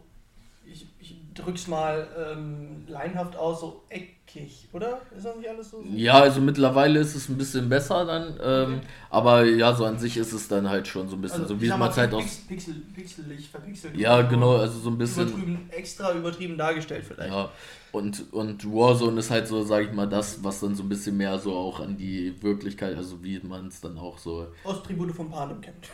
ich, 0.66 0.86
ich 0.98 1.16
drück's 1.34 1.66
mal 1.66 2.06
ähm, 2.16 2.84
leinhaft 2.86 3.36
aus, 3.36 3.60
so 3.60 3.82
eckig, 3.88 4.68
oder? 4.72 5.00
Ist 5.16 5.26
das 5.26 5.36
nicht 5.36 5.48
alles 5.48 5.70
so? 5.70 5.82
Ja, 5.94 6.14
also 6.14 6.40
mittlerweile 6.40 7.00
ist 7.00 7.14
es 7.14 7.28
ein 7.28 7.36
bisschen 7.36 7.68
besser 7.68 8.04
dann, 8.04 8.38
ähm, 8.42 8.78
okay. 8.78 8.86
aber 9.10 9.44
ja, 9.44 9.74
so 9.74 9.84
an 9.84 9.98
sich 9.98 10.16
ist 10.16 10.32
es 10.32 10.48
dann 10.48 10.68
halt 10.68 10.86
schon 10.86 11.08
so 11.08 11.16
ein 11.16 11.20
bisschen, 11.22 11.42
also, 11.42 11.54
so 11.54 11.60
wie 11.60 11.68
es 11.68 11.76
mal 11.76 11.90
Zeit 11.90 12.12
aus. 12.12 12.24
Pixel, 12.48 12.74
pixelig, 12.94 13.48
verpixelt. 13.48 13.96
Ja, 13.96 14.22
genau, 14.22 14.56
also 14.56 14.78
so 14.78 14.90
ein 14.90 14.98
bisschen. 14.98 15.28
Übertrieben, 15.28 15.70
extra 15.70 16.12
übertrieben 16.12 16.56
dargestellt 16.56 17.04
vielleicht. 17.06 17.32
Ja, 17.32 17.50
und, 17.94 18.32
und 18.32 18.64
Warzone 18.72 19.20
ist 19.20 19.30
halt 19.30 19.46
so, 19.46 19.62
sag 19.62 19.84
ich 19.84 19.92
mal, 19.92 20.08
das, 20.08 20.42
was 20.42 20.58
dann 20.58 20.74
so 20.74 20.82
ein 20.82 20.88
bisschen 20.88 21.16
mehr 21.16 21.38
so 21.38 21.54
auch 21.54 21.78
an 21.78 21.96
die 21.96 22.34
Wirklichkeit, 22.42 22.96
also 22.96 23.22
wie 23.22 23.38
man 23.38 23.68
es 23.68 23.80
dann 23.80 23.96
auch 23.98 24.18
so. 24.18 24.48
Aus 24.64 24.82
Tribute 24.82 25.12
von 25.12 25.30
Panem 25.30 25.60
kennt. 25.60 25.88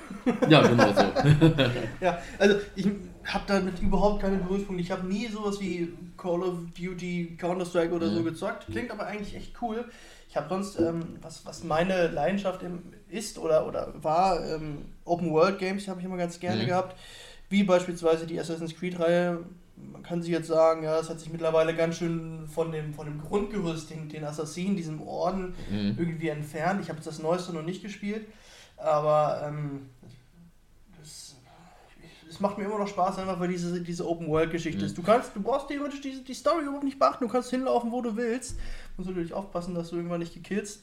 Ja, 0.49 0.67
genau 0.67 0.93
so. 0.95 1.03
ja, 2.01 2.19
also 2.39 2.57
ich 2.75 2.87
habe 3.27 3.45
damit 3.47 3.83
überhaupt 3.83 4.23
keine 4.23 4.39
Berührungspunkte. 4.39 4.83
Ich 4.83 4.91
habe 4.91 5.07
nie 5.07 5.27
sowas 5.27 5.61
wie 5.61 5.93
Call 6.17 6.43
of 6.43 6.55
Duty, 6.75 7.37
Counter-Strike 7.39 7.93
oder 7.93 8.11
mhm. 8.11 8.15
so 8.15 8.23
gezockt. 8.23 8.67
Klingt 8.67 8.91
aber 8.91 9.07
eigentlich 9.07 9.37
echt 9.37 9.61
cool. 9.61 9.85
Ich 10.31 10.37
habe 10.37 10.49
sonst, 10.49 10.81
ähm, 10.81 11.19
was, 11.21 11.45
was 11.45 11.65
meine 11.65 12.09
Leidenschaft 12.09 12.65
ist 13.11 13.39
oder, 13.39 13.67
oder 13.67 13.93
war, 14.01 14.43
ähm, 14.47 14.87
Open 15.05 15.31
World 15.33 15.59
Games 15.59 15.87
habe 15.87 16.01
ich 16.01 16.07
immer 16.07 16.17
ganz 16.17 16.41
gerne 16.41 16.63
mhm. 16.63 16.69
gehabt. 16.69 16.97
Wie 17.51 17.63
beispielsweise 17.63 18.27
die 18.27 18.41
Assassin's 18.41 18.75
Creed-Reihe 18.75 19.45
man 19.93 20.03
kann 20.03 20.23
sich 20.23 20.31
jetzt 20.31 20.49
sagen, 20.49 20.83
ja, 20.83 20.99
es 20.99 21.09
hat 21.09 21.21
sich 21.21 21.31
mittlerweile 21.31 21.75
ganz 21.75 21.97
schön 21.97 22.47
von 22.47 22.73
dem, 22.73 22.95
von 22.95 23.07
dem 23.07 23.21
Grundgerüst, 23.21 23.91
den, 23.91 24.09
den 24.09 24.25
Assassinen, 24.25 24.77
diesem 24.77 25.03
Orden, 25.03 25.55
mhm. 25.71 25.97
irgendwie 25.99 26.29
entfernt. 26.29 26.81
Ich 26.81 26.89
habe 26.89 26.99
jetzt 26.99 27.07
das 27.07 27.19
Neueste 27.19 27.53
noch 27.53 27.63
nicht 27.63 27.83
gespielt, 27.83 28.27
aber 28.77 29.43
ähm, 29.47 29.91
das, 30.99 31.37
es 32.29 32.41
macht 32.41 32.59
mir 32.59 32.65
immer 32.65 32.79
noch 32.79 32.89
Spaß, 32.89 33.19
einfach 33.19 33.41
weil 33.41 33.49
diese, 33.49 33.81
diese 33.83 34.09
Open-World-Geschichte 34.09 34.81
mhm. 34.81 34.87
ist. 34.87 34.99
Du 34.99 35.03
kannst, 35.03 35.35
du 35.35 35.43
brauchst 35.43 35.69
theoretisch 35.69 36.01
die, 36.01 36.25
die 36.25 36.35
Story 36.35 36.63
überhaupt 36.65 36.85
nicht 36.85 36.99
beachten, 36.99 37.25
du 37.25 37.31
kannst 37.31 37.51
hinlaufen, 37.51 37.93
wo 37.93 38.01
du 38.03 38.17
willst. 38.17 38.59
Musst 38.97 39.09
natürlich 39.09 39.33
aufpassen, 39.33 39.75
dass 39.75 39.91
du 39.91 39.97
irgendwann 39.97 40.21
nicht 40.21 40.35
gekillt, 40.35 40.79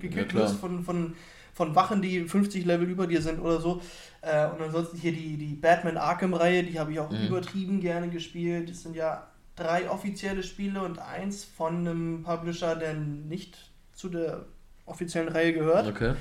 gekillt 0.00 0.32
ja, 0.32 0.38
wirst 0.38 0.56
von, 0.56 0.82
von 0.84 1.14
von 1.58 1.74
Wachen, 1.74 2.00
die 2.00 2.20
50 2.20 2.64
Level 2.64 2.88
über 2.88 3.08
dir 3.08 3.20
sind 3.20 3.40
oder 3.40 3.60
so. 3.60 3.82
Äh, 4.20 4.46
und 4.46 4.62
ansonsten 4.62 4.96
hier 4.96 5.10
die, 5.10 5.36
die 5.36 5.56
Batman 5.56 5.96
Arkham-Reihe, 5.96 6.62
die 6.62 6.78
habe 6.78 6.92
ich 6.92 7.00
auch 7.00 7.10
mhm. 7.10 7.26
übertrieben 7.26 7.80
gerne 7.80 8.08
gespielt. 8.10 8.70
Das 8.70 8.82
sind 8.82 8.94
ja 8.94 9.26
drei 9.56 9.90
offizielle 9.90 10.44
Spiele 10.44 10.80
und 10.82 11.00
eins 11.00 11.44
von 11.44 11.78
einem 11.78 12.22
Publisher, 12.22 12.76
der 12.76 12.94
nicht 12.94 13.58
zu 13.92 14.08
der 14.08 14.44
offiziellen 14.86 15.28
Reihe 15.28 15.52
gehört. 15.52 15.88
Okay. 15.88 16.14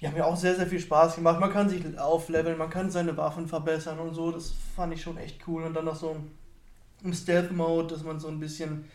Die 0.00 0.06
haben 0.06 0.14
mir 0.14 0.24
auch 0.24 0.36
sehr, 0.36 0.56
sehr 0.56 0.66
viel 0.66 0.80
Spaß 0.80 1.16
gemacht. 1.16 1.38
Man 1.38 1.52
kann 1.52 1.68
sich 1.68 1.98
aufleveln, 1.98 2.56
man 2.56 2.70
kann 2.70 2.90
seine 2.90 3.14
Waffen 3.18 3.46
verbessern 3.46 3.98
und 3.98 4.14
so. 4.14 4.32
Das 4.32 4.54
fand 4.74 4.94
ich 4.94 5.02
schon 5.02 5.18
echt 5.18 5.46
cool. 5.48 5.64
Und 5.64 5.74
dann 5.74 5.84
noch 5.84 5.96
so 5.96 6.16
im 7.04 7.12
Stealth-Mode, 7.12 7.92
dass 7.92 8.04
man 8.04 8.18
so 8.18 8.28
ein 8.28 8.40
bisschen 8.40 8.86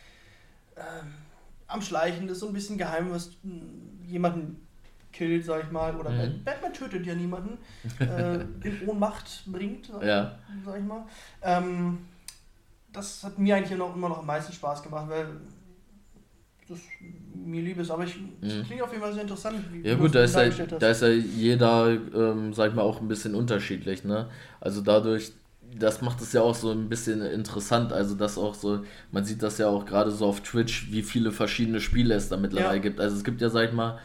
ähm, 0.75 1.13
am 1.67 1.83
Schleichen 1.83 2.27
ist, 2.29 2.39
so 2.39 2.47
ein 2.47 2.53
bisschen 2.53 2.79
geheim, 2.79 3.11
was 3.11 3.37
jemanden 4.07 4.64
killt, 5.15 5.45
sag 5.45 5.63
ich 5.63 5.71
mal, 5.71 5.95
oder 5.95 6.09
mhm. 6.09 6.43
Batman 6.43 6.73
tötet 6.73 7.05
ja 7.05 7.15
niemanden, 7.15 7.57
äh, 7.99 8.41
in 8.67 8.87
Ohnmacht 8.87 9.43
bringt, 9.47 9.87
sag, 9.87 10.03
ja. 10.03 10.37
sag 10.63 10.77
ich 10.77 10.85
mal. 10.85 11.05
Ähm, 11.41 11.99
das 12.91 13.23
hat 13.23 13.37
mir 13.39 13.55
eigentlich 13.55 13.77
noch, 13.77 13.95
immer 13.95 14.09
noch 14.09 14.19
am 14.19 14.25
meisten 14.25 14.53
Spaß 14.53 14.83
gemacht, 14.83 15.05
weil 15.09 15.27
das 16.67 16.79
mir 17.33 17.61
lieb 17.61 17.77
ist, 17.77 17.91
aber 17.91 18.05
ich, 18.05 18.17
mhm. 18.17 18.63
klingt 18.65 18.81
auf 18.81 18.91
jeden 18.91 19.03
Fall 19.03 19.13
sehr 19.13 19.21
interessant. 19.21 19.59
Ja 19.83 19.95
gut, 19.95 20.15
da 20.15 20.23
ist 20.23 20.35
ja, 20.35 20.49
da 20.49 20.89
ist 20.89 21.01
ja 21.01 21.09
jeder, 21.09 21.91
ähm, 21.91 22.53
sag 22.53 22.69
ich 22.69 22.75
mal, 22.75 22.81
auch 22.81 23.01
ein 23.01 23.07
bisschen 23.07 23.35
unterschiedlich, 23.35 24.03
ne? 24.03 24.29
Also 24.59 24.81
dadurch, 24.81 25.31
das 25.77 26.01
macht 26.01 26.21
es 26.21 26.33
ja 26.33 26.41
auch 26.41 26.55
so 26.55 26.71
ein 26.71 26.89
bisschen 26.89 27.21
interessant, 27.21 27.93
also 27.93 28.15
das 28.15 28.37
auch 28.37 28.55
so, 28.55 28.83
man 29.11 29.25
sieht 29.25 29.43
das 29.43 29.57
ja 29.59 29.67
auch 29.67 29.85
gerade 29.85 30.09
so 30.09 30.25
auf 30.25 30.41
Twitch, 30.41 30.91
wie 30.91 31.03
viele 31.03 31.31
verschiedene 31.31 31.81
Spiele 31.81 32.15
es 32.15 32.29
da 32.29 32.37
mittlerweile 32.37 32.77
ja. 32.77 32.81
gibt. 32.81 32.99
Also 32.99 33.15
es 33.15 33.23
gibt 33.23 33.41
ja, 33.41 33.49
sag 33.49 33.69
ich 33.69 33.73
mal, 33.75 33.99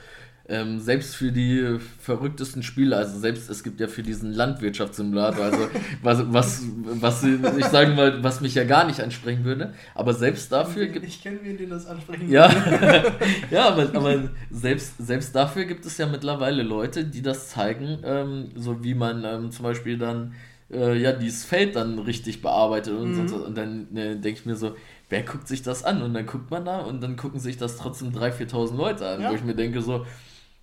ähm, 0.51 0.81
selbst 0.81 1.15
für 1.15 1.31
die 1.31 1.79
verrücktesten 1.99 2.63
Spiele, 2.63 2.97
also 2.97 3.19
selbst 3.19 3.49
es 3.49 3.63
gibt 3.63 3.81
ja 3.81 3.87
für 3.87 4.03
diesen 4.03 4.33
Landwirtschaftssimulator, 4.33 5.45
also 5.45 5.69
was, 6.03 6.25
was, 6.33 6.65
was 7.01 7.25
ich 7.57 7.65
sagen 7.67 7.95
mal, 7.95 8.23
was 8.23 8.41
mich 8.41 8.55
ja 8.55 8.65
gar 8.65 8.85
nicht 8.85 9.01
ansprechen 9.01 9.45
würde, 9.45 9.73
aber 9.95 10.13
selbst 10.13 10.51
dafür 10.51 10.87
gibt 10.87 11.07
Ich 11.07 11.23
kenne 11.23 11.39
wen, 11.43 11.57
den 11.57 11.71
das 11.71 11.87
ansprechen 11.87 12.31
ja, 12.31 12.51
ja, 13.51 13.69
aber, 13.69 13.95
aber 13.95 14.31
selbst, 14.51 14.95
selbst 14.99 15.35
dafür 15.35 15.65
gibt 15.65 15.87
es 15.87 15.97
ja 15.99 16.07
mittlerweile 16.07 16.65
Leute, 16.65 17.05
die 17.05 17.23
das 17.23 17.51
zeigen, 17.51 18.01
ähm, 18.05 18.51
so 18.57 18.83
wie 18.83 18.95
man 18.95 19.25
ähm, 19.25 19.51
zum 19.53 19.63
Beispiel 19.63 19.99
dann 19.99 20.35
äh, 20.73 20.97
ja 20.97 21.13
dieses 21.13 21.45
Feld 21.45 21.77
dann 21.77 21.99
richtig 21.99 22.43
bearbeitet 22.43 22.95
und 22.95 23.17
mhm. 23.17 23.29
so. 23.29 23.37
Und 23.37 23.57
dann 23.57 23.97
äh, 23.97 24.17
denke 24.17 24.41
ich 24.41 24.47
mir 24.47 24.57
so, 24.57 24.75
wer 25.09 25.23
guckt 25.23 25.49
sich 25.49 25.63
das 25.63 25.85
an? 25.85 26.03
Und 26.03 26.15
dann 26.15 26.27
guckt 26.27 26.51
man 26.51 26.65
da 26.65 26.81
und 26.81 27.03
dann 27.03 27.17
gucken 27.17 27.41
sich 27.41 27.57
das 27.57 27.77
trotzdem 27.77 28.11
3.000, 28.11 28.51
4.000 28.51 28.77
Leute 28.77 29.09
an, 29.09 29.21
ja. 29.21 29.31
wo 29.31 29.35
ich 29.35 29.45
mir 29.45 29.55
denke 29.55 29.83
so, 29.83 30.07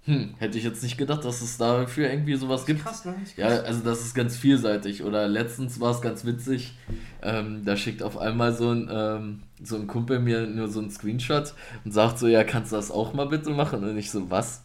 hm, 0.07 0.35
hätte 0.37 0.57
ich 0.57 0.63
jetzt 0.63 0.81
nicht 0.83 0.97
gedacht, 0.97 1.25
dass 1.25 1.41
es 1.41 1.57
dafür 1.57 2.09
irgendwie 2.09 2.35
sowas 2.35 2.65
gibt. 2.65 2.81
Krass, 2.81 3.03
ne? 3.03 3.13
Ja, 3.35 3.47
also 3.47 3.81
das 3.83 3.99
ist 3.99 4.15
ganz 4.15 4.37
vielseitig. 4.37 5.03
Oder 5.03 5.27
letztens 5.27 5.81
war 5.81 5.91
es 5.91 5.99
ganz 5.99 6.23
witzig, 6.23 6.77
ähm, 7.21 7.65
da 7.65 7.75
schickt 7.75 8.01
auf 8.01 8.17
einmal 8.17 8.53
so 8.53 8.71
ein, 8.71 8.89
ähm, 8.89 9.43
so 9.61 9.75
ein 9.75 9.85
Kumpel 9.85 10.19
mir 10.19 10.47
nur 10.47 10.69
so 10.69 10.79
einen 10.79 10.91
Screenshot 10.91 11.53
und 11.83 11.91
sagt 11.91 12.19
so, 12.19 12.27
ja, 12.27 12.45
kannst 12.45 12.71
du 12.71 12.77
das 12.77 12.89
auch 12.89 13.13
mal 13.13 13.25
bitte 13.25 13.49
machen? 13.49 13.83
Und 13.83 13.97
ich 13.97 14.09
so, 14.09 14.31
was? 14.31 14.63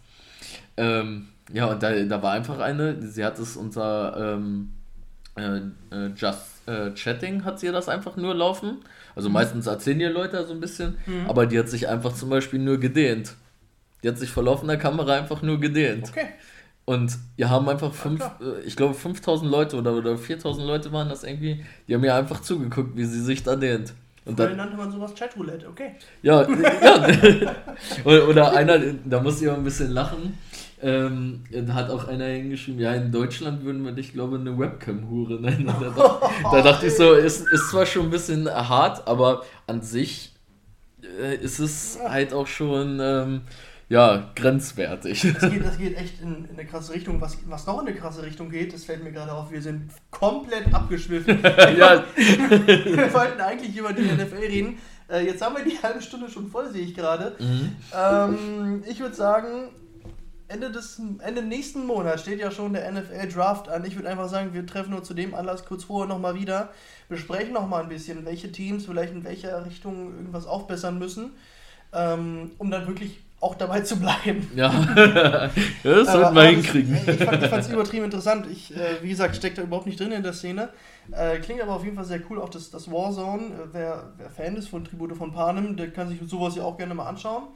Ähm, 0.76 1.26
ja, 1.52 1.66
und 1.66 1.82
da, 1.82 1.92
da 1.92 2.22
war 2.22 2.34
einfach 2.34 2.60
eine, 2.60 3.02
sie 3.02 3.24
hat 3.24 3.40
es 3.40 3.56
unter 3.56 4.36
ähm, 4.36 4.74
äh, 5.34 5.56
äh, 5.90 6.12
Just 6.14 6.68
äh, 6.68 6.92
Chatting, 6.92 7.44
hat 7.44 7.58
sie 7.58 7.72
das 7.72 7.88
einfach 7.88 8.16
nur 8.16 8.32
laufen. 8.32 8.78
Also 9.16 9.28
mhm. 9.28 9.32
meistens 9.32 9.66
erzählen 9.66 9.98
die 9.98 10.04
Leute 10.04 10.46
so 10.46 10.52
ein 10.52 10.60
bisschen, 10.60 10.98
mhm. 11.04 11.28
aber 11.28 11.46
die 11.46 11.58
hat 11.58 11.68
sich 11.68 11.88
einfach 11.88 12.14
zum 12.14 12.30
Beispiel 12.30 12.60
nur 12.60 12.78
gedehnt. 12.78 13.34
Die 14.02 14.08
hat 14.08 14.18
sich 14.18 14.30
vor 14.30 14.42
laufender 14.42 14.76
Kamera 14.76 15.14
einfach 15.14 15.42
nur 15.42 15.60
gedehnt. 15.60 16.08
Okay. 16.08 16.26
Und 16.84 17.16
wir 17.36 17.48
haben 17.48 17.68
einfach 17.68 17.92
fünf, 17.92 18.20
äh, 18.20 18.60
ich 18.64 18.74
glaube 18.74 18.94
5000 18.94 19.50
Leute 19.50 19.76
oder, 19.76 19.94
oder 19.94 20.18
4000 20.18 20.66
Leute 20.66 20.92
waren 20.92 21.08
das 21.08 21.22
irgendwie, 21.22 21.64
die 21.86 21.94
haben 21.94 22.00
mir 22.00 22.14
einfach 22.14 22.40
zugeguckt, 22.40 22.96
wie 22.96 23.04
sie 23.04 23.22
sich 23.22 23.42
da 23.42 23.54
dehnt. 23.54 23.94
Und 24.24 24.38
dann 24.38 24.56
nannte 24.56 24.76
man 24.76 24.90
sowas 24.90 25.14
Chatroulette, 25.14 25.68
okay. 25.68 25.94
Ja, 26.22 26.42
ja. 26.82 27.56
oder, 28.04 28.28
oder 28.28 28.52
einer, 28.56 28.78
da 29.04 29.20
muss 29.20 29.42
ich 29.42 29.48
auch 29.48 29.56
ein 29.56 29.64
bisschen 29.64 29.90
lachen, 29.90 30.38
ähm, 30.80 31.44
da 31.50 31.74
hat 31.74 31.90
auch 31.90 32.08
einer 32.08 32.26
hingeschrieben, 32.26 32.80
ja, 32.80 32.94
in 32.94 33.12
Deutschland 33.12 33.64
würden 33.64 33.84
wir 33.84 33.92
dich, 33.92 34.12
glaube 34.12 34.36
ich, 34.36 34.40
eine 34.40 34.58
Webcam-Hure 34.58 35.40
nennen. 35.40 35.66
Da, 35.66 35.72
dachte, 35.72 36.20
da 36.50 36.62
dachte 36.62 36.86
ich 36.86 36.96
so, 36.96 37.12
ist, 37.12 37.46
ist 37.52 37.70
zwar 37.70 37.86
schon 37.86 38.04
ein 38.04 38.10
bisschen 38.10 38.48
hart, 38.48 39.06
aber 39.06 39.44
an 39.68 39.82
sich 39.82 40.32
äh, 41.20 41.36
ist 41.36 41.60
es 41.60 41.98
halt 42.04 42.32
auch 42.32 42.48
schon... 42.48 42.98
Ähm, 43.00 43.40
ja, 43.92 44.30
grenzwertig. 44.34 45.34
Das 45.38 45.50
geht, 45.50 45.66
das 45.66 45.76
geht 45.76 45.98
echt 45.98 46.22
in, 46.22 46.46
in, 46.46 46.58
eine 46.58 46.64
krasse 46.64 46.94
Richtung. 46.94 47.20
Was, 47.20 47.36
was 47.46 47.66
noch 47.66 47.82
in 47.82 47.88
eine 47.88 47.94
krasse 47.94 48.22
Richtung 48.22 48.48
geht, 48.48 48.72
das 48.72 48.84
fällt 48.84 49.04
mir 49.04 49.12
gerade 49.12 49.30
auf, 49.30 49.50
wir 49.50 49.60
sind 49.60 49.90
komplett 50.10 50.72
abgeschwiffen. 50.72 51.40
ja. 51.76 52.02
wir 52.16 53.12
wollten 53.12 53.40
eigentlich 53.42 53.76
über 53.76 53.92
die 53.92 54.04
NFL 54.04 54.36
reden. 54.36 54.78
Äh, 55.10 55.26
jetzt 55.26 55.42
haben 55.42 55.56
wir 55.56 55.62
die 55.62 55.76
halbe 55.82 56.00
Stunde 56.00 56.30
schon 56.30 56.50
voll, 56.50 56.70
sehe 56.72 56.86
ich 56.86 56.94
gerade. 56.94 57.36
Mhm. 57.38 57.76
Ähm, 57.94 58.82
ich 58.88 58.98
würde 59.00 59.14
sagen, 59.14 59.68
Ende, 60.48 60.70
des, 60.70 60.98
Ende 61.18 61.42
nächsten 61.42 61.84
Monats 61.84 62.22
steht 62.22 62.40
ja 62.40 62.50
schon 62.50 62.72
der 62.72 62.90
NFL 62.90 63.28
Draft 63.28 63.68
an. 63.68 63.84
Ich 63.84 63.96
würde 63.96 64.08
einfach 64.08 64.30
sagen, 64.30 64.54
wir 64.54 64.64
treffen 64.64 64.94
uns 64.94 65.06
zu 65.06 65.12
dem 65.12 65.34
Anlass 65.34 65.66
kurz 65.66 65.84
vorher 65.84 66.08
nochmal 66.08 66.34
wieder, 66.34 66.70
besprechen 67.10 67.52
nochmal 67.52 67.82
ein 67.82 67.90
bisschen, 67.90 68.24
welche 68.24 68.50
Teams 68.52 68.86
vielleicht 68.86 69.12
in 69.12 69.24
welcher 69.24 69.66
Richtung 69.66 70.16
irgendwas 70.16 70.46
aufbessern 70.46 70.98
müssen, 70.98 71.32
ähm, 71.92 72.52
um 72.56 72.70
dann 72.70 72.86
wirklich 72.86 73.20
auch 73.42 73.56
dabei 73.56 73.80
zu 73.80 73.98
bleiben. 73.98 74.48
Ja, 74.54 74.70
das 75.82 76.12
sollten 76.12 76.34
wir 76.34 76.44
hinkriegen. 76.44 76.94
Ich, 76.94 77.08
ich 77.08 77.24
fand 77.24 77.42
es 77.42 77.68
übertrieben 77.68 78.04
interessant. 78.04 78.46
Ich, 78.50 78.74
äh, 78.76 79.02
wie 79.02 79.08
gesagt, 79.08 79.34
stecke 79.34 79.56
da 79.56 79.62
überhaupt 79.62 79.86
nicht 79.86 79.98
drin 79.98 80.12
in 80.12 80.22
der 80.22 80.32
Szene. 80.32 80.68
Äh, 81.10 81.38
klingt 81.40 81.60
aber 81.60 81.74
auf 81.74 81.82
jeden 81.82 81.96
Fall 81.96 82.04
sehr 82.04 82.20
cool, 82.30 82.40
auch 82.40 82.48
das, 82.48 82.70
das 82.70 82.88
Warzone. 82.90 83.46
Äh, 83.46 83.72
wer, 83.72 84.12
wer 84.16 84.30
Fan 84.30 84.54
ist 84.54 84.68
von 84.68 84.84
Tribute 84.84 85.16
von 85.16 85.32
Panem, 85.32 85.76
der 85.76 85.90
kann 85.90 86.08
sich 86.08 86.20
sowas 86.24 86.54
ja 86.54 86.62
auch 86.62 86.78
gerne 86.78 86.94
mal 86.94 87.06
anschauen. 87.08 87.48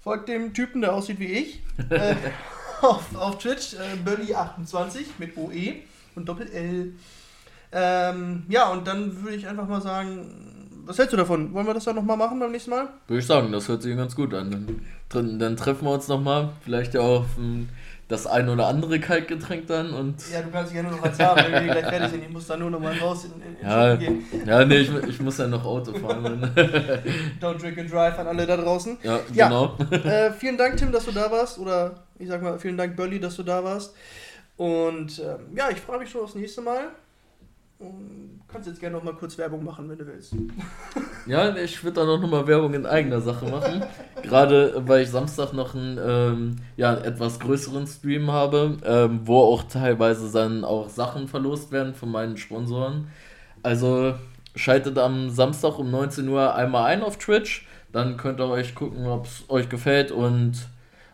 Folgt 0.00 0.30
dem 0.30 0.54
Typen, 0.54 0.80
der 0.80 0.94
aussieht 0.94 1.20
wie 1.20 1.26
ich, 1.26 1.62
äh, 1.90 2.14
auf, 2.80 3.14
auf 3.14 3.36
Twitch, 3.36 3.74
äh, 3.74 4.08
Burly28 4.08 5.04
mit 5.18 5.36
OE 5.36 5.82
und 6.14 6.26
Doppel-L. 6.26 6.94
Ähm, 7.72 8.44
ja, 8.48 8.70
und 8.70 8.86
dann 8.88 9.22
würde 9.22 9.36
ich 9.36 9.46
einfach 9.46 9.68
mal 9.68 9.82
sagen, 9.82 10.59
was 10.86 10.98
hältst 10.98 11.12
du 11.12 11.16
davon? 11.16 11.52
Wollen 11.54 11.66
wir 11.66 11.74
das 11.74 11.84
dann 11.84 11.96
nochmal 11.96 12.16
machen 12.16 12.38
beim 12.38 12.52
nächsten 12.52 12.70
Mal? 12.70 12.88
Würde 13.06 13.20
ich 13.20 13.26
sagen, 13.26 13.52
das 13.52 13.68
hört 13.68 13.82
sich 13.82 13.96
ganz 13.96 14.14
gut 14.14 14.34
an. 14.34 14.82
Dann, 15.08 15.38
dann 15.38 15.56
treffen 15.56 15.84
wir 15.84 15.92
uns 15.92 16.08
nochmal, 16.08 16.50
vielleicht 16.64 16.94
ja 16.94 17.00
auch 17.00 17.24
das 18.10 18.26
ein 18.26 18.48
oder 18.48 18.66
andere 18.66 18.98
Kaltgetränk 18.98 19.68
dann 19.68 19.92
und. 19.92 20.16
Ja, 20.32 20.42
du 20.42 20.50
kannst 20.50 20.72
gerne 20.72 20.90
noch 20.90 21.02
eins 21.02 21.18
haben, 21.18 21.40
wenn 21.44 21.64
wir 21.64 21.72
gleich 21.72 21.86
fertig 21.86 22.10
sind. 22.10 22.24
Ich 22.24 22.30
muss 22.30 22.46
dann 22.46 22.58
nur 22.58 22.70
noch 22.70 22.80
mal 22.80 22.96
raus 22.98 23.24
in, 23.24 23.32
in, 23.40 23.56
in 23.56 23.66
ja, 23.66 23.94
gehen. 23.94 24.24
Ja, 24.44 24.64
nee, 24.64 24.78
ich, 24.78 24.92
ich 25.08 25.20
muss 25.20 25.38
ja 25.38 25.46
noch 25.46 25.64
Auto 25.64 25.94
fahren. 25.94 26.42
Don't 27.40 27.60
drink 27.60 27.78
and 27.78 27.92
drive 27.92 28.18
an 28.18 28.26
alle 28.26 28.46
da 28.46 28.56
draußen. 28.56 28.98
Ja, 29.02 29.20
ja 29.32 29.48
genau. 29.48 29.76
Äh, 29.90 30.32
vielen 30.32 30.56
Dank, 30.58 30.76
Tim, 30.76 30.90
dass 30.90 31.04
du 31.04 31.12
da 31.12 31.30
warst. 31.30 31.58
Oder 31.58 32.02
ich 32.18 32.28
sag 32.28 32.42
mal, 32.42 32.58
vielen 32.58 32.76
Dank, 32.76 32.96
Bölli, 32.96 33.20
dass 33.20 33.36
du 33.36 33.44
da 33.44 33.62
warst. 33.62 33.94
Und 34.56 35.20
ähm, 35.20 35.56
ja, 35.56 35.70
ich 35.70 35.80
freue 35.80 36.00
mich 36.00 36.10
schon 36.10 36.22
aufs 36.22 36.34
nächste 36.34 36.62
Mal. 36.62 36.88
Und 37.80 38.40
kannst 38.46 38.68
jetzt 38.68 38.78
gerne 38.78 38.96
noch 38.96 39.02
mal 39.02 39.14
kurz 39.14 39.38
Werbung 39.38 39.64
machen, 39.64 39.88
wenn 39.88 39.96
du 39.96 40.06
willst. 40.06 40.34
Ja, 41.26 41.56
ich 41.56 41.82
würde 41.82 42.00
da 42.00 42.04
noch 42.06 42.20
mal 42.28 42.46
Werbung 42.46 42.74
in 42.74 42.84
eigener 42.84 43.20
Sache 43.20 43.46
machen. 43.46 43.82
Gerade 44.22 44.82
weil 44.86 45.02
ich 45.02 45.08
Samstag 45.08 45.52
noch 45.54 45.74
einen 45.74 45.98
ähm, 45.98 46.56
ja, 46.76 46.94
etwas 46.94 47.40
größeren 47.40 47.86
Stream 47.86 48.30
habe, 48.30 48.76
ähm, 48.84 49.20
wo 49.24 49.38
auch 49.38 49.62
teilweise 49.64 50.30
dann 50.30 50.64
auch 50.64 50.90
Sachen 50.90 51.26
verlost 51.26 51.72
werden 51.72 51.94
von 51.94 52.10
meinen 52.10 52.36
Sponsoren. 52.36 53.08
Also 53.62 54.14
schaltet 54.54 54.98
am 54.98 55.30
Samstag 55.30 55.78
um 55.78 55.90
19 55.90 56.28
Uhr 56.28 56.54
einmal 56.54 56.86
ein 56.86 57.02
auf 57.02 57.16
Twitch. 57.16 57.66
Dann 57.92 58.16
könnt 58.18 58.40
ihr 58.40 58.48
euch 58.48 58.74
gucken, 58.74 59.06
ob 59.06 59.26
es 59.26 59.44
euch 59.48 59.68
gefällt 59.68 60.12
und 60.12 60.54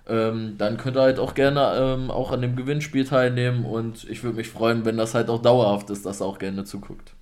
ähm, 0.09 0.55
dann 0.59 0.77
könnt 0.77 0.97
ihr 0.97 1.03
halt 1.03 1.19
auch 1.19 1.35
gerne 1.35 1.75
ähm, 1.79 2.11
auch 2.11 2.31
an 2.31 2.43
dem 2.43 2.57
Gewinnspiel 2.57 3.05
teilnehmen 3.05 3.65
und 3.65 4.05
ich 4.09 4.23
würde 4.23 4.37
mich 4.37 4.49
freuen, 4.49 4.85
wenn 4.85 4.97
das 4.97 5.15
halt 5.15 5.29
auch 5.29 5.43
dauerhaft 5.43 5.91
ist, 5.91 6.07
dass 6.07 6.21
ihr 6.21 6.27
auch 6.27 6.39
gerne 6.39 6.65
zuguckt. 6.65 7.13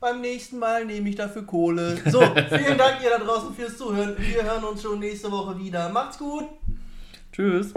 Beim 0.00 0.20
nächsten 0.20 0.58
Mal 0.58 0.84
nehme 0.84 1.08
ich 1.08 1.16
dafür 1.16 1.46
Kohle. 1.46 1.96
So, 2.10 2.20
vielen 2.48 2.78
Dank 2.78 2.98
ihr 3.02 3.10
da 3.10 3.18
draußen 3.24 3.54
fürs 3.54 3.78
Zuhören. 3.78 4.14
Wir 4.18 4.44
hören 4.44 4.64
uns 4.64 4.82
schon 4.82 4.98
nächste 4.98 5.30
Woche 5.30 5.58
wieder. 5.58 5.88
Macht's 5.88 6.18
gut. 6.18 6.44
Tschüss. 7.32 7.72